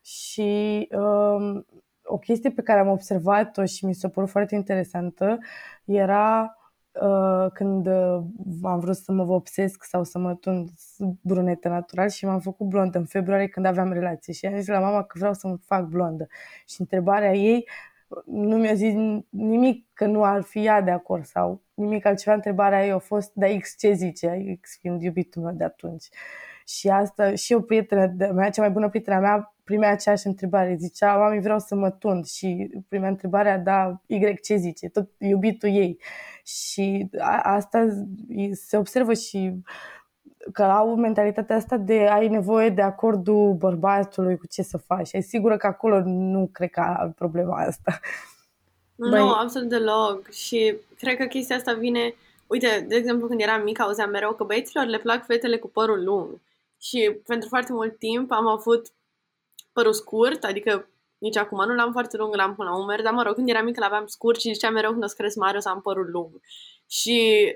și 0.05 0.89
um, 0.93 1.67
o 2.03 2.19
chestie 2.19 2.51
pe 2.51 2.63
care 2.63 2.81
am 2.81 2.89
observat-o 2.89 3.65
și 3.65 3.87
mi 3.87 3.95
s-a 3.95 4.09
părut 4.09 4.31
foarte 4.31 4.55
interesantă 4.55 5.39
era 5.85 6.57
uh, 6.93 7.51
când 7.53 7.87
uh, 7.87 8.23
am 8.63 8.79
vrut 8.79 8.97
să 8.97 9.13
mă 9.13 9.25
vopsesc 9.25 9.85
sau 9.85 10.05
să 10.05 10.19
mă 10.19 10.35
tund 10.35 10.71
brunetă 11.21 11.69
natural 11.69 12.09
și 12.09 12.25
m-am 12.25 12.41
făcut 12.41 12.67
blondă 12.67 12.99
în 12.99 13.05
februarie 13.05 13.49
când 13.49 13.67
aveam 13.67 13.93
relație 13.93 14.33
și 14.33 14.47
am 14.47 14.57
zis 14.57 14.67
la 14.67 14.81
mama 14.81 15.03
că 15.03 15.19
vreau 15.19 15.35
să 15.35 15.49
mă 15.49 15.57
fac 15.65 15.85
blondă. 15.85 16.27
Și 16.67 16.81
întrebarea 16.81 17.35
ei 17.35 17.69
nu 18.25 18.57
mi-a 18.57 18.75
zis 18.75 18.95
nimic 19.31 19.87
că 19.93 20.07
nu 20.07 20.25
ar 20.25 20.43
fi 20.43 20.65
ea 20.65 20.81
de 20.81 20.91
acord 20.91 21.25
sau 21.25 21.63
nimic 21.75 22.05
altceva. 22.05 22.35
Întrebarea 22.35 22.85
ei 22.85 22.91
a 22.91 22.99
fost, 22.99 23.33
dar 23.35 23.51
X 23.51 23.75
ce 23.79 23.93
zice, 23.93 24.59
X 24.61 24.79
fiind 24.79 25.03
iubitul 25.03 25.43
meu 25.43 25.53
de 25.53 25.65
atunci. 25.65 26.09
Și 26.67 26.89
asta, 26.89 27.35
și 27.35 27.53
o 27.53 27.61
prietenă 27.61 28.07
de 28.07 28.27
mea, 28.27 28.51
cea 28.51 28.63
mai 28.63 28.71
bună 28.71 28.89
prietenă 28.89 29.21
mea, 29.21 29.55
primea 29.65 29.91
aceeași 29.91 30.27
întrebare. 30.27 30.77
Zicea, 30.79 31.17
mami, 31.17 31.41
vreau 31.41 31.59
să 31.59 31.75
mă 31.75 31.91
tund. 31.91 32.27
Și 32.27 32.71
primea 32.89 33.09
întrebarea, 33.09 33.59
da, 33.59 34.01
Y 34.07 34.41
ce 34.43 34.57
zice? 34.57 34.89
Tot 34.89 35.09
iubitul 35.19 35.69
ei. 35.69 35.99
Și 36.45 37.09
a, 37.19 37.41
asta 37.43 37.87
se 38.53 38.77
observă 38.77 39.13
și 39.15 39.63
că 40.53 40.63
au 40.63 40.95
mentalitatea 40.95 41.57
asta 41.57 41.77
de 41.77 42.07
ai 42.07 42.29
nevoie 42.29 42.71
de 42.71 42.83
acordul 42.83 43.53
bărbatului 43.53 44.37
cu 44.37 44.47
ce 44.47 44.63
să 44.63 44.77
faci. 44.77 45.13
E 45.13 45.21
sigură 45.21 45.57
că 45.57 45.67
acolo 45.67 46.03
nu 46.05 46.49
cred 46.53 46.71
că 46.71 46.81
ai 46.81 47.11
problema 47.11 47.57
asta. 47.57 48.01
Nu, 48.95 49.09
Băi... 49.09 49.35
absolut 49.43 49.69
deloc. 49.69 50.31
Și 50.31 50.77
cred 50.99 51.17
că 51.17 51.25
chestia 51.25 51.57
asta 51.57 51.73
vine... 51.73 52.15
Uite, 52.47 52.85
de 52.89 52.95
exemplu, 52.95 53.27
când 53.27 53.41
eram 53.41 53.63
mică, 53.63 53.83
auzeam 53.83 54.11
mereu 54.11 54.33
că 54.33 54.45
băieților 54.45 54.85
le 54.85 54.99
plac 54.99 55.25
fetele 55.25 55.57
cu 55.57 55.69
părul 55.69 56.05
lung. 56.05 56.29
Și 56.87 57.21
pentru 57.27 57.49
foarte 57.49 57.73
mult 57.73 57.99
timp 57.99 58.31
am 58.31 58.47
avut 58.47 58.93
părul 59.73 59.93
scurt, 59.93 60.45
adică 60.45 60.89
nici 61.19 61.37
acum 61.37 61.67
nu 61.67 61.75
l-am 61.75 61.93
foarte 61.93 62.17
lung, 62.17 62.35
l-am 62.35 62.55
până 62.55 62.71
la 62.71 62.79
umeri, 62.79 63.03
dar 63.03 63.13
mă 63.13 63.23
rog, 63.23 63.35
când 63.35 63.49
eram 63.49 63.65
mică 63.65 63.81
l-aveam 63.81 64.07
scurt 64.07 64.41
și 64.41 64.53
ziceam 64.53 64.73
mereu 64.73 64.91
când 64.91 65.05
o 65.05 65.07
să 65.07 65.15
cresc 65.17 65.37
mare 65.37 65.57
o 65.57 65.61
să 65.61 65.69
am 65.69 65.81
părul 65.81 66.11
lung. 66.11 66.41
Și 66.89 67.47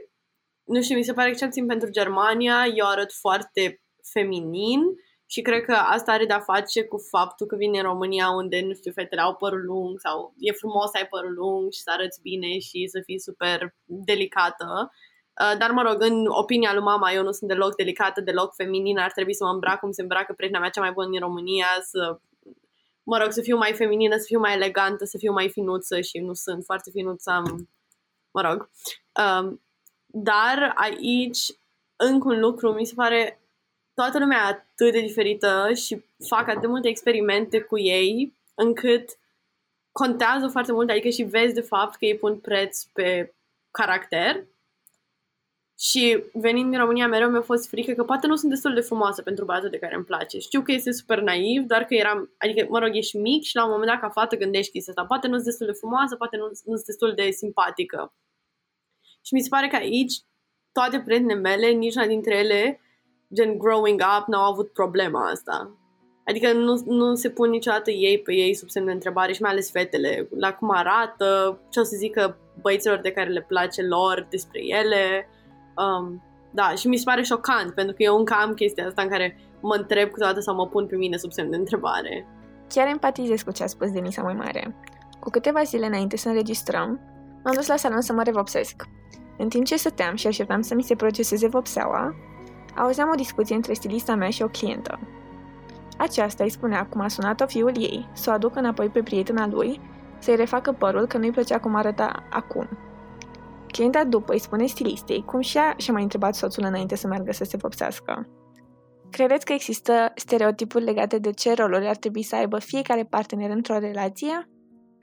nu 0.64 0.82
știu, 0.82 0.96
mi 0.96 1.04
se 1.04 1.12
pare 1.12 1.30
că 1.30 1.36
cel 1.36 1.66
pentru 1.66 1.90
Germania 1.90 2.66
eu 2.74 2.86
arăt 2.86 3.12
foarte 3.12 3.82
feminin 4.12 4.80
și 5.26 5.40
cred 5.40 5.62
că 5.64 5.72
asta 5.72 6.12
are 6.12 6.24
de-a 6.24 6.40
face 6.40 6.84
cu 6.84 6.98
faptul 6.98 7.46
că 7.46 7.56
vin 7.56 7.76
în 7.76 7.82
România 7.82 8.30
unde, 8.30 8.60
nu 8.60 8.74
știu, 8.74 8.92
fetele 8.92 9.20
au 9.20 9.34
părul 9.34 9.64
lung 9.64 10.00
sau 10.00 10.34
e 10.38 10.52
frumos 10.52 10.90
să 10.90 10.96
ai 10.96 11.06
părul 11.06 11.32
lung 11.32 11.72
și 11.72 11.80
să 11.80 11.90
arăți 11.90 12.20
bine 12.20 12.58
și 12.58 12.86
să 12.86 13.00
fii 13.04 13.20
super 13.20 13.74
delicată. 13.84 14.92
Uh, 15.40 15.58
dar, 15.58 15.70
mă 15.70 15.82
rog, 15.82 16.02
în 16.02 16.26
opinia 16.26 16.72
lui 16.72 16.82
mama, 16.82 17.12
eu 17.12 17.22
nu 17.22 17.32
sunt 17.32 17.50
deloc 17.50 17.76
delicată, 17.76 18.20
deloc 18.20 18.54
feminină, 18.54 19.02
ar 19.02 19.12
trebui 19.12 19.34
să 19.34 19.44
mă 19.44 19.50
îmbrac 19.50 19.78
cum 19.78 19.90
se 19.90 20.02
îmbracă 20.02 20.32
prietena 20.32 20.60
mea 20.60 20.70
cea 20.70 20.80
mai 20.80 20.92
bună 20.92 21.08
din 21.08 21.20
România, 21.20 21.66
să, 21.82 22.18
mă 23.02 23.18
rog, 23.18 23.32
să 23.32 23.40
fiu 23.40 23.56
mai 23.56 23.72
feminină, 23.72 24.16
să 24.16 24.24
fiu 24.26 24.38
mai 24.38 24.54
elegantă, 24.54 25.04
să 25.04 25.18
fiu 25.18 25.32
mai 25.32 25.48
finuță 25.48 26.00
și 26.00 26.18
nu 26.18 26.34
sunt 26.34 26.64
foarte 26.64 26.90
finuță, 26.90 27.30
am, 27.30 27.68
mă 28.30 28.40
rog. 28.40 28.70
Um, 29.22 29.62
dar 30.06 30.72
aici, 30.76 31.38
încă 31.96 32.28
un 32.28 32.40
lucru, 32.40 32.72
mi 32.72 32.86
se 32.86 32.94
pare 32.94 33.40
toată 33.94 34.18
lumea 34.18 34.46
atât 34.46 34.92
de 34.92 35.00
diferită 35.00 35.70
și 35.74 36.04
fac 36.28 36.48
atât 36.48 36.60
de 36.60 36.66
multe 36.66 36.88
experimente 36.88 37.60
cu 37.60 37.78
ei, 37.78 38.32
încât 38.54 39.18
contează 39.92 40.48
foarte 40.48 40.72
mult, 40.72 40.90
adică 40.90 41.08
și 41.08 41.22
vezi 41.22 41.54
de 41.54 41.60
fapt 41.60 41.96
că 41.96 42.04
ei 42.04 42.16
pun 42.16 42.38
preț 42.38 42.82
pe 42.82 43.34
caracter 43.70 44.44
și 45.80 46.24
venind 46.32 46.70
din 46.70 46.78
România 46.78 47.08
mereu 47.08 47.30
mi-a 47.30 47.40
fost 47.40 47.68
frică 47.68 47.92
că 47.92 48.04
poate 48.04 48.26
nu 48.26 48.36
sunt 48.36 48.50
destul 48.50 48.74
de 48.74 48.80
frumoasă 48.80 49.22
pentru 49.22 49.44
băiatul 49.44 49.68
de 49.68 49.78
care 49.78 49.94
îmi 49.94 50.04
place. 50.04 50.38
Știu 50.38 50.62
că 50.62 50.72
este 50.72 50.92
super 50.92 51.20
naiv, 51.20 51.62
doar 51.62 51.84
că 51.84 51.94
eram, 51.94 52.34
adică, 52.38 52.66
mă 52.68 52.78
rog, 52.78 52.96
ești 52.96 53.16
mic 53.16 53.42
și 53.42 53.56
la 53.56 53.64
un 53.64 53.70
moment 53.70 53.90
dat 53.90 54.00
ca 54.00 54.08
fată 54.08 54.36
gândești 54.36 54.72
chestia 54.72 54.92
asta. 54.96 55.06
Poate 55.06 55.26
nu 55.26 55.34
sunt 55.34 55.44
destul 55.44 55.66
de 55.66 55.72
frumoasă, 55.72 56.16
poate 56.16 56.36
nu, 56.36 56.42
nu 56.42 56.74
sunt 56.74 56.84
destul 56.84 57.12
de 57.14 57.30
simpatică. 57.30 58.12
Și 59.22 59.34
mi 59.34 59.40
se 59.40 59.48
pare 59.48 59.68
că 59.68 59.76
aici 59.76 60.14
toate 60.72 61.00
prietenele 61.00 61.40
mele, 61.40 61.68
niciuna 61.68 62.06
dintre 62.06 62.36
ele, 62.36 62.80
gen 63.34 63.58
growing 63.58 64.00
up, 64.18 64.26
n-au 64.26 64.50
avut 64.50 64.72
problema 64.72 65.30
asta. 65.30 65.76
Adică 66.24 66.52
nu, 66.52 66.82
nu 66.86 67.14
se 67.14 67.30
pun 67.30 67.50
niciodată 67.50 67.90
ei 67.90 68.18
pe 68.18 68.34
ei 68.34 68.54
sub 68.54 68.68
semn 68.68 68.86
de 68.86 68.92
întrebare 68.92 69.32
și 69.32 69.42
mai 69.42 69.50
ales 69.50 69.70
fetele, 69.70 70.28
la 70.30 70.54
cum 70.54 70.70
arată, 70.70 71.60
ce 71.70 71.80
o 71.80 71.82
să 71.82 71.96
zică 71.96 72.38
băieților 72.60 72.98
de 72.98 73.12
care 73.12 73.30
le 73.30 73.44
place 73.48 73.82
lor 73.82 74.26
despre 74.30 74.60
ele 74.64 75.28
Um, 75.78 76.22
da, 76.50 76.74
și 76.74 76.88
mi 76.88 76.96
se 76.96 77.02
pare 77.04 77.22
șocant, 77.22 77.74
pentru 77.74 77.94
că 77.94 78.02
eu 78.02 78.16
încă 78.16 78.34
am 78.40 78.54
chestia 78.54 78.86
asta 78.86 79.02
în 79.02 79.08
care 79.08 79.38
mă 79.60 79.74
întreb 79.74 80.10
câteodată 80.10 80.40
sau 80.40 80.54
mă 80.54 80.66
pun 80.66 80.86
pe 80.86 80.96
mine 80.96 81.16
sub 81.16 81.32
semn 81.32 81.50
de 81.50 81.56
întrebare. 81.56 82.26
Chiar 82.68 82.86
empatizez 82.86 83.42
cu 83.42 83.52
ce 83.52 83.62
a 83.62 83.66
spus 83.66 83.90
Denisa 83.90 84.22
mai 84.22 84.34
mare. 84.34 84.74
Cu 85.20 85.30
câteva 85.30 85.62
zile 85.62 85.86
înainte 85.86 86.16
să 86.16 86.28
înregistrăm, 86.28 87.00
m-am 87.44 87.54
dus 87.54 87.66
la 87.66 87.76
salon 87.76 88.00
să 88.00 88.12
mă 88.12 88.22
revopsesc. 88.22 88.82
În 89.38 89.48
timp 89.48 89.64
ce 89.64 89.76
stăteam 89.76 90.14
și 90.14 90.26
așteptam 90.26 90.60
să 90.60 90.74
mi 90.74 90.82
se 90.82 90.94
proceseze 90.94 91.48
vopseaua, 91.48 92.14
auzeam 92.76 93.08
o 93.12 93.14
discuție 93.14 93.54
între 93.54 93.72
stilista 93.72 94.14
mea 94.14 94.30
și 94.30 94.42
o 94.42 94.48
clientă. 94.48 94.98
Aceasta 95.98 96.44
îi 96.44 96.50
spunea 96.50 96.86
cum 96.86 97.00
a 97.00 97.08
sunat-o 97.08 97.46
fiul 97.46 97.72
ei 97.76 98.08
să 98.12 98.30
o 98.30 98.32
aducă 98.32 98.58
înapoi 98.58 98.88
pe 98.88 99.02
prietena 99.02 99.46
lui, 99.46 99.80
să-i 100.18 100.36
refacă 100.36 100.72
părul 100.72 101.06
că 101.06 101.18
nu-i 101.18 101.30
plăcea 101.30 101.60
cum 101.60 101.74
arăta 101.74 102.22
acum, 102.30 102.68
Clienta 103.72 104.04
după 104.04 104.32
îi 104.32 104.38
spune 104.38 104.66
stilistei 104.66 105.24
cum 105.24 105.40
și-a 105.40 105.74
și-a 105.76 105.92
mai 105.92 106.02
întrebat 106.02 106.34
soțul 106.34 106.64
înainte 106.64 106.96
să 106.96 107.06
meargă 107.06 107.32
să 107.32 107.44
se 107.44 107.56
vopsească. 107.56 108.28
Credeți 109.10 109.44
că 109.44 109.52
există 109.52 110.12
stereotipuri 110.14 110.84
legate 110.84 111.18
de 111.18 111.30
ce 111.30 111.54
roluri 111.54 111.86
ar 111.86 111.96
trebui 111.96 112.22
să 112.22 112.36
aibă 112.36 112.58
fiecare 112.58 113.04
partener 113.04 113.50
într-o 113.50 113.78
relație? 113.78 114.48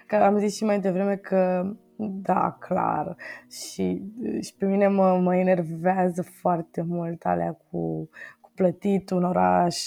Că 0.07 0.15
am 0.15 0.37
zis 0.37 0.55
și 0.55 0.63
mai 0.63 0.79
devreme 0.79 1.15
că 1.15 1.71
da, 1.97 2.57
clar. 2.59 3.15
Și, 3.49 4.01
și 4.41 4.55
pe 4.57 4.65
mine 4.65 4.87
mă, 4.87 5.17
mă 5.17 5.35
enervează 5.35 6.21
foarte 6.21 6.81
mult 6.81 7.25
alea 7.25 7.51
cu, 7.51 8.09
cu 8.41 8.51
plătit 8.55 9.09
un 9.09 9.23
oraș, 9.23 9.77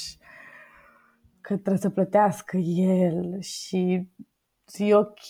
că 1.40 1.52
trebuie 1.54 1.78
să 1.78 1.90
plătească 1.90 2.56
el 2.76 3.40
și 3.40 4.08
e 4.76 4.94
ok, 4.94 5.28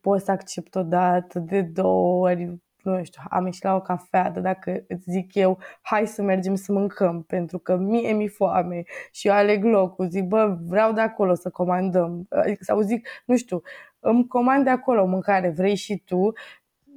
poți 0.00 0.24
să 0.24 0.30
accept 0.30 0.74
o 0.74 0.82
dată, 0.82 1.38
de 1.38 1.62
două 1.62 2.28
ori, 2.28 2.60
nu 2.82 3.04
știu, 3.04 3.22
am 3.30 3.46
ieșit 3.46 3.62
la 3.62 3.74
o 3.74 3.80
cafea, 3.80 4.30
dar 4.30 4.42
dacă 4.42 4.84
îți 4.88 5.10
zic 5.10 5.34
eu, 5.34 5.58
hai 5.80 6.06
să 6.06 6.22
mergem 6.22 6.54
să 6.54 6.72
mâncăm, 6.72 7.22
pentru 7.22 7.58
că 7.58 7.76
mie 7.76 8.12
mi 8.12 8.28
foame 8.28 8.82
și 9.10 9.28
eu 9.28 9.34
aleg 9.34 9.64
locul, 9.64 10.08
zic, 10.08 10.24
bă, 10.24 10.58
vreau 10.62 10.92
de 10.92 11.00
acolo 11.00 11.34
să 11.34 11.50
comandăm. 11.50 12.28
Sau 12.60 12.80
zic, 12.80 13.08
nu 13.24 13.36
știu, 13.36 13.62
îmi 14.00 14.26
comand 14.26 14.64
de 14.64 14.70
acolo 14.70 15.06
mâncare, 15.06 15.50
vrei 15.50 15.74
și 15.74 16.02
tu, 16.04 16.32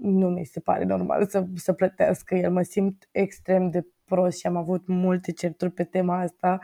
nu 0.01 0.29
mi 0.29 0.45
se 0.45 0.59
pare 0.59 0.84
normal 0.84 1.27
să, 1.27 1.45
să 1.55 1.73
plătească 1.73 2.36
el. 2.36 2.51
Mă 2.51 2.61
simt 2.61 3.07
extrem 3.11 3.69
de 3.69 3.86
prost 4.05 4.38
și 4.38 4.47
am 4.47 4.55
avut 4.55 4.88
multe 4.88 5.31
certuri 5.31 5.71
pe 5.71 5.84
tema 5.84 6.19
asta 6.19 6.59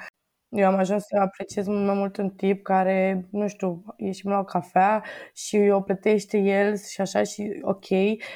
Eu 0.49 0.67
am 0.67 0.75
ajuns 0.75 1.03
să 1.03 1.17
apreciez 1.17 1.67
mult 1.67 1.85
mai 1.85 1.95
mult 1.95 2.17
un 2.17 2.29
tip 2.29 2.63
care, 2.63 3.27
nu 3.31 3.47
știu, 3.47 3.83
ieșim 3.97 4.29
la 4.29 4.39
o 4.39 4.43
cafea 4.43 5.03
și 5.33 5.57
o 5.57 5.81
plătește 5.81 6.37
el 6.37 6.77
și 6.77 7.01
așa 7.01 7.23
și 7.23 7.59
ok 7.61 7.85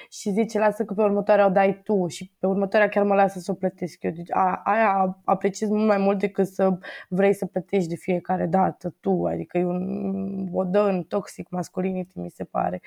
și 0.10 0.32
zice 0.32 0.60
lasă 0.60 0.84
că 0.86 0.94
pe 0.94 1.02
următoarea 1.02 1.46
o 1.46 1.50
dai 1.50 1.82
tu 1.84 2.08
și 2.08 2.32
pe 2.40 2.46
următoarea 2.46 2.90
chiar 2.90 3.04
mă 3.04 3.16
lasă 3.16 3.40
să 3.40 3.52
o 3.52 3.54
plătesc 3.54 4.04
eu. 4.04 4.12
Deci 4.12 4.32
a, 4.32 4.62
aia 4.64 5.20
apreciez 5.26 5.70
mult 5.70 5.88
mai 5.88 5.98
mult 5.98 6.20
decât 6.20 6.48
să 6.48 6.78
vrei 7.10 7.34
să 7.34 7.46
plătești 7.46 7.90
de 7.90 7.96
fiecare 7.96 8.46
dată 8.46 8.96
tu. 9.00 9.26
Adică 9.26 9.58
e 9.58 9.66
un, 9.66 10.50
o 10.54 10.64
dă 10.64 10.80
în 10.80 11.04
toxic 11.04 11.50
masculinity, 11.50 12.20
mi 12.20 12.30
se 12.30 12.44
pare. 12.44 12.82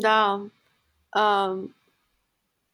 Da. 0.00 0.46
Um, 1.20 1.74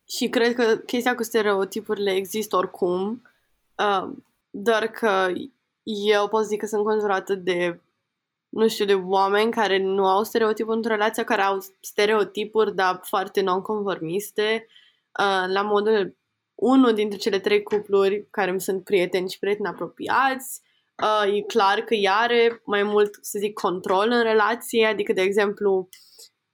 și 0.09 0.29
cred 0.29 0.55
că 0.55 0.77
chestia 0.77 1.15
cu 1.15 1.23
stereotipurile 1.23 2.11
există 2.11 2.57
oricum 2.57 3.23
Uh, 3.81 4.11
doar 4.51 4.87
că 4.87 5.33
eu 5.83 6.29
pot 6.29 6.45
zic 6.45 6.61
că 6.61 6.67
sunt 6.67 6.85
conjurată 6.85 7.35
de, 7.35 7.81
nu 8.49 8.69
știu, 8.69 8.85
de 8.85 8.95
oameni 8.95 9.51
care 9.51 9.79
nu 9.79 10.07
au 10.07 10.23
stereotipuri 10.23 10.77
într-o 10.77 10.93
relație, 10.93 11.25
care 11.25 11.43
au 11.43 11.59
stereotipuri, 11.81 12.75
dar 12.75 13.01
foarte 13.03 13.41
non-conformiste. 13.41 14.67
Uh, 15.19 15.45
la 15.53 15.63
modul, 15.63 16.17
unul 16.55 16.95
dintre 16.95 17.19
cele 17.19 17.39
trei 17.39 17.63
cupluri 17.63 18.27
care 18.31 18.51
îmi 18.51 18.61
sunt 18.61 18.85
prieteni 18.85 19.31
și 19.31 19.39
prieteni 19.39 19.69
apropiați, 19.69 20.61
uh, 21.03 21.35
e 21.37 21.41
clar 21.41 21.81
că 21.81 21.95
ea 21.95 22.17
are 22.17 22.63
mai 22.65 22.83
mult, 22.83 23.19
să 23.21 23.39
zic, 23.39 23.53
control 23.53 24.11
în 24.11 24.23
relație, 24.23 24.87
adică, 24.87 25.13
de 25.13 25.21
exemplu, 25.21 25.89
uh, 25.91 26.10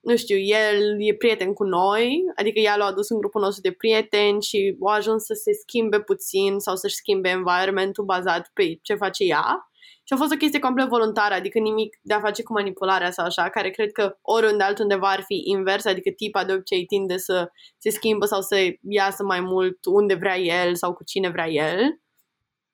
nu 0.07 0.15
știu, 0.15 0.37
el 0.37 0.95
e 0.99 1.15
prieten 1.15 1.53
cu 1.53 1.63
noi, 1.63 2.23
adică 2.35 2.59
ea 2.59 2.75
l-a 2.75 2.85
adus 2.85 3.09
în 3.09 3.17
grupul 3.17 3.41
nostru 3.41 3.61
de 3.61 3.71
prieteni 3.71 4.41
și 4.41 4.77
a 4.85 4.93
ajuns 4.93 5.23
să 5.23 5.33
se 5.33 5.51
schimbe 5.53 5.99
puțin 5.99 6.59
sau 6.59 6.75
să-și 6.75 6.95
schimbe 6.95 7.29
environmentul 7.29 8.03
bazat 8.03 8.51
pe 8.53 8.79
ce 8.81 8.95
face 8.95 9.23
ea. 9.23 9.69
Și 10.03 10.13
a 10.13 10.15
fost 10.15 10.33
o 10.33 10.37
chestie 10.37 10.59
complet 10.59 10.87
voluntară, 10.87 11.33
adică 11.33 11.59
nimic 11.59 11.99
de 12.01 12.13
a 12.13 12.19
face 12.19 12.43
cu 12.43 12.53
manipularea 12.53 13.11
sau 13.11 13.25
așa, 13.25 13.49
care 13.49 13.69
cred 13.69 13.91
că 13.91 14.17
oriunde 14.21 14.63
altundeva 14.63 15.09
ar 15.09 15.23
fi 15.25 15.41
invers, 15.45 15.85
adică 15.85 16.09
tipa 16.09 16.43
de 16.43 16.53
obicei 16.53 16.85
tinde 16.85 17.17
să 17.17 17.49
se 17.77 17.89
schimbă 17.89 18.25
sau 18.25 18.41
să 18.41 18.55
iasă 18.81 19.23
mai 19.23 19.39
mult 19.39 19.85
unde 19.85 20.13
vrea 20.13 20.39
el 20.39 20.75
sau 20.75 20.93
cu 20.93 21.03
cine 21.03 21.29
vrea 21.29 21.49
el. 21.49 22.01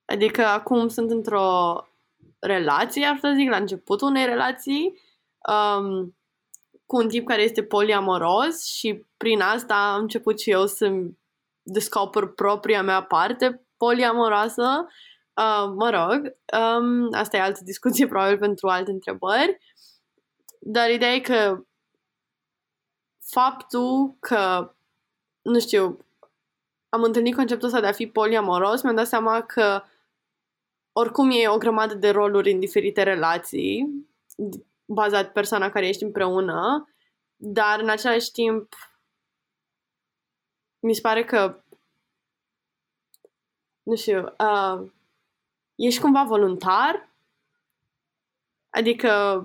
Adică 0.05 0.45
acum 0.45 0.87
sunt 0.87 1.11
într-o 1.11 1.75
relație, 2.39 3.05
ar 3.05 3.17
să 3.21 3.33
zic, 3.35 3.49
la 3.49 3.57
începutul 3.57 4.07
unei 4.07 4.25
relații. 4.25 5.01
Um, 5.49 6.15
cu 6.93 6.99
un 6.99 7.07
tip 7.07 7.27
care 7.27 7.41
este 7.41 7.63
poliamoros 7.63 8.65
și 8.65 9.05
prin 9.17 9.41
asta 9.41 9.93
am 9.93 10.01
început 10.01 10.39
și 10.39 10.49
eu 10.49 10.65
să 10.65 10.91
descoper 11.61 12.25
propria 12.25 12.83
mea 12.83 13.03
parte 13.03 13.65
poliamoroasă. 13.77 14.87
Uh, 15.33 15.73
mă 15.75 15.89
rog, 15.89 16.35
um, 16.59 17.09
asta 17.13 17.37
e 17.37 17.41
altă 17.41 17.59
discuție 17.63 18.07
probabil 18.11 18.37
pentru 18.37 18.67
alte 18.67 18.91
întrebări. 18.91 19.57
Dar 20.59 20.89
ideea 20.89 21.13
e 21.13 21.19
că 21.19 21.63
faptul 23.25 24.15
că, 24.19 24.73
nu 25.41 25.59
știu, 25.59 25.97
am 26.89 27.03
întâlnit 27.03 27.35
conceptul 27.35 27.67
ăsta 27.67 27.79
de 27.79 27.87
a 27.87 27.91
fi 27.91 28.07
poliamoros, 28.07 28.81
mi-am 28.81 28.95
dat 28.95 29.07
seama 29.07 29.41
că 29.41 29.83
oricum 30.91 31.29
e 31.31 31.47
o 31.47 31.57
grămadă 31.57 31.93
de 31.93 32.09
roluri 32.09 32.51
în 32.51 32.59
diferite 32.59 33.03
relații 33.03 34.07
bazat 34.85 35.31
persoana 35.31 35.69
care 35.69 35.87
ești 35.87 36.03
împreună, 36.03 36.87
dar 37.35 37.79
în 37.79 37.89
același 37.89 38.31
timp 38.31 38.73
mi 40.79 40.93
se 40.93 41.01
pare 41.01 41.23
că 41.23 41.63
nu 43.83 43.95
știu, 43.95 44.23
uh, 44.23 44.91
ești 45.75 46.01
cumva 46.01 46.23
voluntar, 46.23 47.09
adică 48.69 49.41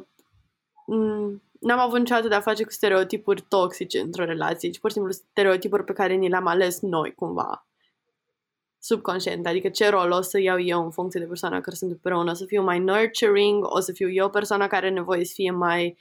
m- 0.72 1.42
n-am 1.60 1.78
avut 1.78 1.98
niciodată 1.98 2.28
de-a 2.28 2.40
face 2.40 2.64
cu 2.64 2.70
stereotipuri 2.70 3.42
toxice 3.42 4.00
într-o 4.00 4.24
relație, 4.24 4.70
ci 4.70 4.78
pur 4.78 4.90
și 4.90 4.96
simplu 4.96 5.12
stereotipuri 5.12 5.84
pe 5.84 5.92
care 5.92 6.14
ni 6.14 6.28
le-am 6.28 6.46
ales 6.46 6.80
noi 6.80 7.14
cumva 7.14 7.67
subconștient, 8.88 9.46
adică 9.46 9.68
ce 9.68 9.88
rol 9.88 10.10
o 10.10 10.20
să 10.20 10.40
iau 10.40 10.60
eu 10.60 10.84
în 10.84 10.90
funcție 10.90 11.20
de 11.20 11.26
persoana 11.26 11.60
care 11.60 11.76
sunt 11.76 11.90
împreună, 11.90 12.30
o 12.30 12.34
să 12.34 12.44
fiu 12.44 12.62
mai 12.62 12.78
nurturing, 12.78 13.64
o 13.64 13.80
să 13.80 13.92
fiu 13.92 14.10
eu 14.10 14.30
persoana 14.30 14.66
care 14.66 14.86
are 14.86 14.94
nevoie 14.94 15.24
să 15.24 15.32
fie 15.34 15.50
mai, 15.50 15.96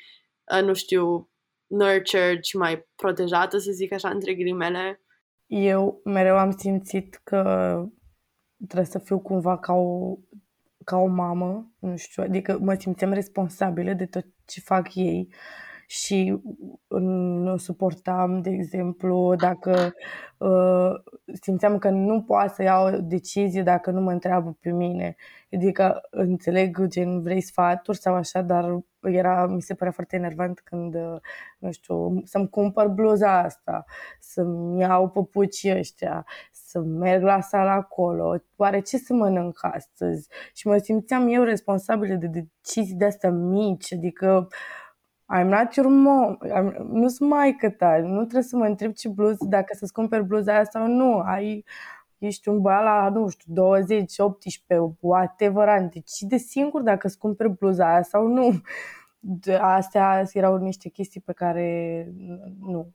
uh, 0.57 0.63
nu 0.63 0.73
știu, 0.73 1.29
nurtured 1.67 2.41
și 2.41 2.57
mai 2.57 2.87
protejată, 2.95 3.57
să 3.57 3.71
zic 3.71 3.93
așa, 3.93 4.09
între 4.09 4.33
ghilimele. 4.33 5.01
Eu 5.45 6.01
mereu 6.03 6.37
am 6.37 6.51
simțit 6.51 7.19
că 7.23 7.41
trebuie 8.67 8.87
să 8.87 8.99
fiu 8.99 9.19
cumva 9.19 9.57
ca 9.57 9.73
o, 9.73 10.17
ca 10.83 10.97
o 10.97 11.05
mamă, 11.05 11.71
nu 11.79 11.95
știu, 11.97 12.23
adică 12.23 12.57
mă 12.61 12.73
simțeam 12.73 13.13
responsabilă 13.13 13.93
de 13.93 14.05
tot 14.05 14.25
ce 14.45 14.59
fac 14.59 14.95
ei 14.95 15.33
și 15.89 16.41
nu 16.89 17.57
suportam, 17.57 18.41
de 18.41 18.49
exemplu, 18.49 19.35
dacă 19.35 19.93
uh, 20.37 20.91
simțeam 21.41 21.77
că 21.77 21.89
nu 21.89 22.23
poate 22.23 22.53
să 22.53 22.63
iau 22.63 22.85
o 22.85 23.01
decizie 23.01 23.63
dacă 23.63 23.91
nu 23.91 24.01
mă 24.01 24.11
întreabă 24.11 24.57
pe 24.61 24.71
mine. 24.71 25.15
Adică 25.51 26.01
înțeleg 26.09 26.85
gen 26.85 27.21
vrei 27.21 27.41
sfaturi 27.41 27.97
sau 27.97 28.13
așa, 28.13 28.41
dar 28.41 28.79
era, 29.01 29.45
mi 29.45 29.61
se 29.61 29.73
părea 29.73 29.93
foarte 29.93 30.15
enervant 30.15 30.59
când, 30.59 30.95
nu 31.59 31.71
știu, 31.71 32.21
să-mi 32.23 32.49
cumpăr 32.49 32.87
bluza 32.87 33.39
asta, 33.39 33.85
să-mi 34.19 34.79
iau 34.79 35.09
păpucii 35.09 35.77
ăștia, 35.77 36.25
să 36.51 36.79
merg 36.79 37.23
la 37.23 37.41
sala 37.41 37.71
acolo, 37.71 38.41
oare 38.55 38.79
ce 38.79 38.97
să 38.97 39.13
mănânc 39.13 39.59
astăzi? 39.61 40.29
Și 40.53 40.67
mă 40.67 40.77
simțeam 40.77 41.27
eu 41.27 41.43
responsabilă 41.43 42.15
de 42.15 42.27
decizii 42.27 42.95
de-astea 42.95 43.31
mici, 43.31 43.93
adică 43.93 44.47
I'm 45.29 45.49
not 45.49 45.75
your 45.75 45.89
mom, 45.89 46.37
I'm, 46.55 46.75
nu 46.77 47.07
sunt 47.07 47.29
maică 47.29 47.69
ta, 47.69 47.97
nu 47.97 48.21
trebuie 48.21 48.41
să 48.43 48.55
mă 48.55 48.65
întreb 48.65 48.93
ce 48.93 49.09
bluză, 49.09 49.45
dacă 49.49 49.73
să-ți 49.75 49.93
cumperi 49.93 50.25
bluza 50.25 50.53
aia 50.53 50.63
sau 50.63 50.87
nu, 50.87 51.19
ai, 51.19 51.65
ești 52.17 52.49
un 52.49 52.61
băiat 52.61 52.83
la, 52.83 53.09
nu 53.09 53.27
știu, 53.27 53.53
20, 53.53 54.19
18, 54.19 54.95
whatever, 54.99 55.89
decide 55.93 56.37
singur 56.37 56.81
dacă 56.81 57.07
îți 57.07 57.17
cumperi 57.17 57.57
bluza 57.57 57.89
aia 57.89 58.01
sau 58.01 58.27
nu. 58.27 58.61
Astea 59.61 60.23
erau 60.33 60.57
niște 60.57 60.89
chestii 60.89 61.21
pe 61.21 61.33
care 61.33 62.07
nu, 62.59 62.91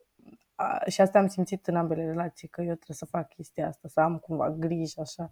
și 0.87 1.01
asta 1.01 1.19
am 1.19 1.27
simțit 1.27 1.67
în 1.67 1.77
ambele 1.77 2.05
relații, 2.05 2.49
că 2.49 2.61
eu 2.61 2.75
trebuie 2.75 2.97
să 2.97 3.05
fac 3.05 3.29
chestia 3.29 3.69
asta, 3.69 3.89
să 3.89 4.01
am 4.01 4.19
cumva 4.19 4.51
grijă 4.51 5.01
așa 5.01 5.29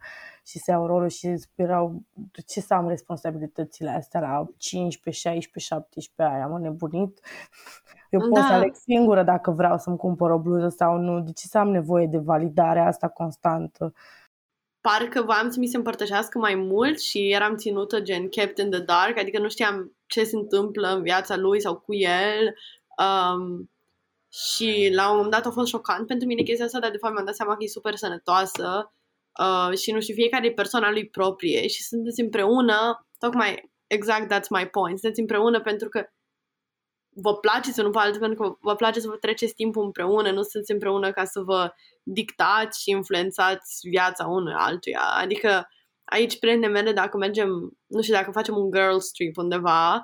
și 0.47 0.59
să 0.59 0.71
iau 0.71 0.87
rolul 0.87 1.09
și 1.09 1.35
erau, 1.55 2.03
ce 2.47 2.61
să 2.61 2.75
am 2.75 2.89
responsabilitățile 2.89 3.91
astea 3.91 4.21
la 4.21 4.47
15, 4.57 5.29
16, 5.29 5.75
17 5.75 6.37
ani, 6.37 6.53
am 6.53 6.61
nebunit. 6.61 7.21
Eu 8.11 8.21
pot 8.21 8.35
da. 8.35 8.47
să 8.47 8.53
aleg 8.53 8.75
singură 8.75 9.23
dacă 9.23 9.51
vreau 9.51 9.79
să-mi 9.79 9.97
cumpăr 9.97 10.31
o 10.31 10.39
bluză 10.39 10.69
sau 10.69 10.97
nu, 10.97 11.21
de 11.21 11.33
ce 11.33 11.47
să 11.47 11.59
am 11.59 11.69
nevoie 11.69 12.07
de 12.07 12.19
validarea 12.19 12.87
asta 12.87 13.09
constantă? 13.09 13.93
Parcă 14.81 15.23
voiam 15.23 15.51
să 15.51 15.59
mi 15.59 15.67
se 15.67 15.77
împărtășească 15.77 16.39
mai 16.39 16.55
mult 16.55 17.01
și 17.01 17.33
eram 17.33 17.57
ținută 17.57 18.01
gen 18.01 18.29
kept 18.29 18.59
in 18.59 18.71
the 18.71 18.81
dark, 18.81 19.19
adică 19.19 19.41
nu 19.41 19.49
știam 19.49 19.93
ce 20.07 20.25
se 20.25 20.37
întâmplă 20.37 20.89
în 20.89 21.03
viața 21.03 21.37
lui 21.37 21.61
sau 21.61 21.77
cu 21.77 21.95
el. 21.95 22.55
Um, 22.99 23.71
și 24.33 24.91
la 24.95 25.11
un 25.11 25.15
moment 25.15 25.33
dat 25.33 25.47
a 25.47 25.51
fost 25.51 25.69
șocant 25.69 26.07
pentru 26.07 26.27
mine 26.27 26.43
chestia 26.43 26.65
asta, 26.65 26.79
dar 26.79 26.91
de 26.91 26.97
fapt 26.97 27.13
mi-am 27.13 27.25
dat 27.25 27.35
seama 27.35 27.57
că 27.57 27.65
e 27.65 27.69
super 27.69 27.97
sănătoasă 27.97 28.93
uh, 29.41 29.79
și 29.79 29.93
nu 29.93 30.01
știu, 30.01 30.15
fiecare 30.15 30.47
e 30.47 30.53
persoana 30.53 30.91
lui 30.91 31.09
proprie 31.09 31.67
și 31.67 31.83
sunteți 31.83 32.21
împreună, 32.21 33.07
tocmai 33.19 33.73
exact 33.87 34.33
that's 34.35 34.49
my 34.49 34.69
point, 34.69 34.99
sunteți 34.99 35.21
împreună 35.21 35.61
pentru 35.61 35.89
că 35.89 36.07
vă 37.15 37.37
place 37.37 37.73
să 37.73 37.83
nu 37.83 37.91
vă 37.91 37.99
alții, 37.99 38.21
pentru 38.21 38.43
că 38.43 38.57
vă 38.61 38.75
place 38.75 39.01
să 39.01 39.09
vă 39.09 39.17
treceți 39.17 39.55
timpul 39.55 39.85
împreună, 39.85 40.31
nu 40.31 40.43
sunteți 40.43 40.73
împreună 40.73 41.13
ca 41.13 41.25
să 41.25 41.41
vă 41.41 41.73
dictați 42.03 42.83
și 42.83 42.91
influențați 42.91 43.89
viața 43.89 44.27
unui 44.27 44.53
altuia. 44.57 45.01
Adică 45.01 45.69
aici, 46.05 46.39
prietene 46.39 46.67
mele, 46.67 46.93
dacă 46.93 47.17
mergem, 47.17 47.49
nu 47.87 48.03
știu, 48.03 48.15
dacă 48.15 48.31
facem 48.31 48.57
un 48.57 48.71
girls 48.71 49.11
trip 49.11 49.37
undeva, 49.37 50.01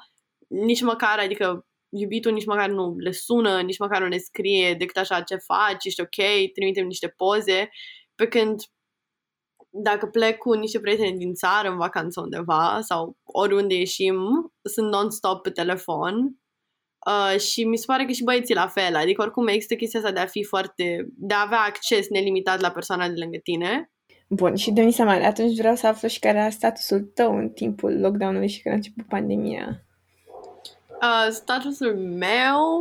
nici 0.49 0.83
măcar, 0.83 1.19
adică 1.19 1.67
iubitul 1.89 2.33
nici 2.33 2.47
măcar 2.47 2.69
nu 2.71 2.95
le 2.97 3.13
sună, 3.13 3.61
nici 3.61 3.79
măcar 3.79 4.01
nu 4.01 4.09
le 4.09 4.19
scrie 4.19 4.75
decât 4.75 4.97
așa 4.97 5.21
ce 5.21 5.37
faci, 5.37 5.85
ești 5.85 6.01
ok, 6.01 6.53
trimitem 6.53 6.87
niște 6.87 7.09
poze, 7.09 7.71
pe 8.15 8.29
când 8.29 8.61
dacă 9.71 10.07
plec 10.07 10.39
cu 10.39 10.53
niște 10.53 10.81
prieteni 10.81 11.19
din 11.19 11.35
țară 11.35 11.69
în 11.69 11.77
vacanță 11.77 12.21
undeva 12.21 12.79
sau 12.83 13.17
oriunde 13.25 13.75
ieșim, 13.75 14.17
sunt 14.63 14.91
non-stop 14.91 15.43
pe 15.43 15.51
telefon 15.51 16.37
uh, 17.07 17.41
și 17.41 17.65
mi 17.65 17.77
se 17.77 17.85
pare 17.87 18.05
că 18.05 18.13
și 18.13 18.25
băieții 18.25 18.55
la 18.55 18.67
fel, 18.67 18.97
adică 18.97 19.23
oricum 19.23 19.47
există 19.47 19.75
chestia 19.75 20.01
asta 20.01 20.13
de 20.13 20.21
a 20.21 20.27
fi 20.27 20.45
foarte, 20.45 21.07
de 21.17 21.35
a 21.35 21.43
avea 21.45 21.61
acces 21.61 22.09
nelimitat 22.09 22.61
la 22.61 22.71
persoana 22.71 23.09
de 23.09 23.19
lângă 23.19 23.39
tine. 23.39 23.91
Bun, 24.29 24.55
și 24.55 24.71
Denisa 24.71 25.05
Mare, 25.05 25.25
atunci 25.25 25.59
vreau 25.59 25.75
să 25.75 25.87
aflu 25.87 26.09
și 26.09 26.19
care 26.19 26.39
era 26.39 26.51
statusul 26.51 27.01
tău 27.15 27.37
în 27.37 27.49
timpul 27.49 28.01
lockdown-ului 28.01 28.49
și 28.49 28.63
când 28.63 28.75
a 28.75 28.77
început 28.77 29.07
pandemia. 29.07 29.86
Uh, 31.03 31.27
statusul 31.31 31.97
meu, 31.97 32.79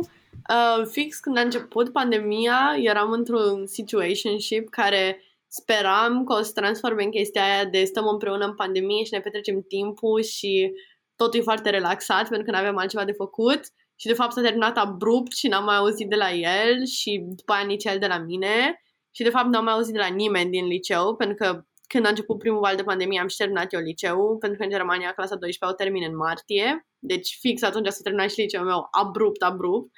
uh, 0.50 0.86
fix 0.90 1.18
când 1.18 1.38
a 1.38 1.40
început 1.40 1.92
pandemia, 1.92 2.76
eram 2.78 3.10
într-un 3.10 3.66
situationship 3.66 4.68
care 4.68 5.22
speram 5.48 6.24
că 6.24 6.32
o 6.32 6.42
să 6.42 6.52
transforme 6.52 7.02
în 7.02 7.10
chestia 7.10 7.42
aia 7.42 7.64
de 7.64 7.84
stăm 7.84 8.06
împreună 8.06 8.44
în 8.44 8.54
pandemie 8.54 9.04
și 9.04 9.12
ne 9.12 9.20
petrecem 9.20 9.62
timpul 9.68 10.22
și 10.22 10.72
totul 11.16 11.38
e 11.40 11.42
foarte 11.42 11.70
relaxat 11.70 12.28
pentru 12.28 12.44
că 12.44 12.50
nu 12.50 12.56
avem 12.56 12.76
altceva 12.76 13.04
de 13.04 13.12
făcut. 13.12 13.60
Și 13.98 14.06
de 14.06 14.12
fapt 14.12 14.32
s-a 14.32 14.40
terminat 14.40 14.76
abrupt 14.76 15.36
și 15.36 15.48
n-am 15.48 15.64
mai 15.64 15.76
auzit 15.76 16.08
de 16.08 16.16
la 16.16 16.32
el 16.32 16.86
și 16.86 17.24
după 17.26 17.52
aia 17.52 17.64
nici 17.64 17.84
el 17.84 17.98
de 17.98 18.06
la 18.06 18.18
mine. 18.18 18.82
Și 19.10 19.22
de 19.22 19.30
fapt 19.30 19.46
n-am 19.46 19.64
mai 19.64 19.72
auzit 19.72 19.92
de 19.92 19.98
la 19.98 20.06
nimeni 20.06 20.50
din 20.50 20.66
liceu 20.66 21.14
pentru 21.14 21.36
că 21.36 21.64
când 21.86 22.06
a 22.06 22.08
început 22.08 22.38
primul 22.38 22.60
val 22.60 22.76
de 22.76 22.82
pandemie 22.82 23.20
am 23.20 23.28
și 23.28 23.36
terminat 23.36 23.72
eu 23.72 23.80
liceu 23.80 24.36
pentru 24.38 24.58
că 24.58 24.64
în 24.64 24.70
Germania 24.70 25.12
clasa 25.12 25.36
12 25.36 25.64
o 25.64 25.84
termin 25.84 26.10
în 26.10 26.16
martie 26.16 26.86
deci 26.98 27.36
fix 27.40 27.62
atunci 27.62 27.88
s-a 27.88 28.00
terminat 28.02 28.30
și 28.30 28.40
liceul 28.40 28.64
meu 28.64 28.88
abrupt, 28.90 29.42
abrupt 29.42 29.90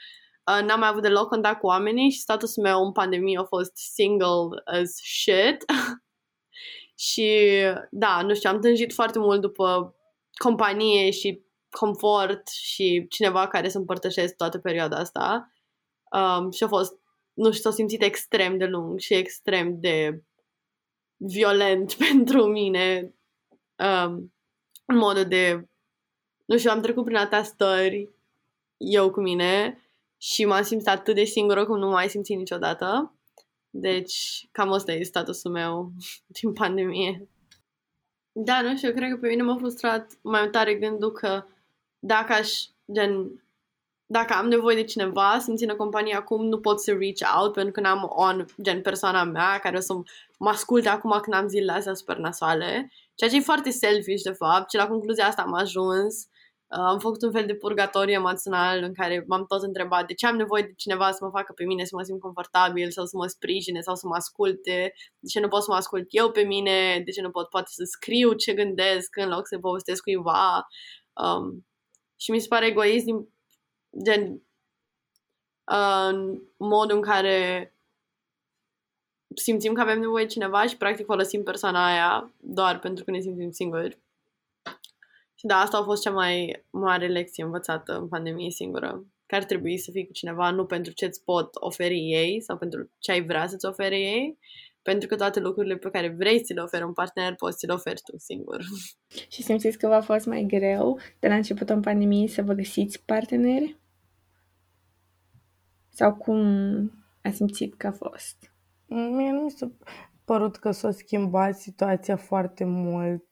Uh, 0.48 0.64
n-am 0.64 0.78
mai 0.78 0.88
avut 0.88 1.02
deloc 1.02 1.28
contact 1.28 1.60
cu 1.60 1.66
oamenii 1.66 2.10
și 2.10 2.20
statusul 2.20 2.62
meu 2.62 2.84
în 2.84 2.92
pandemie 2.92 3.38
a 3.38 3.44
fost 3.44 3.76
single 3.76 4.62
as 4.64 4.90
shit. 4.94 5.64
și 7.08 7.50
da, 7.90 8.22
nu 8.22 8.34
știu, 8.34 8.50
am 8.50 8.60
tânjit 8.60 8.92
foarte 8.92 9.18
mult 9.18 9.40
după 9.40 9.94
companie 10.36 11.10
și 11.10 11.42
confort 11.70 12.48
și 12.48 13.06
cineva 13.08 13.48
care 13.48 13.68
să 13.68 13.78
împărtășesc 13.78 14.36
toată 14.36 14.58
perioada 14.58 14.96
asta. 14.96 15.52
Um, 16.12 16.50
și 16.50 16.64
a 16.64 16.68
fost, 16.68 16.92
nu 17.32 17.50
știu, 17.50 17.70
s-a 17.70 17.76
simțit 17.76 18.02
extrem 18.02 18.58
de 18.58 18.64
lung 18.64 18.98
și 18.98 19.14
extrem 19.14 19.80
de 19.80 20.22
violent 21.18 21.94
pentru 22.08 22.46
mine 22.46 23.14
um, 23.76 24.32
în 24.84 24.96
modul 24.96 25.24
de, 25.24 25.68
nu 26.44 26.58
știu, 26.58 26.70
am 26.70 26.80
trecut 26.80 27.04
prin 27.04 27.16
atâtea 27.16 27.42
stări 27.42 28.08
eu 28.76 29.10
cu 29.10 29.20
mine 29.20 29.82
și 30.16 30.44
m-am 30.44 30.62
simțit 30.62 30.88
atât 30.88 31.14
de 31.14 31.24
singură 31.24 31.66
cum 31.66 31.78
nu 31.78 31.88
mai 31.88 32.08
simțit 32.08 32.36
niciodată. 32.36 33.12
Deci, 33.70 34.48
cam 34.52 34.70
ăsta 34.70 34.92
e 34.92 35.02
statusul 35.02 35.50
meu 35.50 35.92
din 36.40 36.52
pandemie. 36.52 37.28
Da, 38.32 38.60
nu 38.60 38.76
știu, 38.76 38.92
cred 38.92 39.10
că 39.10 39.16
pe 39.16 39.28
mine 39.28 39.42
m-a 39.42 39.56
frustrat 39.56 40.18
mai 40.22 40.48
tare 40.48 40.74
gândul 40.74 41.12
că 41.12 41.44
dacă 41.98 42.32
aș, 42.32 42.52
gen, 42.92 43.42
dacă 44.06 44.32
am 44.32 44.48
nevoie 44.48 44.76
de 44.76 44.84
cineva 44.84 45.38
să-mi 45.40 45.56
țină 45.56 45.74
companie 45.74 46.14
acum, 46.14 46.44
nu 46.44 46.60
pot 46.60 46.80
să 46.80 46.92
reach 46.92 47.36
out 47.36 47.52
pentru 47.52 47.72
că 47.72 47.80
n-am 47.80 48.12
on, 48.14 48.46
gen, 48.62 48.82
persoana 48.82 49.24
mea 49.24 49.58
care 49.58 49.76
o 49.76 49.80
să 49.80 49.92
mă 50.38 50.48
asculte 50.48 50.88
acum 50.88 51.18
când 51.22 51.36
am 51.36 51.48
zilele 51.48 51.72
astea 51.72 51.94
super 51.94 52.16
nasoale. 52.16 52.92
Ceea 53.14 53.30
ce 53.30 53.36
e 53.36 53.40
foarte 53.40 53.70
selfish, 53.70 54.22
de 54.22 54.32
fapt, 54.32 54.70
și 54.70 54.76
la 54.76 54.88
concluzia 54.88 55.26
asta 55.26 55.42
am 55.42 55.54
ajuns 55.54 56.28
Uh, 56.70 56.78
am 56.78 56.98
făcut 56.98 57.22
un 57.22 57.32
fel 57.32 57.46
de 57.46 57.54
purgatoriu 57.54 58.14
emoțional 58.14 58.82
în 58.82 58.94
care 58.94 59.24
m-am 59.26 59.46
tot 59.46 59.62
întrebat 59.62 60.06
de 60.06 60.14
ce 60.14 60.26
am 60.26 60.36
nevoie 60.36 60.62
de 60.62 60.72
cineva 60.76 61.10
să 61.10 61.24
mă 61.24 61.30
facă 61.30 61.52
pe 61.52 61.64
mine 61.64 61.84
să 61.84 61.96
mă 61.96 62.02
simt 62.02 62.20
confortabil 62.20 62.90
sau 62.90 63.04
să 63.04 63.16
mă 63.16 63.26
sprijine 63.26 63.80
sau 63.80 63.94
să 63.94 64.06
mă 64.06 64.14
asculte, 64.14 64.92
de 65.18 65.28
ce 65.28 65.40
nu 65.40 65.48
pot 65.48 65.62
să 65.62 65.70
mă 65.70 65.76
ascult 65.76 66.06
eu 66.08 66.30
pe 66.30 66.42
mine, 66.42 67.02
de 67.04 67.10
ce 67.10 67.20
nu 67.20 67.30
pot 67.30 67.48
poate 67.48 67.66
să 67.70 67.84
scriu 67.84 68.32
ce 68.32 68.54
gândesc 68.54 69.16
în 69.16 69.28
loc 69.28 69.46
să 69.46 69.58
povestesc 69.58 70.02
cuiva. 70.02 70.66
Um, 71.12 71.66
și 72.16 72.30
mi 72.30 72.40
se 72.40 72.46
pare 72.48 72.66
egoist 72.66 73.04
din 73.04 73.28
gen 74.04 74.42
uh, 75.72 76.08
în 76.08 76.42
modul 76.56 76.96
în 76.96 77.02
care 77.02 77.72
simțim 79.38 79.72
că 79.72 79.80
avem 79.80 80.00
nevoie 80.00 80.24
de 80.24 80.30
cineva 80.30 80.66
și 80.66 80.76
practic 80.76 81.06
folosim 81.06 81.42
persoana 81.42 81.86
aia 81.86 82.32
doar 82.40 82.78
pentru 82.78 83.04
că 83.04 83.10
ne 83.10 83.20
simțim 83.20 83.50
singuri. 83.50 83.98
Și 85.34 85.46
da, 85.46 85.56
asta 85.56 85.78
a 85.78 85.82
fost 85.82 86.02
cea 86.02 86.10
mai 86.10 86.64
mare 86.70 87.06
lecție 87.06 87.44
învățată 87.44 87.98
în 87.98 88.08
pandemie 88.08 88.50
singură. 88.50 89.04
Că 89.26 89.34
ar 89.34 89.44
trebui 89.44 89.78
să 89.78 89.90
fii 89.90 90.06
cu 90.06 90.12
cineva 90.12 90.50
nu 90.50 90.64
pentru 90.64 90.92
ce 90.92 91.04
îți 91.04 91.24
pot 91.24 91.50
oferi 91.52 92.12
ei 92.12 92.40
sau 92.40 92.56
pentru 92.56 92.90
ce 92.98 93.12
ai 93.12 93.24
vrea 93.24 93.46
să-ți 93.46 93.66
ofere 93.66 93.98
ei, 93.98 94.38
pentru 94.82 95.08
că 95.08 95.16
toate 95.16 95.40
lucrurile 95.40 95.76
pe 95.76 95.90
care 95.90 96.08
vrei 96.08 96.44
să 96.44 96.52
le 96.52 96.60
oferi 96.60 96.84
un 96.84 96.92
partener 96.92 97.34
poți 97.34 97.58
să 97.58 97.66
le 97.66 97.72
oferi 97.72 98.00
tu 98.04 98.16
singur. 98.16 98.60
Și 99.32 99.42
simțiți 99.42 99.78
că 99.78 99.88
v-a 99.88 100.00
fost 100.00 100.26
mai 100.26 100.44
greu 100.48 100.98
de 101.18 101.28
la 101.28 101.34
începutul 101.34 101.74
în 101.74 101.80
pandemie 101.80 102.28
să 102.28 102.42
vă 102.42 102.52
găsiți 102.52 103.04
parteneri? 103.04 103.76
Sau 105.88 106.14
cum 106.14 106.40
a 107.22 107.30
simțit 107.30 107.74
că 107.74 107.86
a 107.86 107.92
fost? 107.92 108.52
Mie 108.88 109.30
nu 109.30 109.40
mi 109.40 109.50
s-a 109.50 109.70
părut 110.24 110.56
că 110.56 110.70
s-a 110.70 110.90
schimbat 110.90 111.56
situația 111.56 112.16
foarte 112.16 112.64
mult. 112.64 113.24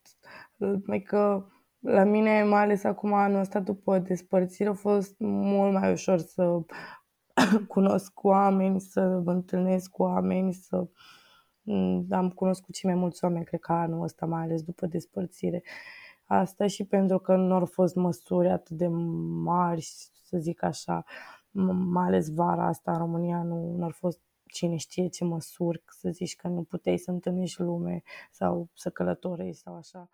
Adică 0.86 1.50
la 1.78 2.04
mine, 2.04 2.42
mai 2.42 2.62
ales 2.62 2.84
acum 2.84 3.12
anul 3.12 3.40
ăsta 3.40 3.60
după 3.60 3.98
despărțire, 3.98 4.68
a 4.68 4.72
fost 4.72 5.14
mult 5.18 5.72
mai 5.72 5.92
ușor 5.92 6.18
să 6.18 6.58
cunosc 7.68 8.24
oameni, 8.24 8.80
să 8.80 9.22
mă 9.24 9.32
întâlnesc 9.32 9.90
cu 9.90 10.02
oameni, 10.02 10.52
să 10.52 10.88
mm, 11.62 12.06
am 12.10 12.30
cunoscut 12.30 12.74
și 12.74 12.86
mai 12.86 12.94
mulți 12.94 13.24
oameni, 13.24 13.44
cred 13.44 13.60
că 13.60 13.72
anul 13.72 14.02
ăsta, 14.02 14.26
mai 14.26 14.42
ales 14.42 14.62
după 14.62 14.86
despărțire. 14.86 15.62
Asta 16.24 16.66
și 16.66 16.84
pentru 16.84 17.18
că 17.18 17.36
nu 17.36 17.54
au 17.54 17.64
fost 17.64 17.94
măsuri 17.94 18.48
atât 18.48 18.76
de 18.76 18.86
mari, 19.42 19.82
să 20.22 20.38
zic 20.38 20.62
așa, 20.62 21.04
mai 21.52 22.06
ales 22.06 22.34
vara 22.34 22.66
asta 22.66 22.92
în 22.92 22.98
România 22.98 23.42
nu, 23.42 23.74
nu 23.76 23.84
au 23.84 23.90
fost 23.90 24.20
cine 24.52 24.76
știe 24.76 25.08
ce 25.08 25.24
măsuri, 25.24 25.82
să 25.86 26.08
zici 26.12 26.36
că 26.36 26.48
nu 26.48 26.62
puteai 26.62 26.98
să 26.98 27.10
întâlnești 27.10 27.60
lume 27.60 28.02
sau 28.30 28.68
să 28.74 28.90
călătorești 28.90 29.62
sau 29.62 29.76
așa. 29.76 30.10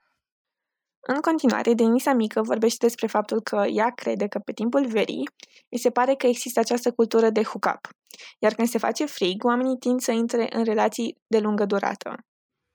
În 1.07 1.21
continuare, 1.21 1.75
Denisa 1.75 2.13
Mică 2.13 2.43
vorbește 2.43 2.87
despre 2.87 3.07
faptul 3.07 3.41
că 3.41 3.65
ea 3.73 3.91
crede 3.91 4.27
că 4.27 4.39
pe 4.39 4.53
timpul 4.53 4.87
verii 4.87 5.29
îi 5.69 5.79
se 5.79 5.91
pare 5.91 6.15
că 6.15 6.27
există 6.27 6.61
această 6.61 6.93
cultură 6.93 7.31
de 7.31 7.43
hook-up, 7.43 7.89
iar 8.39 8.55
când 8.55 8.69
se 8.69 8.79
face 8.79 9.05
frig, 9.05 9.45
oamenii 9.45 9.77
tind 9.77 10.01
să 10.01 10.13
intre 10.13 10.47
în 10.51 10.65
relații 10.65 11.17
de 11.27 11.39
lungă 11.39 11.65
durată. 11.65 12.15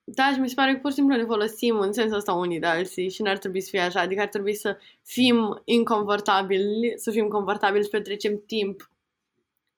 Da, 0.03 0.32
și 0.34 0.39
mi 0.39 0.49
se 0.49 0.55
pare 0.55 0.74
că 0.74 0.80
pur 0.80 0.89
și 0.89 0.95
simplu 0.95 1.16
ne 1.16 1.26
folosim 1.26 1.80
în 1.80 1.93
sensul 1.93 2.18
ăsta 2.18 2.34
unii 2.34 2.60
de 2.60 2.66
alții 2.66 3.10
și 3.10 3.22
n-ar 3.22 3.38
trebui 3.38 3.62
să 3.62 3.70
fie 3.70 3.80
așa. 3.80 3.99
Adică 3.99 4.22
ar 4.22 4.28
trebui 4.28 4.55
să 4.55 4.78
fim 5.03 5.62
inconfortabili, 5.66 6.93
să 6.95 7.12
fim 7.12 7.28
confortabili, 7.28 7.84
să 7.84 7.89
petrecem 7.91 8.43
timp 8.45 8.91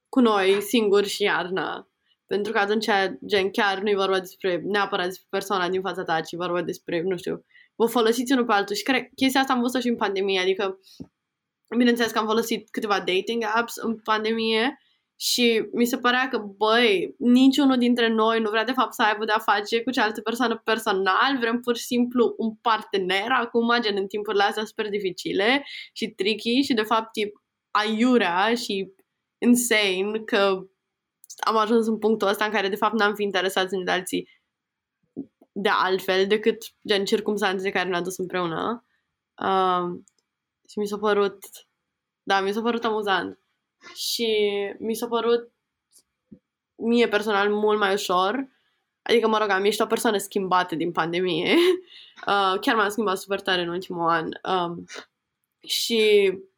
cu 0.09 0.19
noi, 0.19 0.61
singuri 0.61 1.07
și 1.07 1.23
iarna. 1.23 1.89
Pentru 2.25 2.51
că 2.51 2.57
atunci, 2.57 2.87
gen, 3.25 3.49
chiar 3.49 3.79
nu 3.79 3.89
e 3.89 3.95
vorba 3.95 4.19
despre 4.19 4.61
neapărat 4.65 5.05
despre 5.05 5.27
persoana 5.29 5.69
din 5.69 5.81
fața 5.81 6.03
ta, 6.03 6.21
ci 6.21 6.35
vorba 6.35 6.61
despre, 6.61 7.01
nu 7.01 7.17
știu, 7.17 7.45
vă 7.75 7.85
folosiți 7.85 8.31
unul 8.31 8.45
pe 8.45 8.53
altul 8.53 8.75
și 8.75 8.83
cred, 8.83 9.09
chestia 9.15 9.39
asta 9.41 9.53
am 9.53 9.61
văzut 9.61 9.81
și 9.81 9.87
în 9.87 9.95
pandemie, 9.95 10.39
adică 10.39 10.79
bineînțeles 11.77 12.11
că 12.11 12.19
am 12.19 12.25
folosit 12.25 12.69
câteva 12.69 12.97
dating 12.97 13.43
apps 13.53 13.75
în 13.75 13.99
pandemie 13.99 14.79
și 15.21 15.67
mi 15.71 15.85
se 15.85 15.97
părea 15.97 16.27
că, 16.27 16.37
băi, 16.37 17.15
niciunul 17.17 17.77
dintre 17.77 18.07
noi 18.07 18.39
nu 18.39 18.49
vrea 18.49 18.63
de 18.63 18.71
fapt 18.71 18.93
să 18.93 19.01
aibă 19.01 19.25
de-a 19.25 19.39
face 19.39 19.83
cu 19.83 19.91
cealaltă 19.91 20.21
persoană 20.21 20.61
personal, 20.63 21.37
vrem 21.39 21.59
pur 21.59 21.75
și 21.75 21.85
simplu 21.85 22.33
un 22.37 22.55
partener 22.55 23.31
acum, 23.31 23.77
gen 23.81 23.97
în 23.97 24.07
timpurile 24.07 24.43
astea 24.43 24.65
super 24.65 24.89
dificile 24.89 25.65
și 25.93 26.07
tricky 26.07 26.61
și 26.61 26.73
de 26.73 26.81
fapt 26.81 27.11
tip 27.11 27.43
aiurea 27.71 28.55
și 28.55 28.93
insane 29.39 30.19
că 30.25 30.67
am 31.39 31.57
ajuns 31.57 31.87
în 31.87 31.97
punctul 31.97 32.27
ăsta 32.27 32.45
în 32.45 32.51
care 32.51 32.69
de 32.69 32.75
fapt 32.75 32.93
n-am 32.93 33.15
fi 33.15 33.23
interesați 33.23 33.73
unii 33.73 33.85
de 33.85 33.91
alții 33.91 34.27
de 35.51 35.69
altfel 35.69 36.27
decât 36.27 36.57
gen 36.87 37.05
circumstanțele 37.05 37.71
care 37.71 37.89
ne-a 37.89 38.01
dus 38.01 38.17
împreună. 38.17 38.85
Uh, 39.41 39.99
și 40.69 40.79
mi 40.79 40.87
s-a 40.87 40.97
părut, 40.97 41.37
da, 42.23 42.41
mi 42.41 42.53
s-a 42.53 42.61
părut 42.61 42.83
amuzant. 42.83 43.39
Și 43.95 44.27
mi 44.79 44.95
s-a 44.95 45.07
părut 45.07 45.51
mie 46.75 47.07
personal 47.07 47.49
mult 47.53 47.79
mai 47.79 47.93
ușor. 47.93 48.47
Adică, 49.01 49.27
mă 49.27 49.37
rog, 49.37 49.49
am 49.49 49.63
ești 49.63 49.81
o 49.81 49.85
persoană 49.85 50.17
schimbată 50.17 50.75
din 50.75 50.91
pandemie. 50.91 51.55
Uh, 52.19 52.59
chiar 52.61 52.75
m-am 52.75 52.89
schimbat 52.89 53.17
super 53.17 53.41
tare 53.41 53.61
în 53.61 53.67
ultimul 53.67 54.09
an. 54.09 54.29
Um, 54.43 54.85
și 55.67 56.31
mm, 56.31 56.48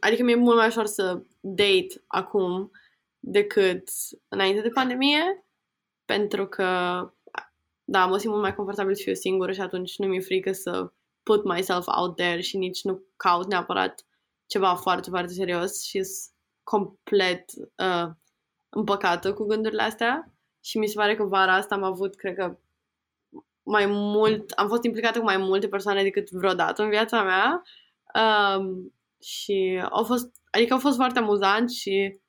adică 0.00 0.22
mi-e 0.22 0.34
mult 0.34 0.56
mai 0.56 0.66
ușor 0.66 0.86
să 0.86 1.22
date 1.40 2.04
acum 2.06 2.70
decât 3.18 3.88
înainte 4.28 4.60
de 4.60 4.68
pandemie 4.68 5.44
pentru 6.04 6.46
că 6.46 6.64
da, 7.84 8.06
mă 8.06 8.18
simt 8.18 8.30
mult 8.30 8.42
mai 8.42 8.54
confortabil 8.54 8.94
să 8.94 9.02
fiu 9.02 9.14
singură 9.14 9.52
și 9.52 9.60
atunci 9.60 9.98
nu 9.98 10.06
mi-e 10.06 10.20
frică 10.20 10.52
să 10.52 10.92
put 11.22 11.44
myself 11.44 11.86
out 11.86 12.16
there 12.16 12.40
și 12.40 12.56
nici 12.56 12.82
nu 12.82 13.02
caut 13.16 13.46
neapărat 13.46 14.04
ceva 14.46 14.74
foarte, 14.74 15.10
foarte 15.10 15.32
serios 15.32 15.82
și 15.82 16.02
sunt 16.02 16.34
complet 16.62 17.44
uh, 17.76 18.10
împăcată 18.68 19.34
cu 19.34 19.44
gândurile 19.44 19.82
astea. 19.82 20.32
Și 20.60 20.78
mi 20.78 20.86
se 20.86 20.94
pare 20.94 21.16
că 21.16 21.24
vara 21.24 21.54
asta 21.54 21.74
am 21.74 21.82
avut, 21.82 22.16
cred 22.16 22.34
că, 22.34 22.58
mai 23.62 23.86
mult, 23.86 24.50
am 24.50 24.68
fost 24.68 24.82
implicată 24.82 25.18
cu 25.18 25.24
mai 25.24 25.36
multe 25.36 25.68
persoane 25.68 26.02
decât 26.02 26.30
vreodată 26.30 26.82
în 26.82 26.88
viața 26.88 27.22
mea. 27.22 27.62
Um, 28.14 28.94
și 29.20 29.80
au 29.90 30.04
fost, 30.04 30.30
adică 30.50 30.72
au 30.72 30.78
fost 30.78 30.96
foarte 30.96 31.18
amuzant 31.18 31.70
și 31.70 32.20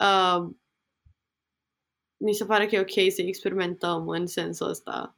uh, 0.00 0.50
mi 2.16 2.32
se 2.32 2.44
pare 2.44 2.66
că 2.66 2.74
e 2.74 2.80
ok 2.80 3.12
să 3.12 3.22
experimentăm 3.22 4.08
în 4.08 4.26
sensul 4.26 4.68
ăsta. 4.68 5.16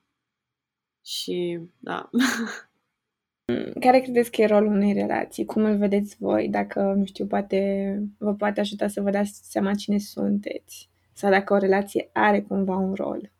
Și, 1.04 1.60
da. 1.78 2.10
Care 3.84 4.00
credeți 4.00 4.30
că 4.30 4.42
e 4.42 4.46
rolul 4.46 4.72
unei 4.72 4.92
relații? 4.92 5.44
Cum 5.44 5.64
îl 5.64 5.76
vedeți 5.76 6.16
voi? 6.18 6.48
Dacă, 6.48 6.80
nu 6.80 7.04
știu, 7.04 7.26
poate 7.26 8.02
vă 8.18 8.34
poate 8.34 8.60
ajuta 8.60 8.88
să 8.88 9.00
vă 9.00 9.10
dați 9.10 9.50
seama 9.50 9.74
cine 9.74 9.98
sunteți? 9.98 10.90
sau 11.12 11.30
dacă 11.30 11.52
o 11.54 11.56
relație 11.56 12.10
are 12.12 12.42
cumva 12.42 12.76
un 12.76 12.94
rol. 12.94 13.32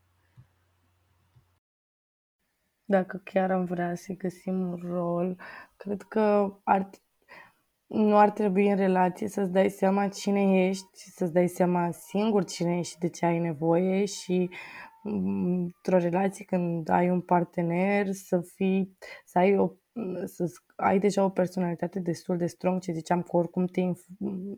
Dacă 2.85 3.21
chiar 3.25 3.51
am 3.51 3.65
vrea 3.65 3.95
să 3.95 4.13
găsim 4.13 4.61
un 4.61 4.79
rol, 4.83 5.37
cred 5.77 6.03
că 6.03 6.57
ar, 6.65 6.91
nu 7.93 8.17
ar 8.17 8.31
trebui 8.31 8.69
în 8.69 8.77
relație 8.77 9.29
să-ți 9.29 9.53
dai 9.53 9.71
seama 9.71 10.09
cine 10.09 10.67
ești, 10.67 11.11
să-ți 11.11 11.33
dai 11.33 11.49
seama 11.49 11.91
singur 11.91 12.45
cine 12.45 12.79
ești 12.79 12.93
și 12.93 12.99
de 12.99 13.09
ce 13.09 13.27
ai 13.27 13.39
nevoie 13.39 14.05
și 14.05 14.51
într-o 15.03 15.99
relație 15.99 16.45
când 16.45 16.89
ai 16.89 17.11
un 17.11 17.21
partener 17.21 18.13
să 18.13 18.41
fii, 18.55 18.97
să 19.25 19.39
ai 19.39 19.59
o 19.59 19.71
să 20.25 20.45
ai 20.77 20.99
deja 20.99 21.25
o 21.25 21.29
personalitate 21.29 22.01
destul 22.01 22.37
de 22.37 22.47
strong, 22.47 22.81
ce 22.81 22.93
ziceam 22.93 23.23
că 23.23 23.37
oricum 23.37 23.67
te, 23.67 23.93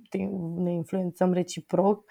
te, 0.09 0.19
ne 0.57 0.73
influențăm 0.73 1.33
reciproc, 1.33 2.05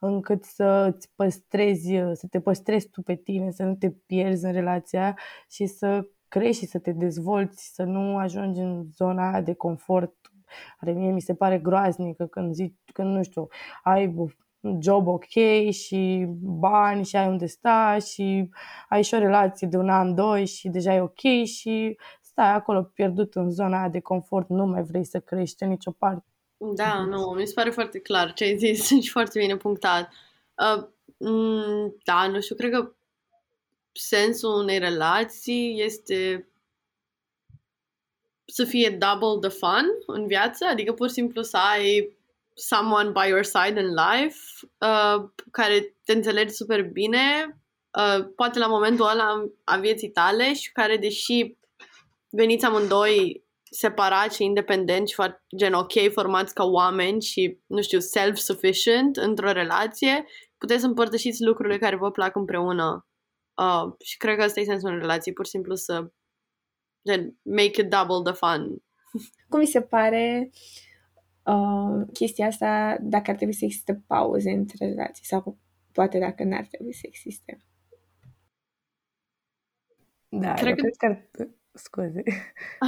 încât 0.00 0.44
să 0.44 0.94
ți 0.98 1.08
păstrezi, 1.14 1.94
să 2.12 2.26
te 2.30 2.40
păstrezi 2.40 2.88
tu 2.88 3.02
pe 3.02 3.14
tine, 3.14 3.50
să 3.50 3.62
nu 3.62 3.74
te 3.74 3.90
pierzi 3.90 4.44
în 4.44 4.52
relația 4.52 5.18
și 5.48 5.66
să 5.66 6.08
crești 6.28 6.62
și 6.62 6.70
să 6.70 6.78
te 6.78 6.92
dezvolți, 6.92 7.70
să 7.74 7.82
nu 7.82 8.16
ajungi 8.16 8.60
în 8.60 8.84
zona 8.92 9.40
de 9.40 9.54
confort 9.54 10.14
care 10.78 10.92
mie 10.92 11.10
mi 11.10 11.20
se 11.20 11.34
pare 11.34 11.58
groaznică 11.58 12.26
când 12.26 12.54
zici, 12.54 12.74
când 12.92 13.14
nu 13.14 13.22
știu, 13.22 13.48
ai 13.82 14.14
un 14.60 14.82
job 14.82 15.06
ok 15.06 15.70
și 15.70 16.26
bani 16.40 17.04
și 17.04 17.16
ai 17.16 17.26
unde 17.26 17.46
sta 17.46 17.98
și 17.98 18.50
ai 18.88 19.02
și 19.02 19.14
o 19.14 19.18
relație 19.18 19.66
de 19.66 19.76
un 19.76 19.88
an, 19.88 20.14
doi 20.14 20.46
și 20.46 20.68
deja 20.68 20.94
e 20.94 21.00
ok 21.00 21.44
și 21.44 21.98
stai 22.20 22.52
acolo 22.52 22.82
pierdut 22.82 23.34
în 23.34 23.50
zona 23.50 23.88
de 23.88 24.00
confort, 24.00 24.48
nu 24.48 24.66
mai 24.66 24.82
vrei 24.82 25.04
să 25.04 25.20
crești 25.20 25.62
în 25.62 25.68
nicio 25.68 25.90
parte. 25.90 26.26
Da, 26.74 27.04
nu, 27.04 27.34
mi 27.36 27.46
se 27.46 27.52
pare 27.54 27.70
foarte 27.70 27.98
clar 27.98 28.32
ce 28.32 28.44
ai 28.44 28.56
zis 28.56 28.86
și 29.02 29.10
foarte 29.10 29.38
bine 29.38 29.56
punctat. 29.56 30.08
Uh, 30.54 30.88
mm, 31.16 31.96
da, 32.04 32.26
nu 32.26 32.40
știu, 32.40 32.54
cred 32.54 32.70
că 32.70 32.92
sensul 33.92 34.60
unei 34.62 34.78
relații 34.78 35.82
este 35.84 36.48
să 38.46 38.64
fie 38.64 38.90
double 38.90 39.48
the 39.48 39.58
fun 39.58 39.86
în 40.06 40.26
viață, 40.26 40.66
adică 40.70 40.92
pur 40.92 41.08
și 41.08 41.14
simplu 41.14 41.42
să 41.42 41.56
ai 41.56 42.16
someone 42.54 43.10
by 43.10 43.28
your 43.28 43.44
side 43.44 43.80
in 43.80 43.94
life 43.94 44.38
uh, 44.78 45.28
care 45.50 45.96
te 46.04 46.12
înțelegi 46.12 46.54
super 46.54 46.82
bine, 46.82 47.58
uh, 47.98 48.26
poate 48.36 48.58
la 48.58 48.66
momentul 48.66 49.08
ăla 49.08 49.44
a 49.64 49.76
vieții 49.76 50.10
tale 50.10 50.54
și 50.54 50.72
care, 50.72 50.96
deși 50.96 51.56
veniți 52.30 52.64
amândoi 52.64 53.44
separați 53.70 54.36
și 54.36 54.44
independenți 54.44 55.12
și 55.12 55.20
gen 55.56 55.72
ok, 55.72 56.12
formați 56.12 56.54
ca 56.54 56.64
oameni 56.64 57.22
și, 57.22 57.58
nu 57.66 57.82
știu, 57.82 57.98
self-sufficient 57.98 59.16
într-o 59.16 59.52
relație, 59.52 60.24
puteți 60.58 60.80
să 60.80 60.86
împărtășiți 60.86 61.44
lucrurile 61.44 61.78
care 61.78 61.96
vă 61.96 62.10
plac 62.10 62.36
împreună. 62.36 63.06
Uh, 63.54 63.92
și 64.04 64.16
cred 64.16 64.36
că 64.36 64.42
asta 64.42 64.60
e 64.60 64.64
sensul 64.64 64.92
în 64.92 64.98
relație, 64.98 65.32
pur 65.32 65.44
și 65.44 65.50
simplu 65.50 65.74
să 65.74 66.10
gen, 67.06 67.36
make 67.42 67.80
it 67.80 67.90
double 67.90 68.32
the 68.32 68.32
fun. 68.32 68.82
Cum 69.48 69.58
mi 69.58 69.66
se 69.66 69.80
pare 69.80 70.50
uh, 71.44 72.06
chestia 72.12 72.46
asta 72.46 72.96
dacă 73.00 73.30
ar 73.30 73.36
trebui 73.36 73.54
să 73.54 73.64
existe 73.64 74.02
pauze 74.06 74.50
între 74.50 74.86
relații 74.86 75.24
sau 75.24 75.58
poate 75.92 76.18
dacă 76.18 76.44
n-ar 76.44 76.66
trebui 76.66 76.92
să 76.92 77.02
existe? 77.02 77.60
Da, 80.28 80.54
cred 80.54 80.74
că... 80.74 80.80
cred 80.80 80.96
că 80.96 81.06
ar... 81.06 81.48
Scuze. 81.72 82.22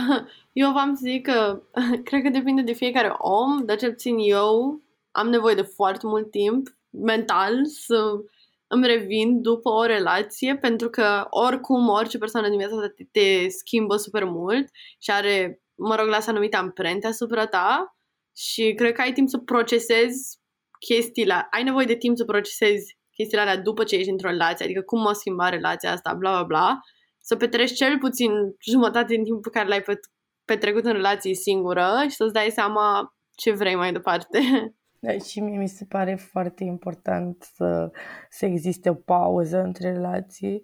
Eu 0.52 0.72
v-am 0.72 0.94
zis 0.94 1.20
că 1.22 1.62
cred 2.08 2.22
că 2.22 2.28
depinde 2.28 2.62
de 2.62 2.72
fiecare 2.72 3.08
om, 3.18 3.64
dar 3.64 3.76
cel 3.76 3.90
puțin 3.90 4.16
eu 4.18 4.82
am 5.10 5.28
nevoie 5.28 5.54
de 5.54 5.62
foarte 5.62 6.06
mult 6.06 6.30
timp 6.30 6.76
mental 6.90 7.64
să 7.64 8.24
îmi 8.68 8.86
revin 8.86 9.42
după 9.42 9.68
o 9.70 9.84
relație 9.84 10.56
pentru 10.56 10.88
că 10.88 11.26
oricum 11.30 11.88
orice 11.88 12.18
persoană 12.18 12.48
din 12.48 12.58
viața 12.58 12.74
ta 12.74 12.88
te, 12.88 13.04
te 13.12 13.48
schimbă 13.48 13.96
super 13.96 14.24
mult 14.24 14.68
și 14.98 15.10
are, 15.10 15.62
mă 15.74 15.94
rog, 15.94 16.08
lasă 16.08 16.30
anumite 16.30 16.56
amprente 16.56 17.06
asupra 17.06 17.46
ta 17.46 17.96
și 18.36 18.72
cred 18.76 18.92
că 18.92 19.00
ai 19.00 19.12
timp 19.12 19.28
să 19.28 19.38
procesezi 19.38 20.38
chestiile, 20.86 21.46
ai 21.50 21.62
nevoie 21.62 21.86
de 21.86 21.96
timp 21.96 22.16
să 22.16 22.24
procesezi 22.24 22.98
chestiile 23.10 23.42
alea 23.42 23.56
după 23.56 23.84
ce 23.84 23.96
ești 23.96 24.10
într-o 24.10 24.28
relație, 24.28 24.64
adică 24.64 24.80
cum 24.80 25.04
o 25.04 25.12
schimba 25.12 25.48
relația 25.48 25.92
asta, 25.92 26.14
bla 26.14 26.30
bla 26.30 26.42
bla 26.42 26.80
să 27.28 27.36
petreci 27.36 27.72
cel 27.72 27.98
puțin 27.98 28.30
jumătate 28.70 29.14
din 29.14 29.24
timpul 29.24 29.52
care 29.52 29.68
l-ai 29.68 29.84
petrecut 30.44 30.84
în 30.84 30.92
relație 30.92 31.34
singură 31.34 32.04
și 32.08 32.16
să-ți 32.16 32.32
dai 32.32 32.50
seama 32.50 33.14
ce 33.34 33.52
vrei 33.52 33.74
mai 33.74 33.92
departe. 33.92 34.38
Da, 35.00 35.12
și 35.12 35.40
mie 35.40 35.58
mi 35.58 35.68
se 35.68 35.84
pare 35.84 36.14
foarte 36.14 36.64
important 36.64 37.42
să, 37.54 37.90
să 38.30 38.46
existe 38.46 38.90
o 38.90 38.94
pauză 38.94 39.62
între 39.62 39.92
relații. 39.92 40.62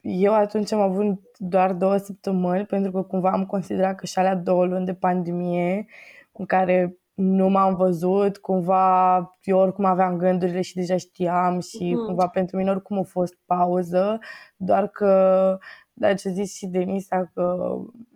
Eu 0.00 0.34
atunci 0.34 0.72
am 0.72 0.80
avut 0.80 1.20
doar 1.36 1.72
două 1.72 1.96
săptămâni 1.96 2.66
pentru 2.66 2.90
că 2.90 3.02
cumva 3.02 3.30
am 3.30 3.46
considerat 3.46 3.94
că 3.94 4.06
și 4.06 4.18
alea 4.18 4.34
două 4.34 4.64
luni 4.64 4.86
de 4.86 4.94
pandemie 4.94 5.86
în 6.32 6.46
care 6.46 6.98
nu 7.14 7.48
m-am 7.48 7.74
văzut, 7.74 8.36
cumva 8.36 9.16
eu 9.42 9.58
oricum 9.58 9.84
aveam 9.84 10.16
gândurile 10.16 10.60
și 10.60 10.74
deja 10.74 10.96
știam 10.96 11.60
și 11.60 11.94
mm. 11.94 12.04
cumva 12.04 12.28
pentru 12.28 12.56
mine 12.56 12.70
oricum 12.70 12.98
a 12.98 13.02
fost 13.02 13.38
pauză, 13.46 14.18
doar 14.56 14.88
că, 14.88 15.58
dar 15.92 16.14
ce 16.14 16.28
zis 16.28 16.54
și 16.54 16.66
Denisa, 16.66 17.30
că 17.34 17.74
sunt 17.76 18.07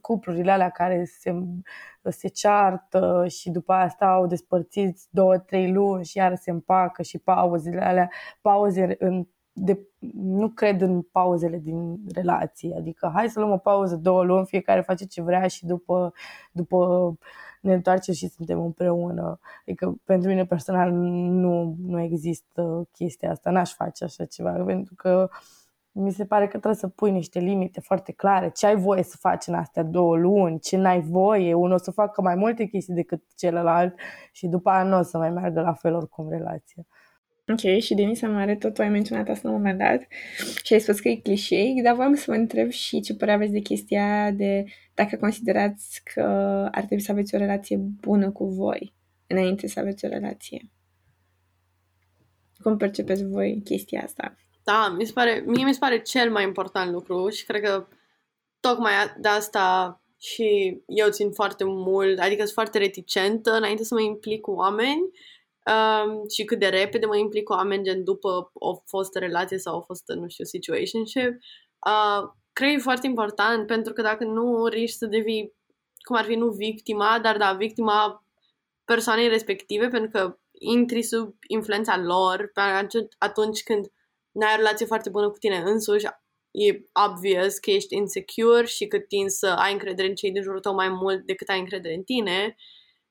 cuplurile 0.00 0.50
alea 0.50 0.70
care 0.70 1.04
se, 1.04 1.34
se 2.02 2.28
ceartă 2.28 3.24
și 3.28 3.50
după 3.50 3.72
asta 3.72 4.06
au 4.06 4.26
despărțiți 4.26 5.08
două, 5.10 5.38
trei 5.38 5.72
luni 5.72 6.04
și 6.04 6.16
iar 6.16 6.36
se 6.36 6.50
împacă 6.50 7.02
și 7.02 7.18
pauzele 7.18 7.84
alea, 7.84 8.10
pauze 8.40 8.96
în 8.98 9.26
de, 9.58 9.80
nu 10.14 10.48
cred 10.48 10.80
în 10.80 11.02
pauzele 11.02 11.58
din 11.58 11.98
relație, 12.14 12.74
adică 12.78 13.10
hai 13.14 13.28
să 13.28 13.40
luăm 13.40 13.52
o 13.52 13.56
pauză 13.56 13.96
două 13.96 14.22
luni, 14.24 14.46
fiecare 14.46 14.80
face 14.80 15.04
ce 15.06 15.22
vrea 15.22 15.46
și 15.46 15.66
după, 15.66 16.12
după 16.52 17.12
ne 17.60 17.74
întoarcem 17.74 18.14
și 18.14 18.28
suntem 18.28 18.60
împreună. 18.60 19.38
Adică 19.60 19.94
pentru 20.04 20.28
mine 20.28 20.46
personal 20.46 20.90
nu, 20.92 21.76
nu 21.78 22.00
există 22.00 22.88
chestia 22.92 23.30
asta, 23.30 23.50
n-aș 23.50 23.74
face 23.74 24.04
așa 24.04 24.24
ceva, 24.24 24.50
pentru 24.50 24.94
că 24.94 25.28
mi 25.98 26.12
se 26.12 26.24
pare 26.24 26.44
că 26.44 26.50
trebuie 26.50 26.74
să 26.74 26.88
pui 26.88 27.10
niște 27.10 27.38
limite 27.38 27.80
foarte 27.80 28.12
clare. 28.12 28.50
Ce 28.54 28.66
ai 28.66 28.76
voie 28.76 29.02
să 29.02 29.16
faci 29.20 29.46
în 29.46 29.54
astea 29.54 29.82
două 29.82 30.16
luni, 30.16 30.60
ce 30.60 30.76
n-ai 30.76 31.00
voie. 31.00 31.54
Unul 31.54 31.72
o 31.72 31.78
să 31.78 31.90
facă 31.90 32.22
mai 32.22 32.34
multe 32.34 32.64
chestii 32.64 32.94
decât 32.94 33.22
celălalt 33.36 33.94
și 34.32 34.46
după 34.46 34.70
aia 34.70 34.82
nu 34.82 34.98
o 34.98 35.02
să 35.02 35.18
mai 35.18 35.30
meargă 35.30 35.60
la 35.60 35.72
fel 35.72 35.94
oricum 35.94 36.28
relația. 36.30 36.86
Ok, 37.48 37.80
și 37.80 37.94
Denisa 37.94 38.28
Mare, 38.28 38.56
tot 38.56 38.74
tu 38.74 38.82
ai 38.82 38.88
menționat 38.88 39.28
asta 39.28 39.48
la 39.48 39.54
un 39.54 39.60
moment 39.60 39.78
dat 39.78 40.00
și 40.62 40.72
ai 40.72 40.80
spus 40.80 41.00
că 41.00 41.08
e 41.08 41.16
clișeic, 41.16 41.82
dar 41.82 41.94
vreau 41.94 42.12
să 42.12 42.24
vă 42.26 42.34
întreb 42.34 42.70
și 42.70 43.00
ce 43.00 43.14
părere 43.14 43.36
aveți 43.36 43.52
de 43.52 43.60
chestia 43.60 44.30
de 44.30 44.64
dacă 44.94 45.16
considerați 45.16 46.00
că 46.14 46.22
ar 46.72 46.84
trebui 46.84 47.00
să 47.00 47.10
aveți 47.12 47.34
o 47.34 47.38
relație 47.38 47.76
bună 47.76 48.30
cu 48.30 48.44
voi 48.44 48.94
înainte 49.26 49.66
să 49.66 49.80
aveți 49.80 50.04
o 50.04 50.08
relație. 50.08 50.70
Cum 52.62 52.76
percepeți 52.76 53.26
voi 53.26 53.60
chestia 53.64 54.02
asta? 54.02 54.36
Da, 54.66 54.88
mi 54.88 55.04
se 55.04 55.12
pare, 55.12 55.42
mie 55.46 55.64
mi 55.64 55.72
se 55.72 55.78
pare 55.78 56.02
cel 56.02 56.30
mai 56.30 56.42
important 56.42 56.92
lucru 56.92 57.28
și 57.28 57.44
cred 57.44 57.62
că 57.62 57.86
tocmai 58.60 58.92
de 59.18 59.28
asta 59.28 60.00
și 60.18 60.80
eu 60.86 61.10
țin 61.10 61.32
foarte 61.32 61.64
mult, 61.64 62.18
adică 62.18 62.42
sunt 62.42 62.52
foarte 62.52 62.78
reticentă 62.78 63.52
înainte 63.52 63.84
să 63.84 63.94
mă 63.94 64.00
implic 64.00 64.40
cu 64.40 64.50
oameni 64.50 65.00
um, 65.00 66.28
și 66.28 66.44
cât 66.44 66.58
de 66.58 66.66
repede 66.66 67.06
mă 67.06 67.16
implic 67.16 67.44
cu 67.44 67.52
oameni 67.52 67.84
gen 67.84 68.04
după 68.04 68.50
o 68.52 68.74
fostă 68.86 69.18
relație 69.18 69.58
sau 69.58 69.76
o 69.76 69.80
fostă, 69.82 70.14
nu 70.14 70.28
știu, 70.28 70.44
situationship. 70.44 71.30
Uh, 71.86 72.28
cred 72.52 72.68
că 72.68 72.74
e 72.74 72.78
foarte 72.78 73.06
important 73.06 73.66
pentru 73.66 73.92
că 73.92 74.02
dacă 74.02 74.24
nu 74.24 74.66
riști 74.66 74.96
să 74.96 75.06
devii, 75.06 75.52
cum 75.98 76.16
ar 76.16 76.24
fi, 76.24 76.34
nu 76.34 76.48
victima, 76.48 77.18
dar 77.22 77.36
da, 77.36 77.52
victima 77.52 78.24
persoanei 78.84 79.28
respective 79.28 79.88
pentru 79.88 80.10
că 80.10 80.38
intri 80.58 81.02
sub 81.02 81.34
influența 81.48 81.98
lor 81.98 82.52
atunci 83.18 83.62
când 83.62 83.90
n-ai 84.38 84.52
o 84.52 84.56
relație 84.56 84.86
foarte 84.86 85.10
bună 85.10 85.30
cu 85.30 85.38
tine 85.38 85.56
însuși, 85.56 86.06
e 86.50 86.80
obvious 87.08 87.58
că 87.58 87.70
ești 87.70 87.94
insecure 87.94 88.66
și 88.66 88.86
că 88.86 88.98
tinzi 88.98 89.38
să 89.38 89.46
ai 89.46 89.72
încredere 89.72 90.08
în 90.08 90.14
cei 90.14 90.32
din 90.32 90.42
jurul 90.42 90.60
tău 90.60 90.74
mai 90.74 90.88
mult 90.88 91.26
decât 91.26 91.48
ai 91.48 91.58
încredere 91.58 91.94
în 91.94 92.02
tine 92.02 92.56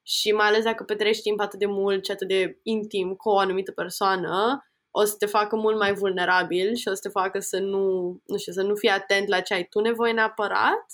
și 0.03 0.31
mai 0.31 0.47
ales 0.47 0.63
dacă 0.63 0.83
petreci 0.83 1.21
timp 1.21 1.39
atât 1.39 1.59
de 1.59 1.65
mult 1.65 2.05
și 2.05 2.11
atât 2.11 2.27
de 2.27 2.59
intim 2.63 3.15
cu 3.15 3.29
o 3.29 3.37
anumită 3.37 3.71
persoană, 3.71 4.65
o 4.91 5.03
să 5.03 5.15
te 5.17 5.25
facă 5.25 5.55
mult 5.55 5.77
mai 5.77 5.93
vulnerabil 5.93 6.75
și 6.75 6.87
o 6.87 6.93
să 6.93 6.99
te 7.01 7.09
facă 7.09 7.39
să 7.39 7.59
nu, 7.59 8.17
nu 8.25 8.37
știu, 8.37 8.51
să 8.51 8.61
nu 8.61 8.75
fii 8.75 8.89
atent 8.89 9.27
la 9.27 9.41
ce 9.41 9.53
ai 9.53 9.63
tu 9.63 9.79
nevoie 9.79 10.11
neapărat 10.11 10.85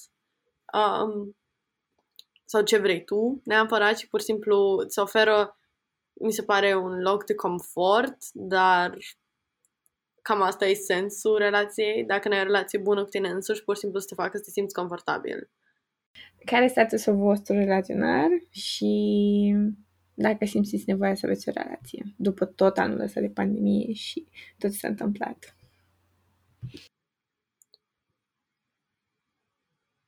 um, 0.73 1.38
sau 2.45 2.61
ce 2.61 2.77
vrei 2.77 3.03
tu 3.03 3.41
neapărat 3.43 3.97
și 3.97 4.07
pur 4.07 4.19
și 4.19 4.25
simplu 4.25 4.82
îți 4.86 4.99
oferă, 4.99 5.57
mi 6.13 6.34
se 6.34 6.43
pare, 6.43 6.75
un 6.75 7.01
loc 7.01 7.25
de 7.25 7.36
confort, 7.36 8.17
dar 8.34 8.97
cam 10.22 10.41
asta 10.41 10.65
e 10.65 10.74
sensul 10.74 11.38
relației. 11.38 12.03
Dacă 12.03 12.28
nu 12.28 12.34
ai 12.34 12.41
o 12.41 12.45
relație 12.45 12.80
bună 12.80 13.03
cu 13.03 13.09
tine 13.09 13.30
însuși, 13.30 13.63
pur 13.63 13.76
și 13.76 13.82
simplu 13.82 13.99
să 13.99 14.07
te 14.07 14.15
facă 14.15 14.38
să 14.38 14.43
te 14.43 14.49
simți 14.49 14.74
confortabil 14.74 15.49
care 16.45 16.63
este 16.63 16.80
statusul 16.80 17.15
vostru 17.15 17.53
relaționar 17.53 18.30
și 18.49 19.55
dacă 20.13 20.45
simțiți 20.45 20.84
nevoia 20.88 21.15
să 21.15 21.26
aveți 21.26 21.49
o 21.49 21.51
relație 21.55 22.03
după 22.17 22.45
tot 22.45 22.78
anul 22.78 22.99
ăsta 22.99 23.19
de 23.19 23.30
pandemie 23.30 23.93
și 23.93 24.28
tot 24.57 24.72
ce 24.72 24.78
s-a 24.78 24.88
întâmplat. 24.88 25.55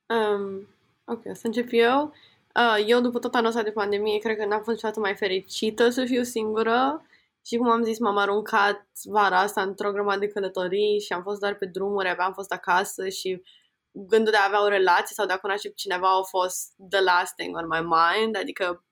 Um, 0.08 0.68
ok, 1.04 1.24
o 1.24 1.34
să 1.34 1.46
încep 1.46 1.68
eu. 1.70 2.12
Uh, 2.54 2.84
eu, 2.86 3.00
după 3.00 3.18
tot 3.18 3.34
anul 3.34 3.48
ăsta 3.48 3.62
de 3.62 3.70
pandemie, 3.70 4.18
cred 4.18 4.36
că 4.36 4.46
n-am 4.46 4.62
fost 4.62 4.68
niciodată 4.68 5.00
mai 5.00 5.14
fericită 5.14 5.88
să 5.88 6.04
fiu 6.04 6.22
singură. 6.22 7.06
Și 7.46 7.56
cum 7.56 7.70
am 7.70 7.82
zis, 7.82 7.98
m-am 7.98 8.16
aruncat 8.16 8.86
vara 9.02 9.40
asta 9.40 9.62
într-o 9.62 9.92
grămadă 9.92 10.18
de 10.18 10.28
călătorii 10.28 11.00
și 11.00 11.12
am 11.12 11.22
fost 11.22 11.40
doar 11.40 11.54
pe 11.54 11.66
drumuri, 11.66 12.08
abia 12.08 12.24
am 12.24 12.32
fost 12.32 12.52
acasă 12.52 13.08
și 13.08 13.42
gândul 13.90 14.32
de 14.32 14.38
a 14.38 14.46
avea 14.46 14.62
o 14.62 14.68
relație 14.68 15.14
sau 15.14 15.26
de 15.26 15.32
a 15.32 15.38
cunoaște 15.38 15.68
pe 15.68 15.74
cineva 15.74 16.18
a 16.18 16.22
fost 16.22 16.72
the 16.90 17.00
last 17.00 17.34
thing 17.34 17.56
on 17.56 17.66
my 17.66 17.80
mind, 17.80 18.36
adică 18.36 18.84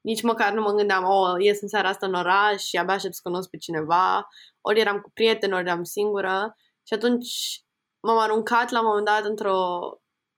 nici 0.00 0.22
măcar 0.22 0.52
nu 0.52 0.60
mă 0.60 0.72
gândeam, 0.72 1.04
oh, 1.04 1.34
ies 1.38 1.60
în 1.60 1.68
seara 1.68 1.88
asta 1.88 2.06
în 2.06 2.14
oraș 2.14 2.62
și 2.62 2.76
abia 2.76 2.94
aștept 2.94 3.14
să 3.14 3.20
cunosc 3.22 3.50
pe 3.50 3.56
cineva, 3.56 4.28
ori 4.60 4.80
eram 4.80 5.00
cu 5.00 5.10
prieteni, 5.10 5.52
ori 5.52 5.66
eram 5.66 5.82
singură 5.82 6.56
și 6.82 6.94
atunci 6.94 7.62
m-am 8.00 8.18
aruncat 8.18 8.70
la 8.70 8.80
un 8.80 8.86
moment 8.86 9.04
dat 9.06 9.24
într-o 9.24 9.58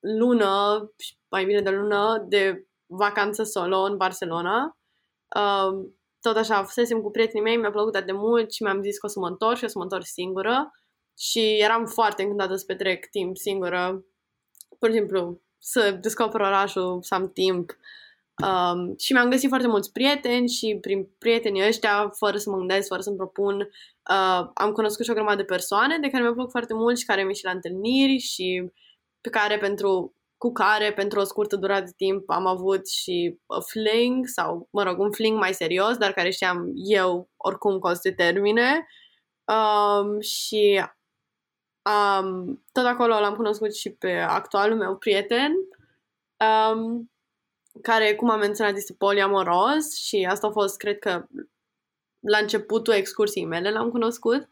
lună, 0.00 0.80
mai 1.28 1.44
bine 1.44 1.60
de 1.60 1.70
lună, 1.70 2.24
de 2.28 2.66
vacanță 2.86 3.42
solo 3.42 3.80
în 3.80 3.96
Barcelona. 3.96 4.76
Uh, 5.36 5.88
tot 6.28 6.36
așa, 6.36 6.62
fusesem 6.62 7.00
cu 7.00 7.10
prietenii 7.10 7.42
mei, 7.42 7.56
mi-a 7.56 7.70
plăcut 7.70 7.94
atât 7.94 8.06
de 8.06 8.12
mult 8.12 8.52
și 8.52 8.62
mi-am 8.62 8.82
zis 8.82 8.98
că 8.98 9.06
o 9.06 9.08
să 9.08 9.18
mă 9.18 9.28
întorc 9.28 9.56
și 9.56 9.64
o 9.64 9.68
să 9.68 9.78
mă 9.78 9.82
întorc 9.82 10.04
singură. 10.06 10.70
Și 11.18 11.56
eram 11.58 11.86
foarte 11.86 12.22
încântată 12.22 12.54
să 12.54 12.64
petrec 12.64 13.06
timp 13.06 13.36
singură. 13.36 14.04
Pur 14.78 14.88
și 14.88 14.94
simplu, 14.94 15.40
să 15.58 15.98
descoper 16.00 16.40
orașul, 16.40 16.98
să 17.02 17.14
am 17.14 17.32
timp. 17.32 17.76
Um, 18.44 18.94
și 18.98 19.12
mi-am 19.12 19.30
găsit 19.30 19.48
foarte 19.48 19.68
mulți 19.68 19.92
prieteni 19.92 20.48
și 20.48 20.78
prin 20.80 21.08
prietenii 21.18 21.66
ăștia, 21.66 22.10
fără 22.16 22.36
să 22.36 22.50
mă 22.50 22.56
gândesc, 22.56 22.88
fără 22.88 23.00
să-mi 23.00 23.16
propun, 23.16 23.60
uh, 23.60 24.50
am 24.54 24.72
cunoscut 24.72 25.04
și 25.04 25.10
o 25.10 25.14
grămadă 25.14 25.36
de 25.36 25.44
persoane 25.44 25.98
de 25.98 26.08
care 26.08 26.22
mi-au 26.22 26.34
plăcut 26.34 26.50
foarte 26.50 26.74
mult 26.74 26.98
și 26.98 27.04
care 27.04 27.22
mi 27.22 27.34
și 27.34 27.44
la 27.44 27.50
întâlniri 27.50 28.18
și 28.18 28.72
pe 29.20 29.28
care 29.28 29.58
pentru 29.58 30.15
cu 30.38 30.52
care 30.52 30.92
pentru 30.92 31.20
o 31.20 31.24
scurtă 31.24 31.56
durată 31.56 31.84
de 31.84 31.92
timp 31.96 32.30
am 32.30 32.46
avut 32.46 32.88
și 32.88 33.38
a 33.46 33.60
fling 33.60 34.26
sau, 34.26 34.68
mă 34.70 34.82
rog, 34.82 34.98
un 34.98 35.12
fling 35.12 35.38
mai 35.38 35.54
serios, 35.54 35.96
dar 35.96 36.12
care 36.12 36.30
știam 36.30 36.72
eu 36.74 37.30
oricum 37.36 37.78
că 37.78 37.88
o 37.88 37.92
să 37.92 38.00
se 38.02 38.12
termine. 38.12 38.86
Um, 39.44 40.20
și 40.20 40.84
um, 41.90 42.64
tot 42.72 42.84
acolo 42.84 43.20
l-am 43.20 43.34
cunoscut 43.34 43.74
și 43.74 43.90
pe 43.90 44.12
actualul 44.12 44.76
meu 44.76 44.96
prieten, 44.96 45.52
um, 46.72 47.10
care, 47.82 48.14
cum 48.14 48.30
am 48.30 48.38
menționat, 48.38 48.76
este 48.76 48.94
poliamoros 48.98 49.96
și 49.96 50.26
asta 50.30 50.46
a 50.46 50.50
fost, 50.50 50.76
cred 50.76 50.98
că, 50.98 51.26
la 52.20 52.38
începutul 52.38 52.92
excursiei 52.92 53.44
mele 53.44 53.70
l-am 53.70 53.90
cunoscut. 53.90 54.48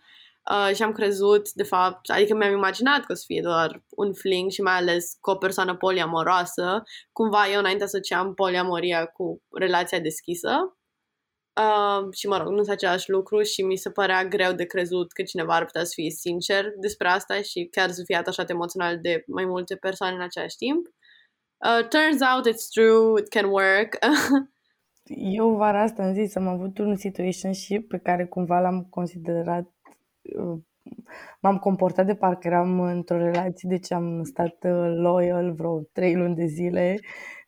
Uh, 0.50 0.74
și 0.74 0.82
am 0.82 0.92
crezut, 0.92 1.52
de 1.52 1.62
fapt, 1.62 2.10
adică 2.10 2.34
mi-am 2.34 2.52
imaginat 2.52 2.98
că 3.04 3.12
o 3.12 3.14
să 3.14 3.22
fie 3.26 3.40
doar 3.42 3.84
un 3.90 4.12
fling 4.12 4.50
și 4.50 4.60
mai 4.60 4.74
ales 4.74 5.16
cu 5.20 5.30
o 5.30 5.36
persoană 5.36 5.76
poliamoroasă. 5.76 6.82
Cumva 7.12 7.48
eu 7.52 7.58
înainte 7.58 7.84
asociam 7.84 8.34
poliamoria 8.34 9.06
cu 9.06 9.42
relația 9.58 10.00
deschisă. 10.00 10.76
Uh, 11.60 12.12
și 12.12 12.26
mă 12.26 12.36
rog, 12.36 12.48
nu 12.48 12.56
sunt 12.56 12.68
același 12.68 13.10
lucru 13.10 13.42
și 13.42 13.62
mi 13.62 13.76
se 13.76 13.90
părea 13.90 14.24
greu 14.24 14.52
de 14.52 14.64
crezut 14.64 15.12
că 15.12 15.22
cineva 15.22 15.54
ar 15.54 15.64
putea 15.64 15.84
să 15.84 15.92
fie 15.94 16.10
sincer 16.10 16.72
despre 16.76 17.08
asta 17.08 17.40
și 17.42 17.68
chiar 17.70 17.90
să 17.90 18.02
fie 18.04 18.16
atașat 18.16 18.50
emoțional 18.50 19.00
de 19.00 19.24
mai 19.26 19.44
multe 19.44 19.76
persoane 19.76 20.14
în 20.14 20.22
același 20.22 20.56
timp. 20.56 20.86
Uh, 21.66 21.88
turns 21.88 22.20
out 22.34 22.48
it's 22.48 22.68
true, 22.72 23.20
it 23.20 23.28
can 23.28 23.44
work. 23.44 23.98
Eu 25.38 25.54
vara 25.54 25.82
asta 25.82 26.02
am 26.02 26.12
zis, 26.12 26.36
am 26.36 26.48
avut 26.48 26.78
un 26.78 26.96
situation 26.96 27.52
și 27.52 27.80
pe 27.80 27.98
care 27.98 28.26
cumva 28.26 28.60
l-am 28.60 28.86
considerat 28.90 29.73
m-am 31.40 31.58
comportat 31.58 32.06
de 32.06 32.14
parcă 32.14 32.46
eram 32.46 32.80
într-o 32.80 33.16
relație, 33.16 33.68
deci 33.68 33.92
am 33.92 34.22
stat 34.22 34.64
uh, 34.64 34.94
loyal 34.96 35.52
vreo 35.52 35.80
trei 35.92 36.14
luni 36.14 36.34
de 36.34 36.46
zile, 36.46 36.98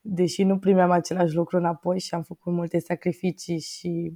deși 0.00 0.42
nu 0.42 0.58
primeam 0.58 0.90
același 0.90 1.34
lucru 1.34 1.56
înapoi 1.56 2.00
și 2.00 2.14
am 2.14 2.22
făcut 2.22 2.52
multe 2.52 2.78
sacrificii 2.78 3.60
și 3.60 4.14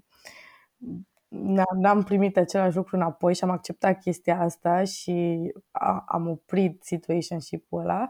n-am 1.74 2.02
primit 2.02 2.36
același 2.36 2.76
lucru 2.76 2.96
înapoi 2.96 3.34
și 3.34 3.44
am 3.44 3.50
acceptat 3.50 4.00
chestia 4.00 4.40
asta 4.40 4.84
și 4.84 5.38
a, 5.70 6.04
am 6.06 6.28
oprit 6.28 6.82
situationship-ul 6.82 7.80
ăla. 7.80 8.08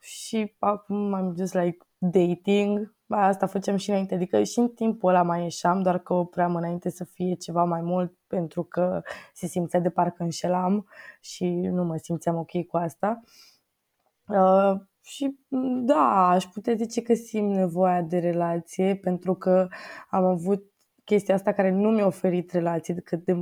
Și 0.00 0.54
acum 0.58 1.14
am 1.14 1.34
just 1.38 1.54
like 1.54 1.78
dating 1.98 2.95
Asta 3.08 3.46
făceam 3.46 3.76
și 3.76 3.90
înainte, 3.90 4.14
adică 4.14 4.42
și 4.42 4.58
în 4.58 4.68
timpul 4.68 5.08
ăla 5.08 5.22
mai 5.22 5.42
ieșeam, 5.42 5.82
doar 5.82 5.98
că 5.98 6.14
opream 6.14 6.54
înainte 6.56 6.90
să 6.90 7.04
fie 7.04 7.34
ceva 7.34 7.64
mai 7.64 7.80
mult 7.80 8.16
pentru 8.26 8.62
că 8.62 9.02
se 9.34 9.46
simțea 9.46 9.80
de 9.80 9.90
parcă 9.90 10.22
înșelam 10.22 10.86
și 11.20 11.46
nu 11.46 11.84
mă 11.84 11.96
simțeam 11.96 12.36
ok 12.36 12.66
cu 12.66 12.76
asta. 12.76 13.20
Uh, 14.28 14.80
și 15.02 15.38
da, 15.84 16.28
aș 16.28 16.44
putea 16.44 16.74
zice 16.74 17.02
că 17.02 17.14
simt 17.14 17.54
nevoia 17.54 18.02
de 18.02 18.18
relație 18.18 18.96
pentru 18.96 19.34
că 19.34 19.68
am 20.10 20.24
avut 20.24 20.72
chestia 21.06 21.34
asta 21.34 21.52
care 21.52 21.70
nu 21.70 21.90
mi-a 21.90 22.06
oferit 22.06 22.52
relații, 22.52 23.02
cât 23.02 23.24
de 23.24 23.36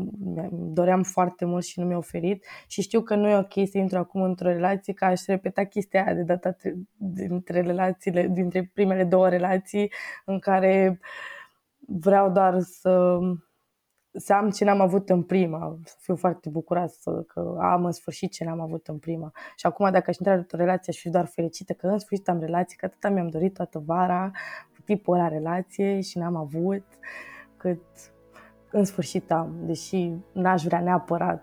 doream 0.52 1.02
foarte 1.02 1.44
mult 1.44 1.64
și 1.64 1.80
nu 1.80 1.86
mi-a 1.86 1.96
oferit 1.96 2.44
și 2.66 2.82
știu 2.82 3.00
că 3.00 3.14
nu 3.14 3.28
e 3.28 3.36
ok 3.36 3.68
să 3.70 3.78
intru 3.78 3.98
acum 3.98 4.22
într-o 4.22 4.48
relație, 4.48 4.92
că 4.92 5.04
aș 5.04 5.24
repeta 5.26 5.64
chestia 5.64 6.04
aia 6.04 6.14
de 6.14 6.22
data 6.22 6.56
dintre 6.96 7.60
relațiile, 7.60 8.28
dintre 8.28 8.70
primele 8.74 9.04
două 9.04 9.28
relații 9.28 9.92
în 10.24 10.38
care 10.38 11.00
vreau 11.78 12.30
doar 12.30 12.60
să 12.60 13.18
să 14.16 14.32
am 14.32 14.50
ce 14.50 14.64
n-am 14.64 14.80
avut 14.80 15.08
în 15.08 15.22
prima, 15.22 15.78
să 15.84 15.94
fiu 16.00 16.16
foarte 16.16 16.48
bucuroasă 16.48 17.24
că 17.28 17.56
am 17.60 17.84
în 17.84 17.92
sfârșit 17.92 18.32
ce 18.32 18.44
n-am 18.44 18.60
avut 18.60 18.86
în 18.86 18.98
prima. 18.98 19.32
Și 19.56 19.66
acum 19.66 19.90
dacă 19.90 20.10
aș 20.10 20.16
intra 20.16 20.34
într-o 20.34 20.56
relație 20.56 20.92
aș 20.92 20.98
fi 20.98 21.10
doar 21.10 21.26
fericită 21.26 21.72
că 21.72 21.86
în 21.86 21.98
sfârșit 21.98 22.28
am 22.28 22.40
relație, 22.40 22.76
că 22.76 22.84
atâta 22.84 23.08
mi-am 23.08 23.28
dorit 23.28 23.54
toată 23.54 23.82
vara 23.86 24.30
cu 24.74 24.80
tipul 24.84 25.14
ăla 25.14 25.28
relație 25.28 26.00
și 26.00 26.18
n-am 26.18 26.36
avut. 26.36 26.84
Uh, 26.84 27.33
cât 27.64 28.12
în 28.70 28.84
sfârșit 28.84 29.32
am, 29.32 29.54
deși 29.60 30.12
n-aș 30.32 30.62
vrea 30.62 30.80
neapărat. 30.80 31.42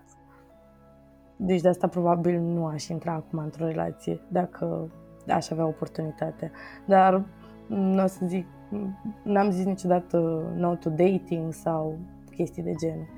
Deci 1.36 1.60
de 1.60 1.68
asta 1.68 1.88
probabil 1.88 2.40
nu 2.40 2.66
aș 2.66 2.86
intra 2.88 3.12
acum 3.12 3.38
într-o 3.38 3.66
relație 3.66 4.20
dacă 4.28 4.90
aș 5.28 5.50
avea 5.50 5.66
oportunitatea. 5.66 6.50
Dar 6.86 7.24
nu 7.66 8.02
o 8.02 8.06
să 8.06 8.26
zic, 8.26 8.46
n-am 9.22 9.50
zis 9.50 9.64
niciodată 9.64 10.18
no 10.56 10.74
to 10.74 10.90
dating 10.90 11.52
sau 11.52 11.98
chestii 12.36 12.62
de 12.62 12.72
genul. 12.72 13.08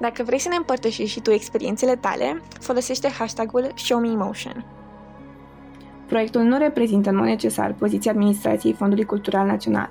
Dacă 0.00 0.22
vrei 0.22 0.38
să 0.38 0.48
ne 0.48 0.56
împărtășești 0.56 1.12
și 1.12 1.20
tu 1.20 1.30
experiențele 1.30 1.96
tale, 1.96 2.40
folosește 2.60 3.08
hashtagul 3.08 3.72
ShowMeEmotion. 3.74 4.81
Proiectul 6.12 6.42
nu 6.42 6.58
reprezintă 6.58 7.10
în 7.10 7.16
mod 7.16 7.24
necesar 7.24 7.74
poziția 7.74 8.10
administrației 8.10 8.72
Fondului 8.72 9.04
Cultural 9.04 9.46
Național. 9.46 9.88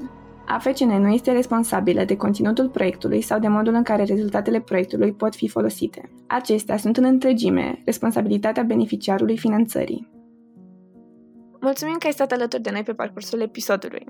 AFCN 0.47 0.91
nu 0.91 1.09
este 1.09 1.31
responsabilă 1.31 2.03
de 2.03 2.15
conținutul 2.15 2.69
proiectului 2.69 3.21
sau 3.21 3.39
de 3.39 3.47
modul 3.47 3.73
în 3.73 3.83
care 3.83 4.03
rezultatele 4.03 4.59
proiectului 4.59 5.13
pot 5.13 5.35
fi 5.35 5.47
folosite. 5.47 6.11
Acestea 6.27 6.77
sunt 6.77 6.97
în 6.97 7.03
întregime 7.03 7.81
responsabilitatea 7.85 8.63
beneficiarului 8.63 9.37
finanțării. 9.37 10.09
Mulțumim 11.61 11.95
că 11.99 12.05
ai 12.05 12.13
stat 12.13 12.31
alături 12.31 12.61
de 12.61 12.69
noi 12.71 12.83
pe 12.83 12.93
parcursul 12.93 13.41
episodului. 13.41 14.05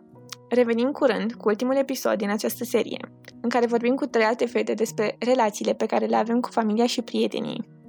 Revenim 0.50 0.92
curând 0.92 1.34
cu 1.34 1.48
ultimul 1.48 1.76
episod 1.76 2.14
din 2.14 2.30
această 2.30 2.64
serie, 2.64 3.00
în 3.42 3.50
care 3.50 3.66
vorbim 3.66 3.96
cu 3.96 4.06
trei 4.06 4.26
alte 4.26 4.46
fete 4.46 4.74
despre 4.74 5.16
relațiile 5.20 5.74
pe 5.74 5.86
care 5.86 6.06
le 6.06 6.16
avem 6.16 6.40
cu 6.40 6.50
familia 6.50 6.86
și 6.86 7.02
prietenii, 7.02 7.81